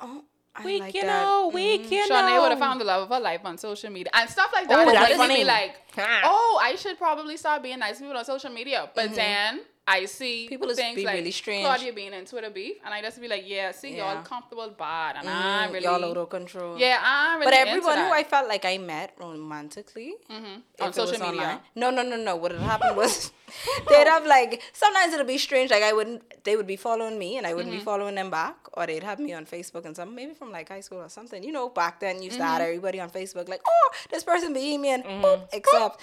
oh, 0.00 0.24
I 0.54 0.64
We 0.64 0.80
like 0.80 0.92
can 0.92 1.06
that. 1.06 1.22
know, 1.24 1.50
we 1.52 1.78
can 1.78 2.08
know. 2.08 2.20
Shawnee 2.20 2.38
would 2.38 2.50
have 2.50 2.58
found 2.58 2.80
the 2.80 2.84
love 2.84 3.02
of 3.04 3.08
her 3.08 3.20
life 3.20 3.40
on 3.44 3.56
social 3.58 3.90
media 3.90 4.10
and 4.14 4.28
stuff 4.28 4.50
like 4.54 4.68
that. 4.68 4.78
Oh, 4.86 4.90
It 4.90 4.92
that's 4.92 5.08
would 5.10 5.16
funny. 5.16 5.36
be 5.36 5.44
like, 5.44 5.76
oh, 5.98 6.60
I 6.62 6.76
should 6.76 6.98
probably 6.98 7.36
start 7.36 7.62
being 7.62 7.78
nice 7.78 7.96
to 7.98 8.02
people 8.04 8.16
on 8.18 8.24
social 8.24 8.50
media. 8.50 8.90
But 8.94 9.14
then 9.14 9.60
I 9.84 10.04
see 10.04 10.46
People 10.48 10.70
is 10.70 10.76
things 10.76 10.94
be 10.94 11.04
like 11.04 11.16
really 11.16 11.32
strange. 11.32 11.64
Claudia 11.64 11.92
being 11.92 12.12
in 12.12 12.24
Twitter 12.24 12.50
beef, 12.50 12.76
and 12.84 12.94
I 12.94 13.02
just 13.02 13.20
be 13.20 13.26
like, 13.26 13.42
yeah, 13.44 13.72
see, 13.72 13.96
Yeah. 13.96 14.14
y'all 14.14 14.22
comfortable 14.22 14.70
bad, 14.78 15.16
and 15.16 15.28
I 15.28 15.66
Mm, 15.66 15.72
really, 15.72 15.84
y'all 15.86 16.04
out 16.04 16.16
of 16.16 16.28
control. 16.30 16.78
yeah, 16.78 17.00
I'm 17.02 17.40
really 17.40 17.50
But 17.50 17.54
everyone 17.66 17.98
who. 17.98 18.12
I 18.12 18.22
felt 18.22 18.46
like 18.48 18.64
I 18.64 18.78
met 18.78 19.14
romantically 19.18 20.14
Mhm. 20.30 20.62
on 20.80 20.92
social 20.92 21.18
media. 21.18 21.40
online- 21.42 21.60
No, 21.74 21.90
no, 21.90 22.02
no, 22.02 22.16
no. 22.16 22.36
What 22.36 22.52
had 22.52 22.60
happened 22.60 22.96
was 22.96 23.32
they'd 23.88 24.06
have 24.06 24.24
like 24.24 24.62
sometimes 24.72 25.12
it'll 25.14 25.26
be 25.26 25.36
strange. 25.36 25.70
Like 25.72 25.82
I 25.82 25.92
wouldn't, 25.92 26.22
they 26.44 26.54
would 26.56 26.66
be 26.68 26.76
following 26.76 27.18
me 27.18 27.36
and 27.38 27.46
I 27.46 27.52
wouldn't 27.52 27.72
Mm-hmm. 27.74 27.80
be 27.80 27.84
following 27.84 28.14
them 28.14 28.30
back, 28.30 28.56
or 28.74 28.86
they'd 28.86 29.02
have 29.02 29.18
me 29.18 29.32
on 29.32 29.46
Facebook 29.46 29.84
and 29.84 29.96
something, 29.96 30.14
maybe 30.14 30.32
from 30.34 30.52
like 30.52 30.68
high 30.68 30.80
school 30.80 30.98
or 31.00 31.08
something. 31.08 31.42
You 31.42 31.50
know, 31.52 31.68
back 31.68 31.98
then 31.98 32.18
you 32.18 32.26
used 32.26 32.36
to 32.38 32.42
Mm-hmm. 32.44 32.54
add 32.54 32.62
everybody 32.62 33.00
on 33.00 33.10
Facebook 33.10 33.48
like, 33.48 33.62
oh, 33.66 33.90
this 34.10 34.22
person 34.22 34.52
be 34.52 34.78
me 34.78 34.90
and 34.90 35.02
boop, 35.04 35.48
except 35.52 36.00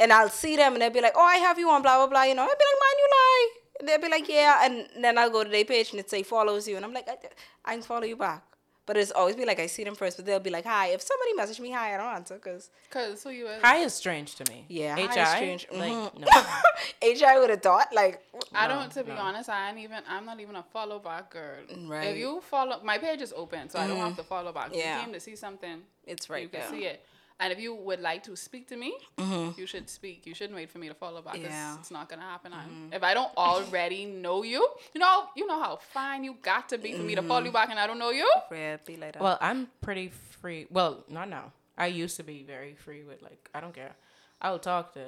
and 0.00 0.12
I'll 0.12 0.28
see 0.28 0.56
them 0.56 0.72
and 0.74 0.82
they'll 0.82 0.90
be 0.90 1.00
like, 1.00 1.14
"Oh, 1.16 1.24
I 1.24 1.36
have 1.36 1.58
you 1.58 1.68
on 1.70 1.82
blah 1.82 1.96
blah 1.96 2.06
blah," 2.06 2.22
you 2.24 2.34
know. 2.34 2.42
I'll 2.42 2.48
be 2.48 2.52
like, 2.52 2.80
"Man, 2.84 2.98
you 2.98 3.08
lie." 3.10 3.48
And 3.80 3.88
they'll 3.88 4.00
be 4.00 4.08
like, 4.08 4.28
"Yeah," 4.28 4.64
and 4.64 4.88
then 5.04 5.18
I'll 5.18 5.30
go 5.30 5.44
to 5.44 5.50
their 5.50 5.64
page 5.64 5.90
and 5.90 6.00
it 6.00 6.08
say 6.10 6.22
follows 6.22 6.66
you, 6.68 6.76
and 6.76 6.84
I'm 6.84 6.92
like, 6.92 7.08
"I, 7.08 7.16
I 7.64 7.74
can 7.74 7.82
follow 7.82 8.04
you 8.04 8.16
back." 8.16 8.42
But 8.86 8.98
it's 8.98 9.12
always 9.12 9.34
be 9.34 9.46
like 9.46 9.58
I 9.58 9.66
see 9.66 9.82
them 9.82 9.94
first, 9.94 10.18
but 10.18 10.26
they'll 10.26 10.40
be 10.40 10.50
like, 10.50 10.66
"Hi." 10.66 10.88
If 10.88 11.00
somebody 11.00 11.32
message 11.34 11.58
me, 11.58 11.70
"Hi," 11.70 11.94
I 11.94 11.96
don't 11.96 12.14
answer 12.14 12.34
because 12.34 12.70
Cause 12.90 13.22
who 13.22 13.30
you 13.30 13.48
is? 13.48 13.62
Hi 13.62 13.76
is 13.78 13.94
strange 13.94 14.34
to 14.36 14.44
me. 14.52 14.66
Yeah, 14.68 14.94
HI, 14.96 15.06
hi 15.06 15.22
is 15.22 15.28
strange. 15.30 15.66
Like, 15.72 15.92
Mhm. 15.92 16.18
no. 16.20 16.26
HI 17.02 17.38
would 17.38 17.50
have 17.50 17.62
thought 17.62 17.92
like, 17.94 18.22
I 18.54 18.68
don't. 18.68 18.90
To 18.92 19.02
be 19.04 19.12
honest, 19.12 19.48
I 19.48 19.70
ain't 19.70 19.78
even. 19.78 20.02
I'm 20.08 20.26
not 20.26 20.38
even 20.40 20.56
a 20.56 20.62
follow 20.62 20.98
back 20.98 21.30
girl. 21.30 21.62
Right. 21.86 22.08
If 22.08 22.18
you 22.18 22.40
follow, 22.42 22.80
my 22.84 22.98
page 22.98 23.22
is 23.22 23.32
open, 23.34 23.70
so 23.70 23.78
I 23.78 23.86
don't 23.86 23.96
have 23.96 24.16
to 24.16 24.22
follow 24.22 24.52
back. 24.52 24.68
If 24.70 24.76
Yeah. 24.76 24.98
you 24.98 25.04
came 25.04 25.12
to 25.14 25.20
see 25.20 25.34
something, 25.36 25.82
it's 26.06 26.28
right. 26.28 26.42
you 26.42 26.50
right 26.52 26.62
can 26.62 26.70
see 26.70 26.84
it. 26.84 27.04
And 27.40 27.52
if 27.52 27.58
you 27.58 27.74
would 27.74 28.00
like 28.00 28.22
to 28.24 28.36
speak 28.36 28.68
to 28.68 28.76
me, 28.76 28.94
mm-hmm. 29.18 29.58
you 29.58 29.66
should 29.66 29.90
speak. 29.90 30.24
You 30.24 30.34
shouldn't 30.34 30.54
wait 30.54 30.70
for 30.70 30.78
me 30.78 30.88
to 30.88 30.94
follow 30.94 31.20
back. 31.20 31.34
'cause 31.34 31.42
Yeah. 31.42 31.76
It's 31.78 31.90
not 31.90 32.08
gonna 32.08 32.22
happen. 32.22 32.52
I'm- 32.52 32.68
mm-hmm. 32.68 32.92
If 32.92 33.02
I 33.02 33.12
don't 33.12 33.36
already 33.36 34.04
know 34.04 34.44
you, 34.44 34.68
you 34.94 35.00
know, 35.00 35.28
you 35.34 35.46
know 35.46 35.60
how 35.60 35.76
fine 35.76 36.22
you 36.22 36.36
got 36.42 36.68
to 36.68 36.78
be 36.78 36.92
for 36.92 37.02
me 37.02 37.14
to 37.16 37.22
follow 37.22 37.40
you 37.40 37.46
mm-hmm. 37.46 37.54
back, 37.54 37.70
and 37.70 37.78
I 37.78 37.86
don't 37.86 37.98
know 37.98 38.10
you. 38.10 38.30
Yeah, 38.52 38.76
be 38.86 38.96
like 38.96 39.14
that. 39.14 39.22
Well, 39.22 39.38
I'm 39.40 39.68
pretty 39.80 40.08
free. 40.08 40.66
Well, 40.70 41.04
not 41.08 41.28
now. 41.28 41.52
I 41.76 41.86
used 41.86 42.16
to 42.18 42.22
be 42.22 42.44
very 42.44 42.74
free 42.74 43.02
with 43.02 43.20
like 43.20 43.50
I 43.52 43.60
don't 43.60 43.74
care. 43.74 43.96
I'll 44.40 44.60
talk 44.60 44.94
to 44.94 45.04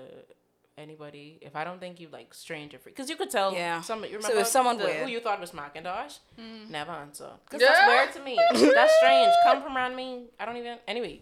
anybody 0.78 1.38
if 1.40 1.56
I 1.56 1.64
don't 1.64 1.80
think 1.80 2.00
you 2.00 2.08
like 2.12 2.34
stranger 2.34 2.78
free 2.78 2.92
because 2.92 3.08
you 3.08 3.16
could 3.16 3.30
tell. 3.30 3.52
Yeah. 3.52 3.80
Somebody. 3.80 4.12
You 4.12 4.20
So 4.20 4.28
remember 4.28 4.42
if 4.42 4.46
someone 4.48 4.78
the, 4.78 4.92
who 4.92 5.10
you 5.10 5.20
thought 5.20 5.40
was 5.40 5.54
Macintosh, 5.54 6.16
mm. 6.38 6.68
never 6.70 6.92
answer. 6.92 7.30
Because 7.44 7.62
Yeah. 7.62 7.68
that's 7.72 7.88
weird 7.88 8.12
to 8.14 8.20
me. 8.30 8.72
that's 8.74 8.96
strange. 8.96 9.32
Come 9.44 9.62
from 9.62 9.76
around 9.76 9.96
me. 9.96 10.26
I 10.38 10.44
don't 10.44 10.56
even. 10.56 10.78
Anyway, 10.86 11.20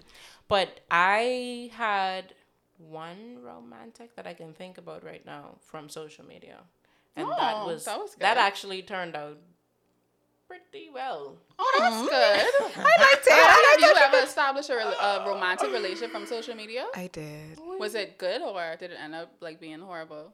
but 0.48 0.80
I 0.90 1.70
had 1.72 2.34
one 2.78 3.38
romantic 3.42 4.16
that 4.16 4.26
I 4.26 4.34
can 4.34 4.52
think 4.52 4.78
about 4.78 5.04
right 5.04 5.24
now 5.24 5.56
from 5.64 5.88
social 5.88 6.24
media, 6.24 6.58
and 7.16 7.28
that 7.28 7.54
Oh, 7.56 7.66
was 7.66 7.84
that 7.84 7.98
was 7.98 8.14
that 8.16 8.36
actually 8.36 8.82
turned 8.82 9.16
out 9.16 9.38
pretty 10.48 10.90
well. 10.92 11.36
Oh, 11.58 11.76
that's 11.78 11.94
mm-hmm. 11.96 12.04
good. 12.06 12.76
I 12.86 13.02
liked 13.02 13.26
it. 13.26 13.32
I 13.32 13.36
Have 13.36 13.80
liked 13.80 13.82
you 13.82 13.90
it. 13.90 14.14
ever 14.14 14.26
established 14.26 14.70
a, 14.70 14.76
rel- 14.76 14.88
a 15.00 15.24
romantic 15.26 15.72
relationship 15.72 16.10
from 16.12 16.26
social 16.26 16.54
media? 16.54 16.86
I 16.94 17.08
did. 17.08 17.58
Was 17.78 17.94
it 17.94 18.18
good 18.18 18.42
or 18.42 18.76
did 18.78 18.90
it 18.90 18.98
end 19.02 19.14
up 19.14 19.32
like 19.40 19.60
being 19.60 19.80
horrible? 19.80 20.32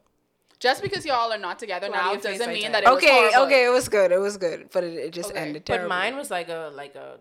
Just 0.59 0.83
because 0.83 1.05
y'all 1.07 1.31
are 1.33 1.39
not 1.39 1.57
together 1.57 1.87
Claudia 1.87 2.03
now 2.03 2.19
face 2.19 2.37
doesn't 2.37 2.53
mean 2.53 2.71
that 2.71 2.83
it 2.83 2.89
was 2.89 2.97
Okay, 2.97 3.09
horrible. 3.31 3.45
okay, 3.47 3.65
it 3.65 3.69
was 3.69 3.89
good. 3.89 4.11
It 4.11 4.19
was 4.19 4.37
good, 4.37 4.69
but 4.71 4.83
it, 4.83 4.93
it 4.93 5.11
just 5.13 5.31
Okay. 5.31 5.39
ended 5.39 5.63
But 5.65 5.87
mine 5.87 6.15
was 6.15 6.29
like 6.29 6.49
a 6.49 6.71
like 6.75 6.93
a 6.95 7.17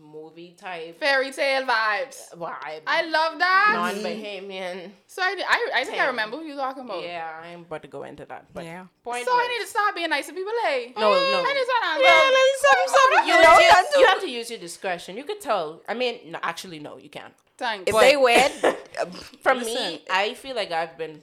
movie 0.00 0.54
type 0.58 0.98
Fairy 1.00 1.30
tale 1.32 1.62
vibes. 1.64 2.32
vibe. 2.34 2.82
I 2.86 3.02
love 3.08 3.38
that. 3.38 3.72
non-Bahamian. 3.74 4.90
so 5.06 5.22
I, 5.22 5.34
I, 5.48 5.80
I 5.80 5.84
think 5.84 5.98
I 6.00 6.06
remember 6.06 6.36
who 6.36 6.44
you're 6.44 6.56
talking 6.56 6.84
about. 6.84 7.02
Yeah, 7.02 7.40
I'm 7.42 7.60
about 7.60 7.82
to 7.82 7.88
go 7.88 8.02
into 8.04 8.24
that. 8.26 8.46
But 8.54 8.64
Yeah. 8.64 8.86
point 9.02 9.24
So 9.24 9.32
I 9.32 9.48
need 9.48 9.64
to 9.64 9.70
stop 9.70 9.94
being 9.94 10.10
nice 10.10 10.26
to 10.26 10.32
people, 10.32 10.52
eh? 10.66 10.92
No, 10.96 11.10
no. 11.12 11.16
I 11.16 11.52
need 11.52 11.60
to 11.60 11.66
start 11.66 12.00
Yeah, 12.00 12.30
like 12.38 12.54
some, 12.64 12.96
some, 12.96 13.28
you, 13.28 13.34
you 13.34 13.42
know, 13.42 13.58
you, 13.58 13.66
you 13.96 14.00
you 14.00 14.06
have 14.06 14.20
to 14.20 14.30
use 14.30 14.50
your 14.50 14.58
discretion. 14.60 15.16
You 15.16 15.24
could 15.24 15.40
tell. 15.40 15.82
I 15.88 15.94
mean, 15.94 16.32
no, 16.32 16.38
actually, 16.42 16.78
no, 16.78 16.96
you 16.98 17.08
can't. 17.10 17.34
Thanks. 17.56 17.84
if 17.88 17.92
But- 17.92 18.00
they 18.02 18.16
wed, 18.16 18.52
uh, 18.64 19.04
From 19.42 19.58
listen, 19.58 19.74
me, 19.74 20.04
I 20.10 20.34
feel 20.34 20.54
like 20.56 20.70
I've 20.70 20.96
been 20.96 21.22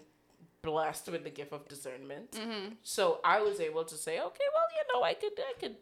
blessed 0.61 1.09
with 1.09 1.23
the 1.23 1.29
gift 1.29 1.53
of 1.53 1.67
discernment. 1.67 2.31
Mm-hmm. 2.31 2.73
So 2.83 3.19
I 3.23 3.41
was 3.41 3.59
able 3.59 3.85
to 3.85 3.95
say, 3.95 4.19
okay, 4.19 4.47
well, 4.53 4.67
you 4.77 4.83
know, 4.93 5.03
I 5.03 5.13
could, 5.13 5.31
I 5.37 5.53
could 5.59 5.75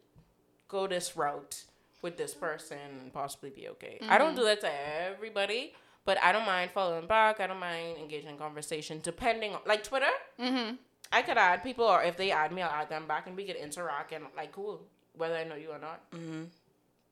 go 0.67 0.87
this 0.87 1.15
route 1.15 1.63
with 2.03 2.17
this 2.17 2.33
person 2.35 2.77
and 3.01 3.11
possibly 3.13 3.49
be 3.49 3.69
okay. 3.69 3.97
I 4.01 4.05
Mm-hmm. 4.05 4.17
don't 4.19 4.35
do 4.35 4.43
that 4.43 4.61
to 4.61 4.69
everybody, 5.09 5.73
but 6.05 6.17
I 6.21 6.31
don't 6.31 6.45
mind 6.45 6.69
following 6.71 7.07
back. 7.07 7.39
I 7.39 7.47
don't 7.47 7.59
mind 7.59 7.97
engaging 7.97 8.29
in 8.29 8.37
conversation, 8.37 8.99
depending 9.01 9.53
on 9.53 9.61
like 9.65 9.83
Twitter. 9.83 10.13
Mm-hmm. 10.39 10.75
I 11.11 11.21
could 11.21 11.37
add 11.37 11.63
people, 11.63 11.85
or 11.85 12.03
if 12.03 12.17
they 12.17 12.31
add 12.31 12.51
me, 12.51 12.61
I'll 12.61 12.69
add 12.81 12.89
them 12.89 13.07
back, 13.07 13.27
and 13.27 13.35
we 13.35 13.45
could 13.45 13.55
interact 13.55 14.11
and 14.11 14.25
like 14.35 14.51
cool, 14.51 14.81
whether 15.15 15.35
I 15.35 15.43
know 15.45 15.55
you 15.55 15.69
or 15.71 15.79
not. 15.79 16.09
Mm-hmm. 16.11 16.43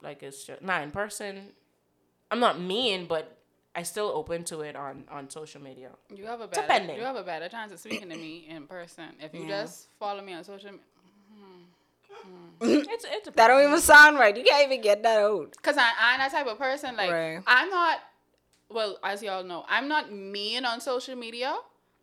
Like 0.02 0.22
it's 0.22 0.44
just 0.44 0.62
not 0.62 0.82
in 0.82 0.90
person. 0.90 1.48
I'm 2.30 2.40
not 2.40 2.60
mean, 2.60 3.06
but 3.06 3.38
I 3.74 3.82
still 3.84 4.08
open 4.14 4.44
to 4.44 4.60
it 4.62 4.76
on 4.76 5.04
on 5.10 5.30
social 5.30 5.62
media. 5.62 5.90
You 6.14 6.26
have 6.26 6.40
a 6.40 6.48
better, 6.48 6.62
Depending. 6.62 6.96
you 6.96 7.02
have 7.04 7.16
a 7.16 7.22
better 7.22 7.48
chance 7.48 7.72
of 7.72 7.78
speaking 7.78 8.10
to 8.10 8.16
me 8.16 8.46
in 8.48 8.66
person. 8.66 9.10
If 9.20 9.32
you 9.34 9.42
Yeah. 9.44 9.62
just 9.62 9.88
follow 9.98 10.20
me 10.22 10.32
on 10.34 10.44
social 10.44 10.70
media. 12.60 12.86
It's 12.94 13.04
it's 13.08 13.28
that 13.36 13.48
don't 13.48 13.62
even 13.66 13.80
sound 13.80 14.18
right. 14.18 14.36
You 14.36 14.44
can't 14.44 14.70
even 14.70 14.80
get 14.82 15.02
that 15.02 15.18
out. 15.18 15.54
Cause 15.62 15.76
I, 15.78 15.90
I'm 16.00 16.18
that 16.18 16.30
type 16.30 16.46
of 16.46 16.58
person. 16.58 16.96
Like 16.96 17.10
Right. 17.10 17.40
I'm 17.46 17.70
not. 17.70 17.98
Well, 18.70 18.98
as 19.04 19.22
y'all 19.22 19.44
know, 19.44 19.64
I'm 19.68 19.86
not 19.88 20.10
mean 20.12 20.64
on 20.64 20.80
social 20.80 21.14
media, 21.16 21.54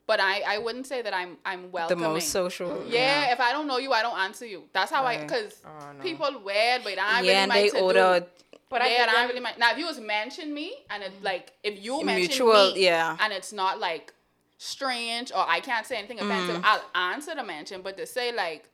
but 0.05 0.19
I, 0.19 0.41
I 0.41 0.57
wouldn't 0.59 0.85
say 0.85 1.01
that 1.01 1.13
I'm 1.15 1.37
I'm 1.45 1.71
The 1.71 1.95
most 1.95 2.29
social. 2.29 2.85
yeah, 2.87 3.31
if 3.33 3.39
I 3.39 3.51
don't 3.51 3.67
know 3.67 3.77
you, 3.77 3.91
I 3.91 4.01
don't 4.01 4.17
answer 4.19 4.45
you. 4.45 4.63
That's 4.73 4.91
how 4.91 5.03
I. 5.05 5.25
Cause 5.25 5.61
Oh, 5.65 5.91
no. 5.97 6.03
people 6.03 6.41
weird, 6.43 6.83
but 6.83 6.99
I 6.99 7.21
Yeah, 7.21 7.21
really 7.21 7.29
and 7.35 7.49
might 7.49 7.61
they 7.61 7.69
to 7.69 7.79
order 7.79 8.19
do. 8.19 8.25
But 8.69 8.81
yeah, 8.83 8.87
I 8.87 9.01
and 9.07 9.11
I 9.11 9.25
really 9.27 9.39
might. 9.39 9.57
Now, 9.57 9.71
if 9.71 9.79
you 9.79 9.87
was 9.87 9.99
mention 9.99 10.53
me, 10.53 10.75
and 10.91 11.01
it 11.01 11.11
like 11.23 11.53
if 11.63 11.83
you 11.83 12.03
mention 12.03 12.27
mutual. 12.45 12.73
me, 12.75 12.83
Yeah. 12.85 13.17
and 13.19 13.33
it's 13.33 13.51
not 13.51 13.79
like 13.79 14.13
strange 14.59 15.31
or 15.31 15.43
I 15.47 15.59
can't 15.61 15.85
say 15.87 15.97
anything 15.97 16.19
offensive, 16.19 16.57
Mm. 16.57 16.65
I'll 16.65 17.11
answer 17.13 17.33
the 17.33 17.43
mention. 17.43 17.81
But 17.81 17.97
to 17.97 18.05
say 18.05 18.31
like 18.31 18.69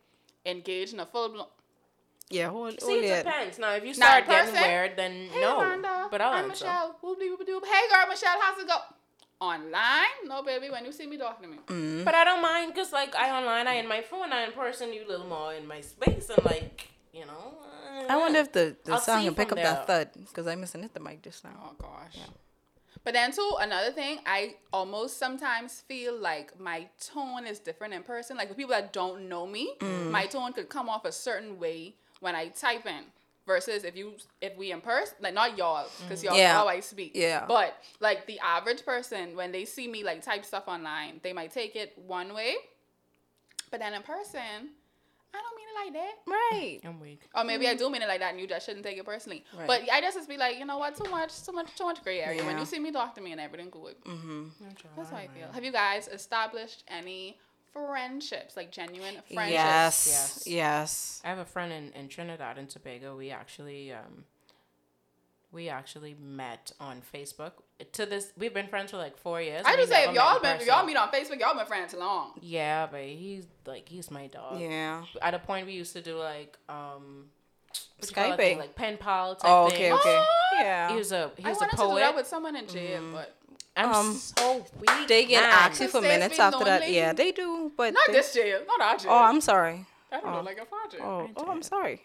engage 0.46 0.94
in 0.94 1.00
a 1.00 1.06
full 1.06 1.30
blown. 1.30 1.48
Yeah, 2.30 2.50
hold, 2.50 2.80
See, 2.82 2.86
hold 2.88 3.04
it 3.04 3.08
it. 3.08 3.24
depends. 3.24 3.60
Now, 3.60 3.74
if 3.76 3.84
you 3.84 3.90
Now, 3.90 4.08
start 4.08 4.24
in 4.24 4.30
getting 4.30 4.54
person, 4.54 4.68
weird, 4.70 4.92
then 4.98 5.12
Hey, 5.32 5.42
no. 5.42 5.60
Amanda, 5.60 6.08
but 6.10 6.22
I'll 6.22 6.34
I'm 6.34 6.50
answer. 6.50 6.66
Michelle. 6.66 6.96
Whoop 7.02 7.20
de 7.20 7.30
whoop 7.30 7.42
doop. 7.48 7.66
Hey, 7.66 7.84
girl, 7.92 8.08
Michelle, 8.10 8.38
how's 8.42 8.60
it 8.60 8.68
go? 8.68 8.78
Online? 9.42 10.16
No, 10.26 10.42
baby. 10.44 10.70
When 10.70 10.86
you 10.86 10.92
see 10.92 11.06
me, 11.06 11.18
talk 11.18 11.42
to 11.42 11.48
me. 11.48 11.58
Mm. 11.68 12.04
But 12.06 12.16
I 12.16 12.24
don't 12.24 12.42
mind 12.42 12.74
because, 12.74 12.92
like, 12.94 13.14
I 13.16 13.30
online, 13.38 13.68
I 13.68 13.76
in 13.76 13.88
my 13.88 14.02
phone, 14.02 14.32
I 14.34 14.44
in 14.46 14.54
person, 14.54 14.92
you 14.94 15.06
little 15.08 15.28
more 15.28 15.54
in 15.54 15.68
my 15.68 15.82
space, 15.82 16.30
and 16.30 16.44
like, 16.46 16.88
you 17.14 17.26
know. 17.26 17.54
uh, 18.00 18.06
I 18.10 18.18
wonder 18.18 18.40
if 18.40 18.52
the, 18.52 18.76
the 18.84 18.94
I'll 18.94 19.00
song 19.00 19.20
see 19.20 19.26
can 19.26 19.36
pick 19.36 19.52
up 19.52 19.58
from 19.60 19.64
that 19.64 19.86
there. 19.88 20.06
thud 20.06 20.10
because 20.28 20.48
I'm 20.48 20.62
missing 20.62 20.84
it 20.84 20.94
the 20.94 21.00
mic 21.00 21.22
just 21.22 21.44
now. 21.44 21.52
Oh 21.64 21.76
gosh. 21.80 22.18
But 23.06 23.14
then 23.14 23.32
too, 23.32 23.52
another 23.62 23.92
thing, 23.92 24.20
I 24.26 24.56
almost 24.74 25.18
sometimes 25.18 25.82
feel 25.88 26.18
like 26.20 26.60
my 26.60 26.88
tone 27.00 27.46
is 27.48 27.60
different 27.60 27.94
in 27.94 28.02
person. 28.04 28.36
Like 28.36 28.50
with 28.50 28.58
people 28.58 28.72
that 28.74 28.92
don't 28.92 29.30
know 29.30 29.46
me, 29.48 29.76
Mm. 29.80 30.10
my 30.12 30.26
tone 30.26 30.52
could 30.54 30.68
come 30.70 30.90
off 30.90 31.06
a 31.06 31.12
certain 31.12 31.60
way 31.60 31.96
when 32.20 32.36
I 32.36 32.50
type 32.50 32.86
in. 32.86 33.04
Versus 33.48 33.84
if 33.84 33.96
you 33.96 34.14
if 34.42 34.58
we 34.58 34.72
in 34.72 34.82
person, 34.82 35.14
like 35.22 35.36
not 35.36 35.56
y'all, 35.56 35.88
because 36.02 36.24
y'all. 36.24 36.36
Yeah. 36.36 36.58
always 36.58 36.84
speak. 36.84 37.12
Yeah. 37.14 37.46
But 37.48 37.78
like 38.00 38.26
the 38.26 38.40
average 38.40 38.84
person, 38.84 39.36
when 39.36 39.52
they 39.52 39.66
see 39.66 39.88
me 39.88 40.04
like 40.04 40.24
type 40.24 40.44
stuff 40.44 40.64
online, 40.68 41.20
they 41.22 41.32
might 41.32 41.52
take 41.54 41.76
it 41.76 41.94
one 41.96 42.34
way. 42.34 42.56
But 43.70 43.82
then 43.82 43.94
in 43.94 44.02
person, 44.02 44.70
I 45.36 45.42
don't 45.44 45.56
mean 45.60 45.70
it 45.72 45.78
like 45.84 45.94
that. 45.94 46.16
Right. 46.26 46.80
I'm 46.84 47.00
weak. 47.00 47.22
Or 47.36 47.44
maybe 47.44 47.68
I 47.68 47.76
do 47.76 47.90
mean 47.90 48.02
it 48.02 48.08
like 48.08 48.22
that, 48.22 48.32
and 48.32 48.40
you 48.42 48.48
just 48.48 48.66
shouldn't 48.66 48.86
take 48.86 48.98
it 48.98 49.06
personally. 49.06 49.44
Right. 49.56 49.68
But 49.68 49.82
I 49.92 50.02
just 50.02 50.16
just 50.16 50.30
be 50.30 50.38
like, 50.38 50.58
you 50.58 50.66
know 50.66 50.78
what? 50.78 50.96
Too 50.96 51.10
much, 51.10 51.44
too 51.44 51.52
much, 51.52 51.76
too 51.76 51.84
much 51.84 52.04
gray 52.04 52.22
area. 52.22 52.44
When 52.44 52.58
you 52.58 52.66
see 52.66 52.80
me, 52.80 52.92
talk 52.92 53.14
to 53.16 53.22
me, 53.22 53.32
and 53.32 53.42
everything 53.42 53.70
good. 53.70 53.96
Mm-hmm. 54.04 54.44
That's 54.96 55.12
how 55.12 55.18
I 55.18 55.28
feel. 55.28 55.52
Have 55.52 55.64
you 55.64 55.72
guys 55.72 56.08
established 56.08 56.84
any 56.88 57.38
friendships, 57.74 58.56
like 58.56 58.72
genuine 58.72 59.16
friendships? 59.34 59.52
Yes. 59.52 60.08
Yes. 60.08 60.44
Yes. 60.48 61.22
I 61.24 61.30
have 61.30 61.40
a 61.40 61.46
friend 61.46 61.72
in, 61.72 61.92
in 61.92 62.08
Trinidad 62.08 62.58
and 62.58 62.70
Tobago. 62.70 63.18
We 63.18 63.32
actually 63.32 63.92
um 63.92 64.24
we 65.52 65.70
actually 65.70 66.16
met 66.20 66.72
on 66.80 67.02
Facebook. 67.14 67.54
To 67.92 68.06
this, 68.06 68.32
we've 68.38 68.54
been 68.54 68.68
friends 68.68 68.92
for 68.92 68.98
like 68.98 69.18
four 69.18 69.42
years. 69.42 69.64
I 69.66 69.76
just 69.76 69.92
say 69.92 70.06
if 70.08 70.16
y'all 70.16 70.40
been, 70.40 70.62
if 70.62 70.66
y'all 70.66 70.86
meet 70.86 70.96
on 70.96 71.10
Facebook, 71.10 71.40
y'all 71.42 71.56
been 71.56 71.66
friends 71.66 71.94
long. 71.94 72.32
Yeah, 72.42 72.88
but 72.90 73.02
he's 73.02 73.46
like 73.66 73.90
he's 73.90 74.10
my 74.10 74.28
dog. 74.28 74.62
Yeah. 74.62 75.04
At 75.22 75.34
a 75.34 75.40
point, 75.40 75.68
we 75.68 75.74
used 75.74 75.92
to 75.92 76.02
do 76.02 76.18
like 76.18 76.58
um 76.70 77.26
what 77.98 78.10
you 78.10 78.16
call 78.16 78.30
that 78.30 78.40
Skyping. 78.40 78.58
like 78.60 78.76
pen 78.76 78.98
pal 78.98 79.36
type 79.36 79.52
Oh, 79.52 79.70
thing. 79.70 79.92
okay, 79.92 79.92
okay. 79.92 80.24
Oh! 80.26 80.58
Yeah. 80.60 80.90
He 80.92 80.96
was 80.96 81.12
a 81.12 81.32
he 81.36 81.44
was 81.46 81.58
a 81.58 81.62
wanted 81.62 81.78
to 81.78 81.84
do 81.84 81.96
that 81.96 82.16
with 82.16 82.28
someone 82.28 82.56
in 82.56 82.66
jail, 82.68 83.04
but 83.12 83.36
I'm 83.76 83.92
Um, 83.94 84.14
so 84.14 84.66
weak. 84.80 85.08
they 85.10 85.26
get 85.26 85.44
active 85.44 85.92
for 85.92 86.00
minutes 86.00 86.38
been 86.38 86.46
after 86.46 86.64
that. 86.64 86.90
Yeah, 86.90 87.12
they 87.12 87.34
do. 87.34 87.74
But 87.76 87.94
not 87.94 88.08
they- 88.08 88.14
this 88.14 88.34
jail, 88.34 88.62
not 88.66 88.80
our 88.80 88.98
jail. 88.98 89.12
Oh, 89.12 89.24
I'm 89.24 89.42
sorry. 89.42 89.86
I 90.12 90.22
don't 90.22 90.30
oh. 90.30 90.36
know, 90.38 90.42
like 90.44 90.62
a 90.62 90.66
project. 90.66 91.04
Oh, 91.04 91.30
oh, 91.36 91.52
I'm 91.52 91.62
sorry. 91.62 92.02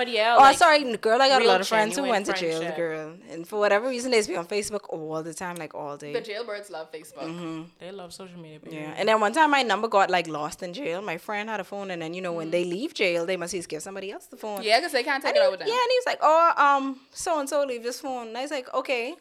But 0.00 0.08
yeah, 0.08 0.36
Oh, 0.38 0.40
like, 0.40 0.56
sorry, 0.56 0.80
girl. 0.96 1.20
I 1.20 1.28
got 1.28 1.42
a 1.42 1.46
lot 1.52 1.60
of 1.60 1.68
friends 1.68 1.90
who 1.90 1.96
genuine 2.02 2.10
went 2.24 2.26
to 2.26 2.32
jail, 2.32 2.56
friendship. 2.60 2.76
girl, 2.76 3.08
and 3.30 3.46
for 3.46 3.58
whatever 3.58 3.86
reason, 3.94 4.10
they 4.12 4.16
just 4.16 4.30
be 4.30 4.36
on 4.42 4.46
Facebook 4.46 4.84
all 4.88 5.22
the 5.22 5.34
time, 5.34 5.56
like 5.56 5.74
all 5.74 5.96
day. 5.98 6.12
The 6.18 6.22
jailbirds 6.22 6.70
love 6.70 6.86
Facebook. 6.90 7.66
They 7.78 7.90
love 7.92 8.10
social 8.14 8.38
media. 8.38 8.60
Baby. 8.60 8.76
Yeah, 8.76 8.94
and 8.96 9.06
then 9.08 9.20
one 9.20 9.34
time 9.34 9.50
my 9.50 9.62
number 9.62 9.88
got 9.88 10.08
like 10.16 10.26
lost 10.26 10.62
in 10.62 10.72
jail. 10.72 11.02
My 11.02 11.18
friend 11.18 11.50
had 11.50 11.60
a 11.60 11.64
phone, 11.64 11.90
and 11.90 12.00
then 12.00 12.14
you 12.14 12.22
know 12.22 12.32
Mm. 12.32 12.36
when 12.40 12.50
they 12.50 12.64
leave 12.64 12.94
jail, 12.94 13.26
they 13.26 13.36
must 13.36 13.52
just 13.52 13.68
give 13.68 13.82
somebody 13.82 14.10
else 14.10 14.24
the 14.24 14.38
phone. 14.38 14.62
Yeah, 14.62 14.78
because 14.78 14.92
they 14.92 15.02
can't 15.02 15.22
take 15.22 15.36
And 15.36 15.36
it 15.36 15.40
he- 15.40 15.46
out 15.46 15.50
with 15.50 15.60
them. 15.60 15.68
yeah, 15.68 15.74
and 15.84 15.90
he 15.94 15.98
was 16.02 16.06
like, 16.12 16.20
"Oh, 16.22 16.52
um, 16.66 16.84
so 17.12 17.38
and 17.40 17.46
so 17.52 17.62
leave 17.72 17.82
this 17.82 18.00
phone." 18.00 18.28
And 18.28 18.38
I 18.38 18.42
was 18.42 18.50
like, 18.58 18.72
"Okay." 18.72 19.16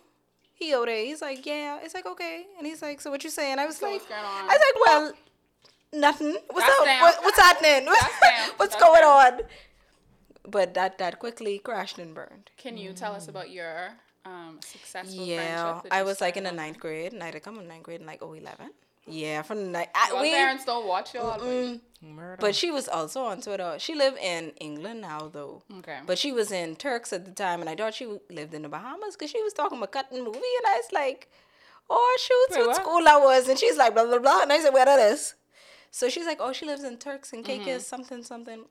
He 0.53 0.73
over 0.75 0.85
there. 0.85 1.03
He's 1.03 1.21
like, 1.21 1.45
"Yeah." 1.45 1.79
It's 1.83 1.93
like, 1.93 2.05
"Okay," 2.05 2.45
and 2.57 2.65
he's 2.65 2.81
like, 2.81 3.01
"So 3.01 3.11
what 3.11 3.21
you 3.25 3.29
saying?" 3.39 3.59
I 3.59 3.65
was 3.65 3.75
So 3.77 3.85
like, 3.87 3.95
what's 3.95 4.07
going 4.07 4.23
on? 4.23 4.43
"I 4.49 4.53
was 4.55 4.63
like, 4.67 4.77
well, 4.87 5.13
nothing. 6.07 6.37
What's 6.51 6.67
That's 6.67 6.79
up? 6.79 7.01
What, 7.01 7.15
what's 7.25 7.39
happening? 7.47 7.85
That's 7.85 8.03
what's 8.59 8.75
That's 8.75 8.83
going 8.85 9.03
on?" 9.03 9.41
But 10.51 10.73
that 10.73 10.97
that 10.97 11.19
quickly 11.19 11.59
crashed 11.59 11.99
and 11.99 12.13
burned. 12.13 12.51
Can 12.57 12.77
you 12.77 12.93
tell 12.93 13.13
us 13.13 13.27
about 13.27 13.49
your 13.49 13.91
um 14.25 14.59
successful 14.63 15.23
Yeah, 15.25 15.63
friendship? 15.73 15.83
that 15.91 15.93
I 15.97 16.03
was 16.03 16.21
like 16.21 16.37
in 16.37 16.43
the 16.45 16.51
ninth 16.51 16.79
grade, 16.79 17.13
and 17.13 17.21
I 17.23 17.27
had 17.31 17.41
come 17.43 17.59
in 17.59 17.67
ninth 17.67 17.83
grade 17.83 18.01
in 18.01 18.07
like 18.07 18.21
011. 18.21 18.71
Yeah, 19.07 19.41
from 19.41 19.57
the 19.63 19.69
ninth. 19.71 19.89
I, 19.95 20.09
Your 20.11 20.21
we, 20.21 20.31
parents 20.31 20.65
don't 20.65 20.85
watch 20.87 21.13
you 21.15 21.21
all. 21.21 21.39
mm, 21.39 21.79
Murder. 22.01 22.37
but 22.39 22.53
she 22.55 22.69
was 22.69 22.87
also 22.87 23.23
on 23.23 23.41
Twitter. 23.41 23.75
She 23.79 23.95
lived 23.95 24.17
in 24.21 24.51
England 24.59 25.01
now, 25.01 25.29
though. 25.29 25.63
Okay. 25.79 25.99
But 26.05 26.17
she 26.19 26.31
was 26.31 26.51
in 26.51 26.75
Turks 26.75 27.11
at 27.11 27.25
the 27.25 27.31
time, 27.31 27.61
and 27.61 27.69
I 27.69 27.75
thought 27.75 27.95
she 27.95 28.05
lived 28.29 28.53
in 28.53 28.61
the 28.61 28.69
Bahamas 28.69 29.15
because 29.15 29.31
she 29.31 29.41
was 29.41 29.53
talking 29.53 29.77
about 29.79 29.91
cutting 29.91 30.23
movie, 30.23 30.37
and 30.59 30.67
I 30.67 30.75
was 30.77 30.91
like, 30.91 31.31
"Oh, 31.89 32.17
shoot, 32.21 32.47
Wait, 32.51 32.59
what 32.59 32.67
what? 32.67 32.75
school 32.83 33.07
I 33.07 33.17
was?" 33.17 33.47
And 33.49 33.57
she's 33.57 33.77
like, 33.77 33.93
"Blah 33.95 34.05
blah 34.05 34.19
blah," 34.19 34.41
and 34.43 34.53
I 34.53 34.59
said, 34.59 34.73
"Where 34.73 34.85
that 34.85 34.99
is?" 35.11 35.33
So 35.91 36.07
she's 36.09 36.27
like, 36.27 36.37
"Oh, 36.39 36.53
she 36.53 36.65
lives 36.67 36.83
in 36.83 36.97
Turks 36.97 37.33
and 37.33 37.43
Mm-hmm. 37.43 37.63
Caicos, 37.63 37.87
something 37.87 38.21
something," 38.23 38.65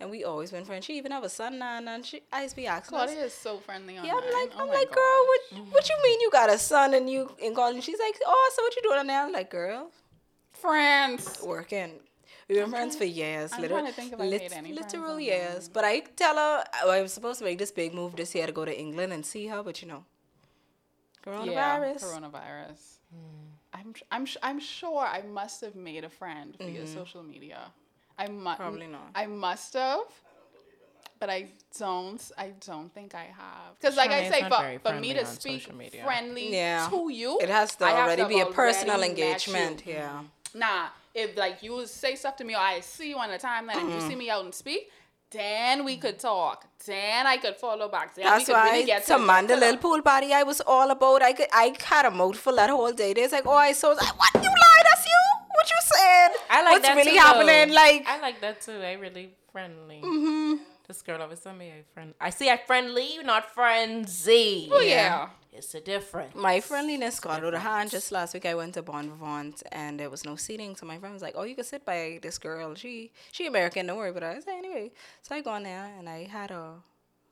and 0.00 0.10
we 0.10 0.24
always 0.24 0.50
been 0.50 0.64
friends. 0.64 0.84
She 0.84 0.96
even 0.98 1.12
have 1.12 1.24
a 1.24 1.28
son 1.28 1.58
now, 1.58 1.78
and 1.78 2.04
she 2.04 2.22
I 2.32 2.42
used 2.42 2.54
to 2.54 2.56
be 2.56 2.66
asking. 2.66 2.96
us- 2.98 3.04
Claudia 3.06 3.24
is 3.24 3.32
so 3.32 3.58
friendly 3.58 3.98
online. 3.98 4.14
yeah, 4.14 4.20
I'm 4.20 4.32
like, 4.32 4.50
oh 4.56 4.62
I'm 4.62 4.68
like, 4.68 4.88
God. 4.88 4.94
girl, 4.94 5.20
what, 5.26 5.40
oh 5.54 5.66
what 5.70 5.88
you 5.88 5.96
mean 6.02 6.20
you 6.20 6.30
got 6.30 6.50
a 6.50 6.58
son 6.58 6.94
and 6.94 7.08
you 7.08 7.30
in 7.38 7.54
college? 7.54 7.76
And 7.76 7.84
She's 7.84 7.98
like, 7.98 8.16
oh, 8.26 8.52
so 8.54 8.62
what 8.62 8.74
you 8.76 8.82
doing 8.82 9.06
now? 9.06 9.26
I'm 9.26 9.32
like, 9.32 9.50
girl, 9.50 9.90
Friends. 10.52 11.40
working. 11.44 11.92
We've 12.48 12.58
been 12.58 12.70
friends 12.70 12.94
for 12.94 13.04
years, 13.04 13.52
I'm 13.54 13.62
literal, 13.62 13.80
trying 13.80 13.92
to 13.92 13.96
think 13.96 14.12
if 14.12 14.20
I 14.20 14.28
made 14.28 14.52
any 14.52 14.72
literal 14.74 15.18
years. 15.18 15.70
But 15.70 15.84
I 15.84 16.00
tell 16.00 16.36
her 16.36 16.64
oh, 16.82 16.90
I 16.90 17.00
was 17.00 17.12
supposed 17.12 17.38
to 17.38 17.44
make 17.44 17.58
this 17.58 17.70
big 17.70 17.94
move 17.94 18.16
this 18.16 18.34
year 18.34 18.46
to 18.46 18.52
go 18.52 18.66
to 18.66 18.78
England 18.78 19.14
and 19.14 19.24
see 19.24 19.46
her, 19.46 19.62
but 19.62 19.80
you 19.80 19.88
know, 19.88 20.04
coronavirus. 21.24 21.46
Yeah, 21.46 21.96
coronavirus. 21.96 22.80
Hmm. 23.10 23.44
I'm 23.72 23.94
I'm 24.10 24.26
I'm 24.42 24.60
sure 24.60 25.00
I 25.00 25.22
must 25.22 25.62
have 25.62 25.74
made 25.74 26.04
a 26.04 26.10
friend 26.10 26.54
via 26.58 26.68
mm-hmm. 26.68 26.94
social 26.94 27.22
media. 27.22 27.72
I 28.18 28.28
must 28.28 28.60
Mm-hmm. 28.60 28.62
Probably 28.62 28.86
not. 28.86 29.08
I 29.14 29.26
must 29.26 29.74
have, 29.74 30.00
but 31.20 31.30
I 31.30 31.46
don't. 31.78 32.22
I 32.38 32.52
don't 32.66 32.92
think 32.92 33.14
I 33.14 33.24
have. 33.24 33.78
Because 33.80 33.96
like 33.96 34.10
I 34.10 34.30
say, 34.30 34.40
not 34.42 34.52
for, 34.82 34.90
for 34.92 35.00
me 35.00 35.14
to 35.14 35.24
speak 35.26 35.62
friendly 36.04 36.52
Yeah. 36.54 36.86
to 36.90 37.10
you, 37.10 37.38
It 37.40 37.48
has 37.48 37.74
to 37.76 37.84
I 37.86 37.92
already 38.02 38.22
to 38.22 38.28
be 38.28 38.40
a 38.40 38.46
personal 38.46 38.96
already 38.96 39.14
met 39.20 39.46
you. 39.46 39.54
engagement. 39.54 39.82
Yeah. 39.86 40.20
Nah, 40.54 40.86
if 41.14 41.36
like 41.36 41.62
you 41.62 41.86
say 41.86 42.14
stuff 42.16 42.36
to 42.36 42.44
me 42.44 42.54
or 42.54 42.58
I 42.58 42.80
see 42.80 43.08
you 43.10 43.18
on 43.18 43.30
the 43.30 43.38
timeline 43.38 43.76
and 43.82 43.88
you 43.90 43.96
Mm-hmm. 43.96 44.08
see 44.08 44.16
me 44.16 44.30
out 44.30 44.44
and 44.44 44.54
speak, 44.54 44.90
then 45.30 45.84
we 45.84 45.96
could 45.96 46.18
talk. 46.20 46.66
Then 46.86 47.26
I 47.26 47.38
could 47.38 47.56
follow 47.56 47.88
back. 47.88 48.14
Then 48.14 48.24
we 48.26 48.30
That's 48.30 48.44
could 48.46 48.52
why 48.52 48.70
really 48.72 48.84
get 48.86 49.02
to 49.06 49.14
to 49.14 49.18
man 49.18 49.46
the 49.48 49.56
little 49.56 49.78
pool 49.78 50.00
party 50.02 50.32
I 50.32 50.44
was 50.44 50.60
all 50.60 50.90
about. 50.90 51.22
I 51.22 51.32
could 51.32 51.48
I 51.52 51.74
had 51.82 52.06
a 52.06 52.10
mouthful 52.12 52.54
that 52.56 52.70
whole 52.70 52.92
day. 52.92 53.10
It's 53.12 53.32
like, 53.32 53.46
oh, 53.46 53.52
I 53.68 53.72
saw. 53.72 53.90
I, 53.92 54.12
what 54.20 54.44
you 54.44 54.53
I 56.54 56.62
like 56.62 56.72
What's 56.72 56.86
that 56.88 56.96
really 56.96 57.12
too, 57.12 57.18
happening? 57.18 57.68
though. 57.68 57.74
Like, 57.74 58.02
I 58.06 58.20
like 58.20 58.40
that 58.40 58.60
too. 58.60 58.80
I 58.80 58.92
really 58.94 59.26
friendly. 59.52 60.00
mm-hmm. 60.02 60.62
This 60.86 61.00
girl 61.00 61.22
always 61.22 61.40
tell 61.40 61.54
me 61.54 61.68
I 61.78 61.82
friend. 61.94 62.12
I 62.20 62.30
see 62.30 62.50
I 62.50 62.58
friendly, 62.58 63.08
not 63.24 63.44
frenzy. 63.54 64.68
Oh 64.70 64.80
yeah. 64.80 65.28
It's 65.52 65.72
a 65.74 65.80
difference. 65.80 66.34
My 66.34 66.60
friendliness 66.60 67.20
got 67.20 67.44
out 67.44 67.54
of 67.54 67.62
hand. 67.62 67.90
Just 67.90 68.10
last 68.12 68.34
week, 68.34 68.44
I 68.44 68.54
went 68.54 68.74
to 68.74 68.82
Bon 68.82 69.08
Vivant 69.08 69.62
and 69.72 69.98
there 70.00 70.10
was 70.10 70.24
no 70.24 70.34
seating. 70.36 70.74
So 70.76 70.84
my 70.84 70.98
friend 70.98 71.12
was 71.14 71.22
like, 71.22 71.34
"Oh, 71.36 71.44
you 71.44 71.54
can 71.54 71.64
sit 71.64 71.84
by 71.86 72.18
this 72.20 72.38
girl. 72.38 72.74
She 72.74 73.12
she 73.32 73.46
American, 73.46 73.86
don't 73.86 73.96
worry." 73.96 74.12
But 74.12 74.24
I 74.24 74.40
said 74.40 74.58
anyway. 74.58 74.90
So 75.22 75.34
I 75.36 75.40
gone 75.42 75.62
there 75.62 75.88
and 75.98 76.08
I 76.08 76.24
had 76.24 76.50
a 76.50 76.74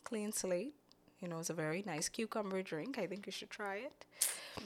clean 0.05 0.33
slate. 0.33 0.75
You 1.23 1.29
know, 1.29 1.39
it's 1.39 1.51
a 1.51 1.55
very 1.55 1.85
nice 1.87 2.09
cucumber 2.09 2.63
drink. 2.63 2.99
I 2.99 3.07
think 3.07 3.27
you 3.27 3.33
should 3.33 3.49
try 3.49 3.77
it. 3.77 4.05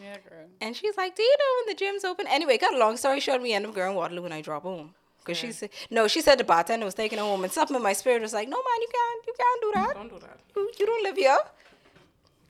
Yeah, 0.03 0.17
girl. 0.29 0.47
And 0.61 0.75
she's 0.75 0.97
like, 0.97 1.15
"Do 1.15 1.23
you 1.23 1.37
know 1.39 1.51
when 1.59 1.75
the 1.75 1.79
gym's 1.79 2.05
open?" 2.05 2.27
Anyway, 2.27 2.57
got 2.57 2.75
a 2.75 2.79
long 2.79 2.97
story 2.97 3.21
short, 3.21 3.43
we 3.43 3.53
end 3.53 3.67
up 3.67 3.75
going 3.75 3.95
Waterloo 3.95 4.23
when 4.23 4.33
I 4.33 4.41
drop 4.41 4.63
home. 4.63 4.95
Cause 5.25 5.37
she 5.37 5.51
said 5.53 5.71
no. 5.91 6.07
She 6.07 6.21
said 6.21 6.39
the 6.39 6.45
bartender 6.45 6.87
was 6.87 6.95
taking 6.95 7.19
her 7.19 7.25
home, 7.25 7.43
and 7.45 7.53
something 7.53 7.77
in 7.77 7.83
my 7.83 7.93
spirit 7.93 8.23
was 8.23 8.33
like, 8.33 8.49
"No, 8.49 8.57
man, 8.57 8.81
you 8.81 8.89
can't, 8.93 9.27
you 9.27 9.35
can't 9.37 9.61
do 9.61 9.73
that. 9.75 9.95
Don't 9.95 10.09
do 10.09 10.19
that. 10.21 10.39
You, 10.55 10.71
you 10.79 10.87
don't 10.87 11.03
live 11.03 11.17
here. 11.17 11.39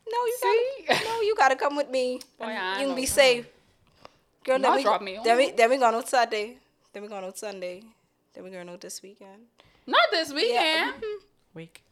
No, 0.09 0.19
you 0.27 0.39
See? 0.41 0.85
gotta, 0.87 1.05
no, 1.09 1.21
you 1.23 1.35
gotta 1.37 1.57
come 1.57 1.75
with 1.75 1.91
me. 1.91 2.21
Boy, 2.39 2.45
and 2.45 2.81
you 2.81 2.87
can 2.87 2.89
know. 2.91 2.95
be 2.95 3.07
safe. 3.07 3.47
Girl, 4.45 4.59
then 4.59 4.77
we, 4.77 4.83
drop 4.83 5.03
me 5.03 5.19
then 5.25 5.37
we 5.39 5.51
then 5.53 5.71
we 5.71 5.79
going 5.79 5.95
out 5.95 6.09
Saturday. 6.09 6.59
Then 6.93 7.03
we 7.03 7.09
going 7.09 7.25
out 7.25 7.37
Sunday. 7.39 7.83
Then 8.35 8.45
we 8.45 8.51
going 8.51 8.69
out 8.69 8.81
this 8.81 9.03
weekend. 9.03 9.43
Not 9.87 10.09
this 10.13 10.33
weekend. 10.33 10.95
Yeah. 11.01 11.09
Weak. 11.55 11.83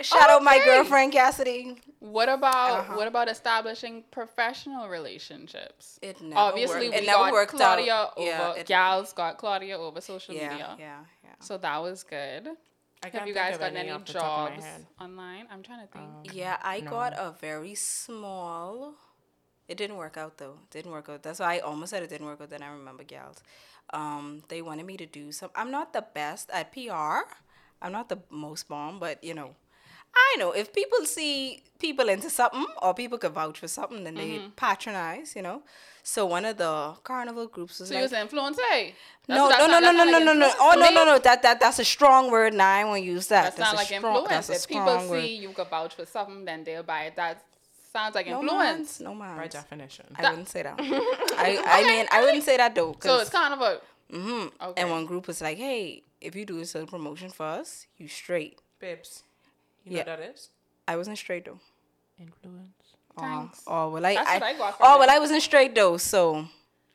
Shout 0.00 0.30
out 0.30 0.42
my 0.44 0.60
girlfriend 0.64 1.12
Cassidy. 1.12 1.76
What 1.98 2.28
about 2.28 2.80
Uh-huh. 2.80 2.96
what 2.96 3.08
about 3.08 3.28
establishing 3.28 4.04
professional 4.12 4.88
relationships? 4.88 5.98
It 6.02 6.20
never 6.20 6.38
Obviously, 6.40 6.86
worked. 6.88 6.90
we 6.90 7.02
It 7.02 7.06
never 7.06 7.24
got 7.24 7.32
worked 7.32 7.52
Claudia 7.56 7.94
out. 7.94 8.12
over. 8.16 8.26
Yeah, 8.26 8.52
it- 8.54 8.66
gals 8.66 9.12
got 9.12 9.38
Claudia 9.38 9.76
over 9.78 10.00
social 10.00 10.34
Yeah, 10.34 10.50
media. 10.50 10.76
yeah, 10.78 11.04
yeah. 11.24 11.30
So 11.40 11.58
that 11.58 11.78
was 11.78 12.04
good. 12.04 12.56
I 13.02 13.08
Have 13.10 13.26
you 13.28 13.34
guys 13.34 13.54
of 13.54 13.60
gotten 13.60 13.76
any 13.76 13.90
off 13.90 14.04
the 14.04 14.12
top 14.14 14.50
of 14.50 14.56
my 14.56 14.60
jobs 14.62 14.86
online? 15.00 15.48
I'm 15.50 15.62
trying 15.62 15.86
to 15.86 15.92
think. 15.92 16.32
Yeah, 16.34 16.58
I 16.62 16.80
No. 16.80 16.90
got 16.90 17.12
a 17.18 17.32
very 17.32 17.74
small. 17.74 18.94
It 19.68 19.76
didn't 19.76 19.96
work 19.96 20.16
out 20.16 20.38
though. 20.38 20.58
It 20.64 20.70
didn't 20.70 20.92
work 20.92 21.08
out. 21.08 21.22
That's 21.22 21.40
why 21.40 21.56
I 21.56 21.58
almost 21.60 21.90
said 21.90 22.02
it 22.02 22.08
didn't 22.08 22.26
work 22.26 22.40
out. 22.40 22.50
Then 22.50 22.62
I 22.62 22.68
remember 22.68 23.02
gals. 23.04 23.42
Um, 23.90 24.42
they 24.48 24.62
wanted 24.62 24.86
me 24.86 24.96
to 24.96 25.06
do 25.06 25.30
some. 25.32 25.50
I'm 25.54 25.70
not 25.70 25.92
the 25.92 26.02
best 26.02 26.50
at 26.50 26.72
PR. 26.72 27.26
I'm 27.80 27.92
not 27.92 28.08
the 28.08 28.18
most 28.30 28.68
bomb, 28.68 28.98
but 28.98 29.22
you 29.22 29.34
know, 29.34 29.54
I 30.14 30.36
know 30.38 30.52
if 30.52 30.72
people 30.72 31.04
see 31.04 31.62
people 31.78 32.08
into 32.08 32.28
something 32.28 32.66
or 32.82 32.92
people 32.94 33.18
could 33.18 33.32
vouch 33.32 33.58
for 33.60 33.68
something, 33.68 34.04
then 34.04 34.14
they 34.16 34.38
Mm-hmm. 34.38 34.50
patronize. 34.56 35.34
You 35.36 35.42
know. 35.42 35.62
So 36.02 36.24
one 36.26 36.44
of 36.44 36.56
the 36.56 36.94
carnival 37.04 37.46
groups 37.46 37.80
was 37.80 37.88
so 37.90 37.94
you 37.94 38.00
like, 38.00 38.10
was 38.10 38.18
an 38.18 38.28
influencer? 38.28 38.92
No, 39.28 39.48
no, 39.50 39.66
no, 39.66 39.78
no, 39.78 39.90
no, 39.90 40.04
no, 40.04 40.18
no, 40.18 40.32
no. 40.32 40.52
Oh, 40.58 40.74
no, 40.74 40.88
no, 40.90 41.04
no. 41.04 41.18
That 41.18 41.42
that 41.42 41.60
that's 41.60 41.78
a 41.78 41.84
strong 41.84 42.30
word. 42.30 42.54
Now 42.54 42.68
I 42.74 42.84
won't 42.84 43.04
use 43.04 43.26
that. 43.28 43.56
That's, 43.56 43.58
not 43.58 43.74
a 43.74 43.76
like 43.76 43.86
strong, 43.88 44.16
influence. 44.16 44.28
That's 44.30 44.48
a 44.48 44.52
If 44.54 44.68
people 44.68 44.84
strong 44.86 45.08
word. 45.08 45.20
see 45.24 45.36
you 45.36 45.50
could 45.50 45.68
vouch 45.68 45.94
for 45.94 46.06
something, 46.06 46.44
then 46.46 46.64
they'll 46.64 46.82
buy 46.82 47.02
it. 47.04 47.16
That 47.16 47.44
sounds 47.92 48.14
like 48.14 48.26
No 48.26 48.40
influence. 48.40 48.78
mans, 48.78 49.00
no 49.00 49.14
man. 49.14 49.36
By 49.36 49.48
definition. 49.48 50.06
I 50.16 50.30
wouldn't 50.30 50.48
say 50.48 50.62
that. 50.62 50.76
I, 50.80 51.62
I 51.66 51.82
mean, 51.84 52.06
I 52.10 52.22
wouldn't 52.22 52.44
say 52.44 52.56
that 52.56 52.74
though. 52.74 52.96
So 53.00 53.18
it's 53.18 53.30
kind 53.30 53.52
of 53.54 53.60
a 53.60 53.80
hmm 54.10 54.46
Okay. 54.62 54.80
And 54.80 54.90
one 54.90 55.04
group 55.04 55.26
was 55.26 55.42
like, 55.42 55.58
"Hey, 55.58 56.04
if 56.22 56.34
you 56.34 56.46
do 56.46 56.58
a 56.60 56.64
certain 56.64 56.88
promotion 56.88 57.28
for 57.28 57.44
us, 57.44 57.86
you 57.98 58.08
straight." 58.08 58.58
Babes. 58.80 59.24
You 59.88 59.96
Yeah. 59.96 60.04
what 60.04 60.18
that 60.18 60.30
is? 60.34 60.50
I 60.86 60.96
wasn't 60.96 61.18
straight 61.18 61.44
though. 61.44 61.60
Influence. 62.18 62.94
Aw. 63.16 63.20
Thanks. 63.20 63.62
Oh 63.66 63.90
well, 63.90 64.04
I, 64.04 64.10
I, 64.10 64.38
I 64.42 64.72
oh 64.80 64.98
well, 64.98 65.10
I 65.10 65.18
wasn't 65.18 65.42
straight 65.42 65.74
though. 65.74 65.96
So 65.96 66.46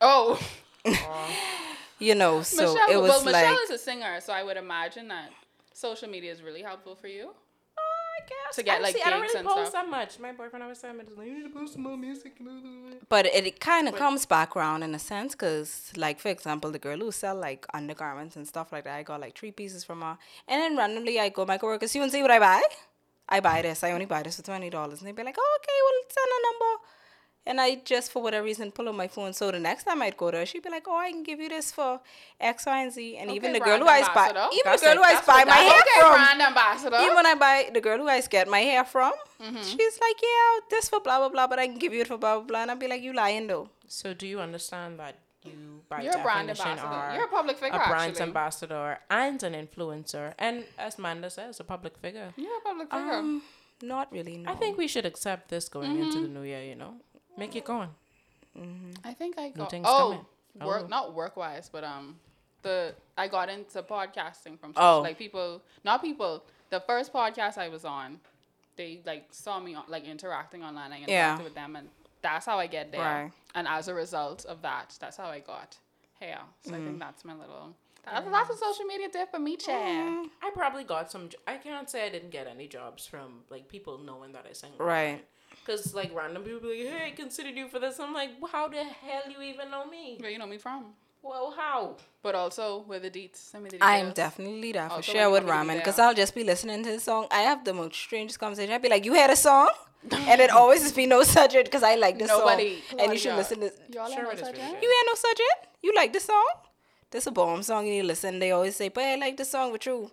oh. 0.02 0.40
you 2.00 2.16
know, 2.16 2.42
so 2.42 2.74
Michelle, 2.74 2.90
it 2.92 3.02
was 3.02 3.10
well, 3.10 3.26
like. 3.26 3.46
Michelle 3.46 3.64
is 3.64 3.70
a 3.70 3.78
singer, 3.78 4.20
so 4.22 4.34
I 4.34 4.44
would 4.44 4.58
imagine 4.58 5.08
that 5.08 5.32
social 5.74 6.10
media 6.10 6.32
is 6.32 6.42
really 6.42 6.62
helpful 6.62 6.96
for 6.96 7.08
you. 7.08 7.32
I 8.18 8.22
guess. 8.22 8.56
To 8.56 8.64
get, 8.64 8.78
I 8.80 8.82
like, 8.82 8.96
see, 8.96 9.02
I 9.04 9.10
don't 9.10 9.22
really 9.22 9.40
and 9.40 9.48
post 9.48 9.72
stuff. 9.72 9.86
that 9.86 9.90
much. 9.90 10.20
My 10.20 10.32
boyfriend 10.32 10.64
always 10.64 10.80
said, 10.80 10.96
like, 10.96 11.28
you 11.28 11.34
need 11.38 11.44
to 11.44 11.50
post 11.50 11.78
more 11.78 11.98
music. 11.98 12.34
and 12.40 12.48
blah, 12.48 12.60
blah, 12.60 12.90
blah." 12.90 13.00
But 13.10 13.26
it, 13.28 13.46
it 13.48 13.60
kind 13.60 13.88
of 13.88 13.96
comes 13.96 14.26
back 14.26 14.56
around 14.56 14.84
in 14.84 14.94
a 14.96 15.00
sense, 15.00 15.36
cause 15.36 15.92
like 15.96 16.20
for 16.20 16.30
example, 16.30 16.72
the 16.72 16.80
girl 16.80 16.98
who 16.98 17.12
sell 17.12 17.36
like 17.36 17.66
undergarments 17.74 18.36
and 18.36 18.48
stuff 18.48 18.72
like 18.72 18.84
that, 18.86 18.96
I 18.98 19.04
got 19.04 19.20
like 19.22 19.38
three 19.38 19.52
pieces 19.52 19.84
from 19.84 20.02
her, 20.02 20.18
and 20.48 20.62
then 20.62 20.78
randomly 20.78 21.20
I 21.20 21.30
go 21.30 21.46
my 21.46 21.58
coworkers, 21.58 21.94
you 21.96 22.02
want 22.02 22.12
to 22.12 22.18
see 22.18 22.22
what 22.22 22.32
I 22.32 22.40
buy? 22.40 22.62
I 23.30 23.40
buy 23.40 23.62
this. 23.62 23.84
I 23.84 23.92
only 23.92 24.06
buy 24.06 24.22
this 24.24 24.36
for 24.38 24.44
twenty 24.44 24.70
dollars, 24.70 25.00
and 25.00 25.08
they 25.08 25.12
be 25.12 25.24
like, 25.24 25.36
oh, 25.40 25.58
okay, 25.60 25.80
well 25.86 26.04
send 26.18 26.32
a 26.38 26.40
number, 26.48 26.72
and 27.46 27.60
I 27.60 27.76
just 27.84 28.12
for 28.12 28.22
whatever 28.24 28.46
reason 28.46 28.72
pull 28.72 28.88
up 28.90 28.96
my 28.96 29.08
phone. 29.08 29.34
So 29.34 29.52
the 29.52 29.60
next 29.60 29.84
time 29.84 30.02
I'd 30.02 30.16
go 30.18 30.32
to 30.32 30.38
her, 30.38 30.46
she'd 30.46 30.64
be 30.64 30.70
like, 30.70 30.86
oh, 30.88 30.98
I 30.98 31.12
can 31.12 31.24
give 31.24 31.40
you 31.40 31.50
this 31.50 31.72
for 31.72 32.00
X, 32.40 32.66
Y, 32.66 32.84
and 32.84 32.92
Z, 32.94 33.18
and 33.18 33.32
even 33.32 33.54
the 33.54 33.60
girl 33.60 33.80
who 33.80 33.88
I 33.88 34.02
buy, 34.14 34.30
even 34.30 34.62
That's 34.66 34.82
the 34.82 34.88
girl 34.88 34.96
who 34.98 35.04
I 35.04 35.14
That's 35.14 35.28
buy 35.28 35.44
my 35.46 35.56
hair 35.56 35.80
okay, 35.82 36.00
from. 36.02 36.14
brand 36.14 36.42
ambassador. 36.42 36.98
Even 37.02 37.16
when 37.16 37.26
I 37.26 37.36
buy 37.36 37.70
the 37.74 37.82
girl 37.82 37.98
who 37.98 38.08
I 38.08 38.22
get 38.22 38.48
my 38.48 38.60
hair 38.60 38.86
from, 38.86 39.14
Mm-hmm. 39.44 39.58
she's 39.62 40.00
like, 40.00 40.20
yeah, 40.24 40.60
this 40.70 40.88
for 40.88 41.02
blah 41.02 41.20
blah 41.20 41.28
blah, 41.30 41.48
but 41.48 41.60
I 41.60 41.68
can 41.68 41.78
give 41.78 41.94
you 41.94 42.00
it 42.02 42.08
for 42.08 42.18
blah 42.18 42.38
blah 42.38 42.48
blah, 42.48 42.62
and 42.62 42.72
I'd 42.72 42.80
be 42.80 42.88
like, 42.88 43.02
you 43.02 43.12
lying 43.12 43.48
though. 43.48 43.68
So 43.88 44.14
do 44.14 44.26
you 44.26 44.40
understand 44.40 45.00
that 45.00 45.16
you, 45.44 45.82
by 45.90 46.02
You're 46.04 46.18
a 46.18 46.24
brand 46.24 46.50
ambassador. 46.50 46.88
are 46.88 47.14
You're 47.16 47.26
a 47.26 47.28
public 47.28 47.58
figure, 47.58 47.78
a 47.78 47.90
brand 47.90 48.12
actually. 48.12 48.22
ambassador 48.28 49.00
and 49.10 49.44
an 49.44 49.54
influencer, 49.54 50.34
and 50.40 50.64
as 50.80 50.98
Manda 50.98 51.30
says, 51.30 51.60
a 51.60 51.66
public 51.66 51.98
figure. 51.98 52.32
You're 52.38 52.58
a 52.60 52.62
public 52.62 52.90
figure. 52.90 53.14
Um, 53.16 53.42
not 53.82 54.10
really. 54.14 54.38
No. 54.38 54.50
I 54.52 54.56
think 54.56 54.78
we 54.78 54.88
should 54.88 55.06
accept 55.06 55.50
this 55.50 55.68
going 55.68 56.00
into 56.00 56.20
Mm-hmm. 56.20 56.34
the 56.34 56.40
new 56.40 56.44
year. 56.44 56.64
You 56.64 56.76
know, 56.76 56.94
make 57.38 57.56
it 57.56 57.66
going. 57.66 57.90
I 59.04 59.14
think 59.14 59.38
I 59.40 59.50
got 59.50 59.72
things 59.72 59.86
oh 59.90 60.24
coming. 60.60 60.68
work 60.70 60.84
Oh. 60.86 60.88
not 60.88 61.14
work 61.14 61.36
wise, 61.38 61.70
but 61.72 61.84
um 61.84 62.20
the 62.62 62.94
I 63.18 63.28
got 63.28 63.50
into 63.50 63.82
podcasting 63.84 64.60
from 64.60 64.74
Oh. 64.78 65.02
like 65.02 65.18
people 65.18 65.62
not 65.84 66.02
people 66.02 66.44
the 66.70 66.80
first 66.82 67.12
podcast 67.14 67.58
I 67.58 67.70
was 67.70 67.86
on, 67.86 68.20
they 68.78 69.02
like 69.06 69.28
saw 69.32 69.60
me 69.60 69.76
on, 69.76 69.84
like 69.88 70.06
interacting 70.06 70.64
online. 70.64 70.92
I 70.94 71.00
interacted 71.02 71.08
Yeah. 71.10 71.42
with 71.42 71.54
them, 71.56 71.76
and 71.76 71.90
that's 72.22 72.46
how 72.46 72.58
I 72.60 72.68
get 72.68 72.92
there. 72.92 73.02
Right. 73.24 73.32
And 73.56 73.68
as 73.68 73.88
a 73.88 73.94
result 73.94 74.46
of 74.46 74.62
that, 74.64 74.96
that's 75.00 75.18
how 75.18 75.26
I 75.28 75.40
got 75.40 75.78
here. 76.20 76.40
So 76.62 76.74
I 76.74 76.78
Mm. 76.78 76.86
think 76.86 77.00
that's 77.00 77.24
my 77.26 77.34
little. 77.34 77.76
That's, 78.06 78.26
that's 78.30 78.50
what 78.50 78.60
social 78.60 78.86
media 78.86 79.08
did 79.10 79.30
for 79.30 79.40
me, 79.40 79.56
Chad. 79.56 80.28
I 80.42 80.50
probably 80.54 80.84
got 80.84 81.10
some. 81.12 81.30
I 81.48 81.58
can't 81.58 81.90
say 81.90 82.06
I 82.06 82.10
didn't 82.10 82.32
get 82.32 82.48
any 82.48 82.68
jobs 82.68 83.06
from 83.06 83.44
like 83.50 83.68
people 83.68 83.98
knowing 84.00 84.32
that 84.34 84.46
I 84.50 84.54
sing. 84.54 84.72
Right. 84.78 85.24
Because 85.66 85.94
like 85.94 86.12
random 86.14 86.44
people 86.44 86.60
be 86.62 86.84
like, 86.84 86.94
"Hey, 86.94 87.08
I 87.08 87.12
considered 87.12 87.56
you 87.56 87.68
for 87.68 87.80
this." 87.80 88.00
I'm 88.00 88.14
like, 88.14 88.32
well, 88.42 88.52
"How 88.52 88.68
the 88.68 88.84
hell 88.84 89.24
you 89.30 89.42
even 89.42 89.72
know 89.72 89.86
me?" 89.86 90.18
Where 90.20 90.30
you 90.30 90.38
know 90.38 90.48
me 90.48 90.58
from? 90.58 90.94
Well, 91.22 91.54
how? 91.56 91.96
But 92.22 92.36
also 92.36 92.84
with 92.86 93.04
the 93.04 93.10
deets. 93.10 93.38
Send 93.38 93.64
me 93.64 93.70
the 93.70 93.78
I'm 93.82 94.12
definitely 94.12 94.74
that 94.74 94.90
for 94.90 94.96
Also, 94.96 95.14
sure 95.14 95.30
with 95.32 95.44
you 95.44 95.48
want 95.50 95.68
me 95.68 95.74
to 95.76 95.80
ramen 95.80 95.82
because. 95.82 95.98
I'll 96.00 96.14
just 96.14 96.36
be 96.36 96.44
listening 96.44 96.84
to 96.84 96.92
the 96.92 97.00
song. 97.00 97.28
I 97.32 97.42
have 97.44 97.64
the 97.64 97.74
most 97.74 97.96
strangest 97.96 98.40
conversation. 98.40 98.74
I'd 98.74 98.82
be 98.82 98.90
like, 98.90 99.06
"You 99.06 99.14
heard 99.16 99.30
a 99.30 99.36
song?" 99.38 99.70
and 100.12 100.42
it 100.42 100.50
always 100.52 100.82
just 100.82 100.98
be 100.98 101.06
no 101.06 101.24
subject 101.24 101.66
because 101.66 101.82
I 101.82 101.96
like 101.96 102.20
this 102.20 102.28
Nobody. 102.28 102.82
song, 102.90 103.00
and 103.00 103.14
you 103.14 103.18
should 103.18 103.32
Claudia. 103.32 103.38
listen 103.38 103.60
to. 103.62 103.94
Y'all 103.98 104.10
Sure 104.12 104.24
know 104.24 104.30
it 104.32 104.34
is 104.34 104.40
such 104.42 104.56
really. 104.58 104.68
You 104.82 104.90
hear 104.96 105.04
no 105.08 105.16
subject? 105.16 105.68
You 105.82 105.94
like 105.96 106.12
this 106.12 106.26
song? 106.26 106.50
This 107.12 107.26
a 107.28 107.32
bomb 107.32 107.64
song. 107.64 107.86
You 107.88 107.94
need 107.94 108.02
to 108.02 108.08
listen. 108.08 108.40
They 108.40 108.52
always 108.52 108.76
say, 108.76 108.90
"But 108.90 109.06
I 109.06 109.16
like 109.16 109.38
this 109.38 109.50
song 109.52 109.72
with 109.72 109.86
you." 109.86 110.12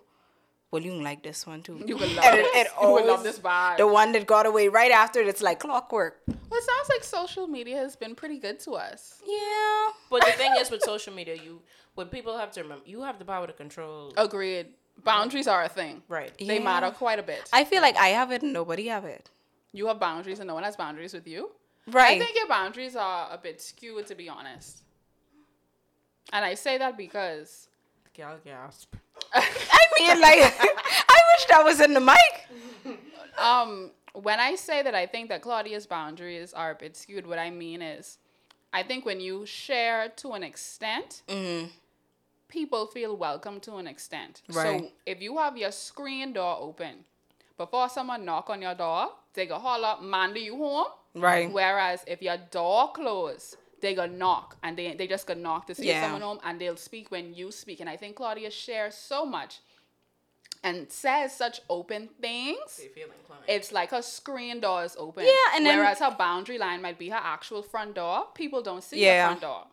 Well, 0.71 0.81
you 0.81 0.91
can 0.91 1.03
like 1.03 1.21
this 1.21 1.45
one 1.45 1.61
too. 1.61 1.83
You 1.85 1.97
would 1.97 2.11
love 2.15 2.23
And 2.25 2.39
it, 2.39 2.43
this. 2.53 2.67
it 2.67 2.71
You 2.81 2.91
would 2.91 3.05
love 3.05 3.23
this 3.23 3.39
vibe. 3.39 3.77
The 3.77 3.85
one 3.87 4.13
that 4.13 4.25
got 4.25 4.45
away 4.45 4.69
right 4.69 4.91
after 4.91 5.19
it, 5.19 5.27
it's 5.27 5.41
like 5.41 5.59
clockwork. 5.59 6.21
Well, 6.27 6.59
it 6.59 6.63
sounds 6.63 6.89
like 6.89 7.03
social 7.03 7.45
media 7.47 7.77
has 7.77 7.95
been 7.97 8.15
pretty 8.15 8.39
good 8.39 8.59
to 8.61 8.71
us. 8.75 9.21
Yeah. 9.27 9.89
But 10.09 10.25
the 10.25 10.31
thing 10.31 10.53
is, 10.57 10.71
with 10.71 10.81
social 10.93 11.13
media, 11.13 11.35
you 11.35 11.61
what 11.95 12.09
people 12.09 12.37
have 12.37 12.51
to 12.53 12.61
remember, 12.61 12.83
you 12.87 13.01
have 13.01 13.19
the 13.19 13.25
power 13.25 13.47
to 13.47 13.53
control. 13.53 14.13
Agreed. 14.15 14.67
Boundaries 15.03 15.47
are 15.47 15.63
a 15.63 15.69
thing. 15.69 16.03
Right. 16.07 16.31
They 16.37 16.57
Yeah. 16.59 16.63
matter 16.63 16.91
quite 16.91 17.19
a 17.19 17.23
bit. 17.23 17.49
I 17.51 17.65
feel 17.65 17.81
like 17.81 17.97
I 17.97 18.09
have 18.09 18.31
it 18.31 18.41
and 18.43 18.53
nobody 18.53 18.87
have 18.87 19.03
it. 19.05 19.29
you 19.73 19.87
have 19.87 19.99
boundaries 19.99 20.39
and 20.39 20.47
no 20.47 20.53
one 20.53 20.63
has 20.63 20.75
boundaries 20.77 21.13
with 21.13 21.27
you. 21.27 21.51
Right. 21.87 22.15
I 22.15 22.19
think 22.23 22.35
your 22.35 22.47
boundaries 22.47 22.95
are 22.95 23.27
a 23.31 23.37
bit 23.37 23.61
skewed, 23.61 24.05
to 24.07 24.15
be 24.15 24.29
honest. 24.29 24.83
And 26.31 26.45
I 26.45 26.53
say 26.55 26.77
that 26.77 26.95
because 26.97 27.67
Gal 28.13 28.37
gasp. 28.45 28.95
I 29.33 29.87
mean, 29.99 30.19
like, 30.21 30.39
I 31.09 31.19
wish 31.33 31.45
that 31.49 31.61
was 31.63 31.79
in 31.79 31.93
the 31.93 31.99
mic. 31.99 32.97
um, 33.37 33.91
when 34.13 34.39
I 34.39 34.55
say 34.55 34.81
that 34.83 34.95
I 34.95 35.05
think 35.05 35.29
that 35.29 35.41
Claudia's 35.41 35.87
boundaries 35.87 36.53
are 36.53 36.71
a 36.71 36.75
bit 36.75 36.97
skewed, 36.97 37.25
what 37.25 37.39
I 37.39 37.49
mean 37.49 37.81
is, 37.81 38.17
I 38.73 38.83
think 38.83 39.05
when 39.05 39.19
you 39.19 39.45
share 39.45 40.09
to 40.17 40.31
an 40.31 40.43
extent, 40.43 41.23
people 42.47 42.87
feel 42.87 43.15
welcome 43.15 43.59
to 43.61 43.75
an 43.77 43.87
extent. 43.87 44.41
Right. 44.51 44.81
So 44.81 44.87
if 45.05 45.21
you 45.21 45.37
have 45.37 45.57
your 45.57 45.71
screen 45.71 46.33
door 46.33 46.57
open, 46.59 47.05
before 47.57 47.89
someone 47.89 48.25
knock 48.25 48.49
on 48.49 48.61
your 48.61 48.75
door, 48.75 49.09
they 49.33 49.45
go 49.45 49.59
holler, 49.59 50.01
man, 50.01 50.33
do 50.33 50.39
you 50.39 50.57
home? 50.57 50.87
Right. 51.13 51.51
Whereas 51.51 52.03
if 52.07 52.21
your 52.21 52.37
door 52.37 52.91
closed, 52.91 53.57
they 53.81 53.93
go 53.95 54.05
knock 54.05 54.57
and 54.63 54.77
they 54.77 54.93
they 54.95 55.07
just 55.07 55.25
go 55.27 55.33
knock 55.33 55.67
to 55.67 55.75
see 55.75 55.87
Yeah. 55.87 56.03
someone 56.03 56.21
home 56.21 56.39
and 56.43 56.59
they'll 56.61 56.77
speak 56.77 57.11
when 57.11 57.33
you 57.33 57.51
speak. 57.51 57.79
And 57.79 57.89
I 57.89 57.97
think 57.97 58.15
Claudia 58.15 58.51
shares 58.51 58.95
so 58.95 59.25
much 59.25 59.59
and 60.63 60.91
says 60.91 61.35
such 61.35 61.59
open 61.69 62.09
things. 62.21 62.79
Feel. 62.93 63.07
It's 63.47 63.71
like 63.71 63.89
her 63.91 64.01
screen 64.03 64.59
door 64.59 64.83
is 64.83 64.95
open. 64.97 65.25
Yeah, 65.25 65.55
and 65.55 65.65
then- 65.65 65.77
whereas 65.79 65.99
her 65.99 66.11
boundary 66.17 66.57
line 66.59 66.81
might 66.81 66.99
be 66.99 67.09
her 67.09 67.19
actual 67.21 67.63
front 67.63 67.95
door. 67.95 68.27
People 68.35 68.61
don't 68.61 68.83
see 68.83 68.99
Yeah. 69.03 69.15
your 69.15 69.25
front 69.29 69.41
door. 69.41 69.63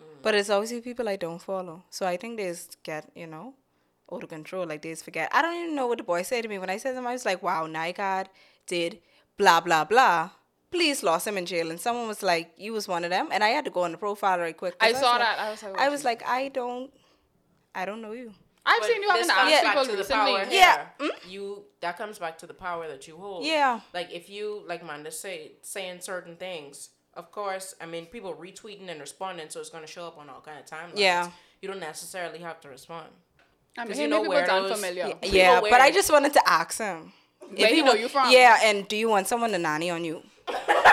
Mm. 0.00 0.22
But 0.22 0.34
it's 0.36 0.48
always 0.50 0.72
people 0.82 1.08
I 1.08 1.16
don't 1.16 1.40
follow. 1.40 1.82
So 1.90 2.06
I 2.06 2.16
think 2.16 2.36
they 2.36 2.48
just 2.48 2.80
get, 2.84 3.10
you 3.14 3.26
know, 3.26 3.54
out 4.12 4.22
of 4.22 4.28
control. 4.28 4.66
Like 4.66 4.82
they 4.82 4.90
just 4.90 5.04
forget. 5.04 5.28
I 5.32 5.42
don't 5.42 5.56
even 5.56 5.74
know 5.74 5.88
what 5.88 5.98
the 5.98 6.04
boy 6.04 6.22
said 6.22 6.42
to 6.42 6.48
me. 6.48 6.58
When 6.58 6.70
I 6.70 6.76
said 6.76 6.92
to 6.92 6.98
him, 6.98 7.06
I 7.08 7.12
was 7.12 7.24
like, 7.24 7.42
wow, 7.42 7.66
Nikad 7.66 8.26
did 8.66 9.00
blah, 9.36 9.60
blah, 9.60 9.84
blah. 9.84 10.30
Police 10.70 11.02
lost 11.02 11.26
him 11.26 11.38
in 11.38 11.46
jail. 11.46 11.70
And 11.70 11.80
someone 11.80 12.08
was 12.08 12.22
like, 12.22 12.52
you 12.56 12.72
was 12.72 12.88
one 12.88 13.04
of 13.04 13.10
them. 13.10 13.28
And 13.32 13.42
I 13.44 13.48
had 13.48 13.64
to 13.66 13.70
go 13.70 13.82
on 13.84 13.92
the 13.92 13.98
profile 13.98 14.38
right 14.38 14.56
quick. 14.56 14.78
'cause 14.78 14.88
I 14.88 14.92
was 14.92 15.00
saw 15.00 15.10
like- 15.12 15.20
that. 15.20 15.38
I 15.38 15.50
was 15.50 15.62
like, 15.62 15.78
I 15.80 15.88
was 15.88 16.04
like, 16.04 16.28
I 16.28 16.48
don't, 16.48 16.90
I 17.74 17.84
don't 17.84 18.02
know 18.02 18.12
you. 18.12 18.32
I've 18.68 18.80
But 18.80 18.88
seen 18.88 19.02
you 19.02 19.08
having 19.08 19.22
this 19.22 19.28
to 19.28 19.34
comes 19.34 19.52
ask 19.52 19.62
back 19.62 19.72
people 19.74 19.84
to 19.86 19.92
the 19.92 19.98
recently. 19.98 20.32
power 20.32 20.46
Yeah. 20.50 20.86
here. 20.98 21.10
You 21.28 21.64
that 21.82 21.96
comes 21.96 22.18
back 22.18 22.36
to 22.38 22.46
the 22.48 22.54
power 22.54 22.88
that 22.88 23.06
you 23.06 23.16
hold. 23.16 23.44
Yeah. 23.44 23.80
Like 23.94 24.10
if 24.12 24.28
you 24.28 24.64
like 24.66 24.84
Manda 24.84 25.12
say 25.12 25.52
saying 25.62 26.00
certain 26.00 26.34
things, 26.34 26.88
of 27.14 27.30
course, 27.30 27.76
I 27.80 27.86
mean 27.86 28.06
people 28.06 28.34
retweeting 28.34 28.88
and 28.90 29.00
responding, 29.00 29.50
so 29.50 29.60
it's 29.60 29.70
gonna 29.70 29.86
show 29.86 30.08
up 30.08 30.18
on 30.18 30.28
all 30.28 30.40
kind 30.40 30.58
of 30.58 30.66
timelines. 30.66 30.96
Yeah. 30.98 31.30
You 31.62 31.68
don't 31.68 31.78
necessarily 31.78 32.40
have 32.40 32.60
to 32.62 32.68
respond. 32.68 33.06
I 33.78 33.82
mean, 33.82 33.88
'Cause 33.88 33.98
you 33.98 34.02
you 34.04 34.10
know, 34.10 34.16
know 34.16 34.22
people 34.22 34.34
where 34.34 34.46
those- 34.48 34.72
familiar. 34.72 35.06
Yeah. 35.22 35.30
Yeah, 35.30 35.60
but 35.60 35.80
I 35.80 35.92
just 35.92 36.10
wanted 36.10 36.32
to 36.32 36.42
ask 36.48 36.78
him. 36.78 37.12
Where 37.38 37.68
he 37.68 37.76
you 37.76 37.84
know 37.84 37.92
wa- 37.92 37.98
you 37.98 38.08
from? 38.08 38.32
Yeah, 38.32 38.58
and 38.64 38.88
do 38.88 38.96
you 38.96 39.08
want 39.08 39.28
someone 39.28 39.52
to 39.52 39.58
nanny 39.58 39.90
on 39.90 40.02
you? 40.04 40.24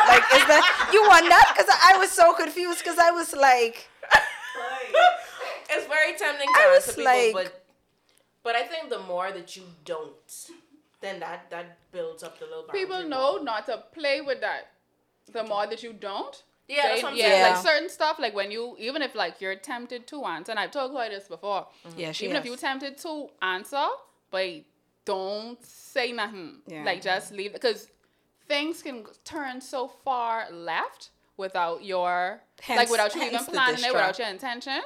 Like, 0.07 0.23
is 0.33 0.45
that 0.47 0.89
you 0.93 1.01
want 1.03 1.27
that? 1.29 1.53
Because 1.55 1.69
I 1.83 1.97
was 1.97 2.11
so 2.11 2.33
confused. 2.33 2.79
Because 2.79 2.97
I 2.99 3.11
was 3.11 3.33
like, 3.33 3.87
It's 5.69 5.87
very 5.87 6.13
tempting 6.17 6.47
to 6.47 6.59
I 6.59 6.73
answer 6.75 6.87
was 6.87 6.95
people, 6.95 7.03
like- 7.05 7.33
but 7.33 7.59
but 8.43 8.55
I 8.55 8.63
think 8.63 8.89
the 8.89 8.99
more 8.99 9.31
that 9.31 9.55
you 9.55 9.63
don't, 9.85 10.49
then 11.01 11.19
that 11.21 11.49
that 11.49 11.77
builds 11.91 12.23
up 12.23 12.37
the 12.39 12.45
little 12.45 12.63
People 12.63 12.99
wall. 12.99 13.07
know 13.09 13.37
not 13.41 13.65
to 13.67 13.83
play 13.93 14.19
with 14.21 14.41
that. 14.41 14.71
The 15.31 15.43
more 15.45 15.65
that 15.67 15.81
you 15.81 15.93
don't, 15.93 16.43
Yeah, 16.67 16.81
they- 16.83 16.87
that's 16.89 17.03
what 17.03 17.11
I'm 17.13 17.17
yeah, 17.17 17.49
like 17.53 17.63
certain 17.65 17.89
stuff, 17.89 18.19
like 18.19 18.35
when 18.35 18.51
you, 18.51 18.75
even 18.77 19.01
if 19.01 19.15
like 19.15 19.39
you're 19.41 19.55
tempted 19.55 20.05
to 20.07 20.25
answer, 20.25 20.51
and 20.51 20.59
I've 20.59 20.71
told 20.71 20.91
Chloe 20.91 21.09
this 21.09 21.27
before, 21.29 21.67
mm-hmm. 21.87 21.99
yeah, 21.99 22.11
she 22.11 22.25
even 22.25 22.35
if 22.35 22.45
you're 22.45 22.57
tempted 22.57 22.97
to 22.99 23.29
answer, 23.41 23.87
but 24.29 24.49
don't 25.05 25.63
say 25.65 26.11
nothing. 26.11 26.61
Yeah. 26.67 26.83
Like 26.83 27.01
just 27.01 27.31
leave 27.31 27.53
because 27.53 27.87
things 28.47 28.81
can 28.81 29.05
turn 29.23 29.61
so 29.61 29.87
far 29.87 30.51
left 30.51 31.09
without 31.37 31.83
your 31.83 32.41
like 32.69 32.89
without 32.89 33.15
you 33.15 33.23
even 33.23 33.43
planning 33.45 33.83
it, 33.83 33.91
without 33.93 34.17
your 34.19 34.27
intention. 34.27 34.81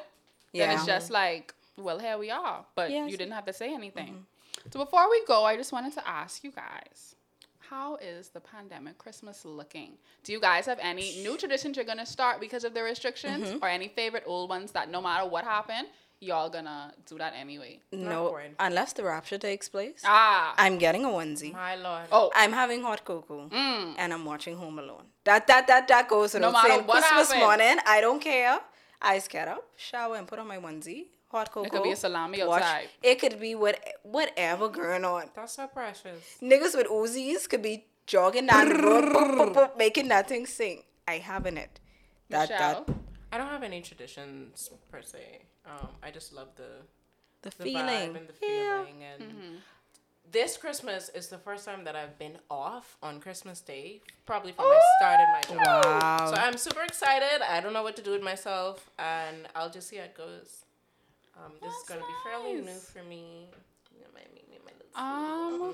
yeah. 0.53 0.67
Then 0.67 0.75
it's 0.75 0.85
just 0.85 1.11
like, 1.11 1.53
well, 1.77 1.99
here 1.99 2.17
we 2.17 2.31
are, 2.31 2.65
but 2.75 2.89
Yes. 2.91 3.11
you 3.11 3.17
didn't 3.17 3.33
have 3.33 3.45
to 3.45 3.53
say 3.53 3.73
anything. 3.73 4.25
So 4.71 4.79
before 4.83 5.09
we 5.09 5.23
go, 5.25 5.43
I 5.45 5.55
just 5.55 5.71
wanted 5.71 5.93
to 5.93 6.07
ask 6.07 6.43
you 6.43 6.51
guys. 6.51 7.15
How 7.69 7.97
is 7.97 8.29
the 8.29 8.39
pandemic 8.39 8.97
Christmas 8.97 9.43
looking? 9.43 9.97
Do 10.23 10.31
you 10.31 10.39
guys 10.39 10.65
have 10.67 10.79
any 10.81 11.21
new 11.21 11.37
traditions 11.37 11.75
you're 11.75 11.85
gonna 11.85 12.05
start 12.05 12.39
because 12.39 12.63
of 12.63 12.73
the 12.73 12.81
restrictions, 12.81 13.43
Mm-hmm. 13.49 13.63
or 13.63 13.67
any 13.67 13.89
favorite 13.89 14.23
old 14.25 14.49
ones 14.49 14.71
that 14.71 14.89
no 14.89 15.01
matter 15.01 15.25
what 15.27 15.43
happened, 15.43 15.87
y'all 16.19 16.49
gonna 16.49 16.93
do 17.05 17.17
that 17.17 17.33
anyway? 17.35 17.79
no, 17.91 18.37
unless 18.59 18.93
the 18.93 19.03
rapture 19.03 19.37
takes 19.37 19.69
place, 19.69 20.01
Ah, 20.05 20.53
I'm 20.57 20.77
getting 20.77 21.05
a 21.05 21.09
onesie. 21.09 21.53
My 21.53 21.75
lord. 21.75 22.07
oh, 22.11 22.31
I'm 22.35 22.51
having 22.53 22.81
hot 22.81 23.03
cocoa 23.05 23.49
Mm. 23.49 23.95
and 23.97 24.13
I'm 24.13 24.25
watching 24.25 24.55
Home 24.57 24.79
Alone. 24.79 25.05
That 25.25 25.47
that 25.47 25.67
that 25.67 25.87
that 25.87 26.07
goes 26.09 26.33
No 26.33 26.47
without 26.47 26.53
matter 26.53 26.69
saying. 26.69 26.87
what 26.87 27.03
Christmas 27.03 27.27
happened. 27.31 27.45
morning, 27.45 27.77
I 27.85 28.01
don't 28.01 28.19
care. 28.21 28.59
Eyes 29.01 29.27
get 29.27 29.47
up, 29.47 29.63
shower, 29.75 30.15
and 30.15 30.27
put 30.27 30.39
on 30.39 30.47
my 30.47 30.57
onesie. 30.57 31.05
Hot 31.29 31.51
cocoa. 31.51 31.65
It 31.67 31.71
could 31.71 31.83
be 31.83 31.91
a 31.91 31.95
salami 31.95 32.43
watch- 32.43 32.61
outside. 32.63 32.89
It 33.03 33.19
could 33.19 33.39
be 33.39 33.53
what 33.53 33.77
whatever 34.03 34.69
going 34.69 35.05
on. 35.05 35.29
That's 35.35 35.53
so 35.53 35.67
precious. 35.67 36.37
Niggas 36.41 36.75
with 36.75 36.87
Uzis 36.87 37.47
could 37.49 37.61
be 37.61 37.85
jogging 38.07 38.47
down 38.47 38.69
the 38.69 38.75
road, 38.75 39.03
boop, 39.03 39.37
boop, 39.37 39.53
boop, 39.53 39.77
making 39.77 40.07
that 40.07 40.27
thing 40.29 40.45
sing. 40.47 40.83
I 41.07 41.17
having 41.19 41.57
it. 41.57 41.79
That 42.29 42.49
Michelle? 42.49 42.83
that 42.85 42.95
I 43.31 43.37
don't 43.37 43.49
have 43.49 43.61
any 43.63 43.81
traditions 43.81 44.69
per 44.89 45.01
se. 45.01 45.41
Um, 45.67 45.89
I 46.01 46.11
just 46.11 46.33
love 46.33 46.49
the 46.55 46.69
the, 47.41 47.49
the 47.57 47.63
feeling. 47.65 47.85
vibe 47.85 48.15
and 48.15 48.27
the 48.27 48.33
Yeah. 48.41 48.81
feeling 48.83 49.03
and 49.03 49.21
Mm-hmm. 49.23 49.55
this 50.31 50.57
Christmas 50.57 51.09
is 51.09 51.27
the 51.27 51.37
first 51.37 51.65
time 51.65 51.83
that 51.85 51.95
I've 51.95 52.17
been 52.19 52.37
off 52.49 52.97
on 53.01 53.19
Christmas 53.21 53.61
Day, 53.61 54.01
probably 54.25 54.51
from 54.51 54.65
I 54.65 54.79
started 54.99 55.27
my 55.31 55.41
job. 55.55 55.65
Wow. 55.85 56.31
So 56.31 56.35
I'm 56.35 56.57
super 56.57 56.81
excited. 56.83 57.41
I 57.47 57.61
don't 57.61 57.73
know 57.73 57.83
what 57.83 57.95
to 57.97 58.01
do 58.01 58.11
with 58.11 58.23
myself, 58.23 58.89
and 58.99 59.47
I'll 59.55 59.69
just 59.69 59.87
see 59.87 59.97
how 59.97 60.03
it 60.03 60.15
goes. 60.17 60.65
Um, 61.37 61.53
this 61.61 61.71
is 61.71 61.83
gonna 61.87 62.01
be 62.01 62.15
fairly 62.29 62.55
new 62.55 62.79
for 62.79 63.03
me. 63.03 63.47
You 63.95 64.01
know, 64.01 64.07
my, 64.13 64.21
me, 64.33 64.43
me, 64.49 64.57
my 64.65 64.73
little 64.75 64.91
Um, 64.97 65.73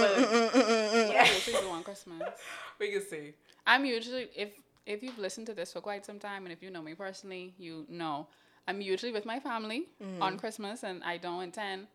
but, 0.00 1.10
yeah. 1.12 1.34
usually 1.34 1.60
do 1.60 1.68
on 1.70 1.82
Christmas. 1.82 2.22
we 2.78 2.92
can 2.92 3.02
see. 3.02 3.32
I'm 3.66 3.84
usually 3.84 4.28
if 4.34 4.50
if 4.86 5.02
you've 5.02 5.18
listened 5.18 5.46
to 5.48 5.54
this 5.54 5.72
for 5.74 5.80
quite 5.82 6.06
some 6.06 6.18
time 6.18 6.44
and 6.46 6.52
if 6.52 6.62
you 6.62 6.70
know 6.70 6.80
me 6.80 6.94
personally, 6.94 7.52
you 7.58 7.84
know 7.90 8.26
I'm 8.68 8.80
usually 8.92 9.12
with 9.18 9.24
my 9.32 9.40
family 9.40 9.80
Mm-hmm. 10.02 10.22
on 10.22 10.38
Christmas 10.38 10.84
and 10.84 11.02
I 11.02 11.16
don't 11.16 11.42
intend 11.42 11.86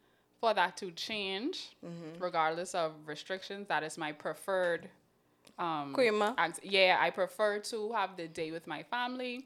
for 0.41 0.53
that 0.53 0.75
to 0.81 0.91
change 0.91 1.55
Mm-hmm. 1.85 2.21
regardless 2.27 2.71
of 2.75 2.89
restrictions. 3.05 3.67
That 3.73 3.83
is 3.83 3.97
my 3.97 4.11
preferred 4.11 4.89
um 5.59 5.93
Creamer. 5.93 6.33
act- 6.37 6.61
yeah, 6.63 6.97
I 7.05 7.09
prefer 7.11 7.59
to 7.71 7.77
have 7.93 8.11
the 8.17 8.27
day 8.27 8.49
with 8.51 8.65
my 8.67 8.81
family. 8.95 9.45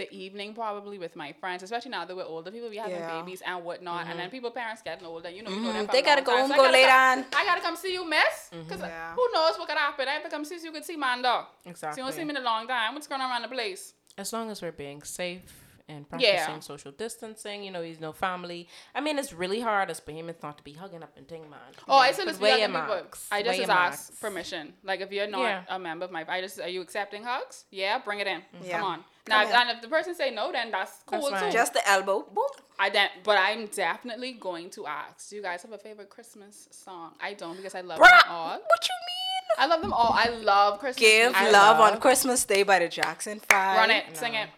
The 0.00 0.06
evening 0.24 0.54
probably 0.54 0.98
with 0.98 1.14
my 1.16 1.30
friends, 1.40 1.62
especially 1.62 1.90
now 1.90 2.04
that 2.06 2.16
we're 2.16 2.24
older 2.34 2.50
people, 2.50 2.70
we 2.70 2.78
having 2.78 2.94
Yeah. 2.96 3.20
babies 3.20 3.42
and 3.44 3.62
whatnot, 3.62 4.06
and 4.08 4.18
then 4.18 4.30
people 4.30 4.50
parents 4.50 4.80
getting 4.80 5.06
older, 5.06 5.28
you 5.28 5.42
know, 5.42 5.50
you 5.50 5.60
know 5.60 5.72
them 5.74 5.82
Mhm. 5.84 5.90
for 5.90 5.92
They 5.92 6.00
gotta 6.10 6.22
go 6.22 6.34
home, 6.38 6.48
So 6.48 6.56
go 6.56 6.62
gotta 6.62 6.72
lay 6.72 6.84
come- 6.86 7.20
down. 7.22 7.26
I 7.40 7.44
gotta 7.44 7.60
come 7.60 7.76
see 7.76 7.92
you, 7.92 8.04
miss, 8.16 8.36
because 8.62 8.80
Yeah. 8.80 9.12
who 9.18 9.24
knows 9.34 9.58
what 9.58 9.68
could 9.68 9.76
happen? 9.76 10.08
I 10.08 10.12
have 10.12 10.22
to 10.22 10.30
come 10.30 10.44
see 10.46 10.58
so 10.58 10.64
you 10.68 10.72
could 10.72 10.86
see 10.86 10.96
Manda. 10.96 11.46
So 11.64 11.70
Exactly. 11.70 12.00
you 12.00 12.04
don't 12.06 12.14
see 12.16 12.24
me 12.24 12.30
in 12.30 12.38
a 12.38 12.40
long 12.52 12.66
time. 12.66 12.94
What's 12.94 13.06
going 13.06 13.20
on 13.20 13.30
around 13.30 13.42
the 13.42 13.48
place? 13.48 13.92
As 14.16 14.32
long 14.32 14.50
as 14.50 14.62
we're 14.62 14.72
being 14.72 15.02
safe 15.02 15.61
and 15.92 16.08
practicing 16.08 16.34
Yeah. 16.56 16.60
social 16.60 16.92
distancing, 16.92 17.62
you 17.62 17.70
know, 17.70 17.82
he's 17.82 18.00
no 18.00 18.12
family. 18.12 18.68
I 18.94 19.00
mean, 19.00 19.18
it's 19.18 19.32
really 19.32 19.60
hard 19.60 19.90
as 19.90 20.00
Bahamians 20.00 20.42
not 20.42 20.56
to 20.58 20.64
be 20.64 20.72
hugging 20.72 21.02
up 21.02 21.16
and 21.16 21.28
ting, 21.28 21.48
man. 21.50 21.60
Oh, 21.88 21.96
I 21.96 22.12
said 22.12 22.24
But 22.24 22.30
just 22.32 22.40
wear 22.40 22.56
be 22.56 22.60
your 22.62 22.70
hugging 22.70 22.86
people. 23.04 23.18
I 23.30 23.42
Wear 23.42 23.54
just 23.56 23.70
ask 23.70 24.20
permission. 24.20 24.74
Like 24.82 25.00
if 25.00 25.12
you're 25.12 25.26
not 25.28 25.42
Yeah. 25.42 25.62
a 25.68 25.78
member 25.78 26.04
of 26.06 26.10
my, 26.10 26.24
I 26.28 26.40
just 26.40 26.58
are 26.60 26.68
you 26.68 26.80
accepting 26.80 27.22
hugs? 27.24 27.64
Yeah, 27.70 27.98
bring 27.98 28.20
it 28.20 28.26
in. 28.26 28.40
Mm-hmm. 28.40 28.64
Yeah. 28.64 28.78
Come 28.78 28.86
on. 28.86 29.04
Now, 29.28 29.44
Come 29.44 29.54
and 29.54 29.70
if 29.76 29.82
the 29.82 29.88
person 29.88 30.16
say 30.16 30.32
no, 30.32 30.50
then 30.50 30.72
that's 30.72 30.94
cool 31.06 31.30
That's 31.30 31.44
too. 31.44 31.52
Just 31.52 31.74
the 31.74 31.88
elbow. 31.88 32.22
Boom. 32.34 32.44
I 32.78 32.90
then, 32.90 33.08
but 33.22 33.38
I'm 33.38 33.66
definitely 33.66 34.32
going 34.32 34.68
to 34.70 34.86
ask. 34.86 35.30
Do 35.30 35.36
you 35.36 35.42
guys 35.42 35.62
have 35.62 35.70
a 35.70 35.78
favorite 35.78 36.10
Christmas 36.10 36.68
song? 36.72 37.12
I 37.20 37.34
don't 37.34 37.56
because 37.56 37.76
I 37.76 37.82
love 37.82 37.98
them 37.98 38.08
all. 38.28 38.48
what 38.50 38.88
you 38.88 38.96
mean? 39.06 39.58
I 39.58 39.66
love 39.66 39.80
them 39.82 39.92
all. 39.92 40.12
I 40.12 40.28
love 40.30 40.80
Christmas. 40.80 41.00
Give. 41.08 41.32
I 41.36 41.50
love, 41.50 41.78
love- 41.78 41.92
on 41.92 42.00
Christmas 42.00 42.44
Day 42.44 42.64
by 42.64 42.80
the 42.80 42.88
Jackson 42.88 43.38
Five. 43.48 43.76
Run 43.76 43.90
it, 43.92 44.16
sing 44.16 44.34
it. 44.34 44.48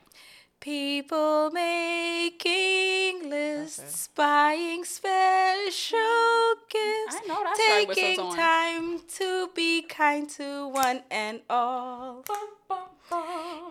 People 0.64 1.50
making 1.50 2.83
lists, 3.64 4.08
buying 4.14 4.84
special 4.84 5.98
gifts, 6.68 7.16
I 7.16 7.22
know 7.26 7.42
that's 7.42 7.58
taking 7.58 8.16
time 8.34 9.00
to 9.16 9.48
be 9.54 9.82
kind 9.82 10.28
to 10.30 10.68
one 10.68 11.02
and 11.10 11.40
all. 11.48 12.24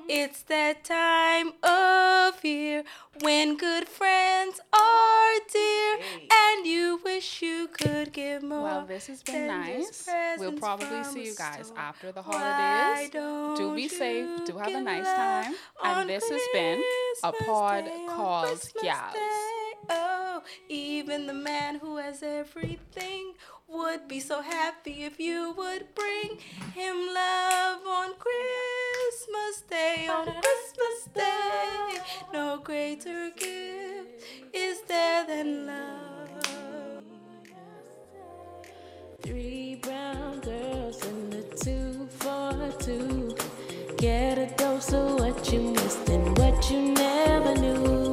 It's 0.08 0.44
that 0.44 0.84
time 0.84 1.54
of 1.64 2.44
year 2.44 2.84
when 3.22 3.58
good 3.58 3.88
friends 3.88 4.60
are 4.72 5.34
dear, 5.52 5.98
and 6.32 6.66
you 6.66 7.00
wish 7.04 7.42
you 7.42 7.68
could 7.68 8.14
give 8.14 8.44
more. 8.44 8.62
Well, 8.64 8.86
this 8.86 9.08
has 9.08 9.24
been 9.24 9.48
nice. 9.48 10.08
We'll 10.38 10.54
probably 10.54 11.04
see 11.04 11.26
you 11.26 11.36
guys 11.36 11.68
store. 11.68 11.80
after 11.80 12.12
the 12.12 12.22
holidays. 12.22 13.10
Do 13.12 13.74
be 13.76 13.88
safe. 13.88 14.46
Do 14.46 14.58
have 14.58 14.74
a 14.74 14.82
nice 14.82 15.06
time. 15.06 15.56
And 15.84 16.10
this 16.10 16.30
has 16.30 16.42
been 16.54 16.84
a 17.24 17.32
pod 17.32 17.86
called 18.10 18.48
Christmas 18.48 18.84
Gals. 18.84 19.14
Day? 19.14 19.73
Oh, 19.90 20.42
even 20.70 21.28
the 21.28 21.34
man 21.34 21.80
who 21.80 21.98
has 21.98 22.24
everything 22.24 23.34
would 23.68 24.08
be 24.08 24.20
so 24.20 24.42
happy 24.42 25.04
if 25.04 25.20
you 25.20 25.54
would 25.58 25.88
bring 25.96 26.38
him 26.74 26.96
love 27.14 27.82
on 27.88 28.14
Christmas 28.18 29.62
Day. 29.70 30.08
On 30.08 30.26
Christmas 30.26 31.10
Day, 31.14 32.00
no 32.32 32.60
greater 32.64 33.32
gift 33.32 34.24
is 34.54 34.82
there 34.88 35.26
than 35.26 35.68
love. 35.68 36.30
Three 39.22 39.76
brown 39.76 40.40
girls 40.42 41.06
in 41.06 41.30
the 41.30 41.44
two 41.64 42.08
for 42.20 42.74
two. 42.80 43.36
Get 43.98 44.38
a 44.38 44.48
dose 44.58 44.92
of 44.94 45.20
what 45.20 45.52
you 45.52 45.72
missed 45.72 46.10
and 46.10 46.38
what 46.38 46.70
you 46.70 46.94
never 46.94 47.56
knew. 47.56 48.13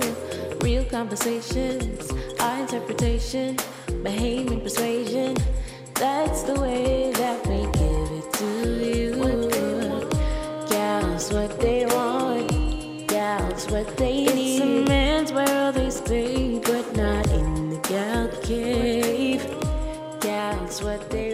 Conversations, 0.90 2.10
our 2.40 2.60
interpretation, 2.62 3.56
Bahamian 4.02 4.60
persuasion. 4.60 5.36
That's 5.94 6.42
the 6.42 6.60
way 6.60 7.12
that 7.12 7.46
we 7.46 7.62
give 7.78 8.10
it 8.18 8.32
to 8.32 8.50
you. 8.84 9.10
Gals, 10.68 11.32
what 11.32 11.60
they 11.60 11.86
want. 11.86 13.06
Gals, 13.06 13.70
what 13.70 13.96
they 13.96 14.24
need. 14.34 14.56
It's 14.56 14.64
a 14.64 14.90
man's 14.90 15.32
world 15.32 15.76
they 15.76 15.90
stay, 15.90 16.58
but 16.58 16.96
not 16.96 17.30
in 17.30 17.70
the 17.70 17.78
gal 17.88 18.28
cave. 18.42 19.46
Gals, 20.20 20.82
what 20.82 21.08
they 21.08 21.29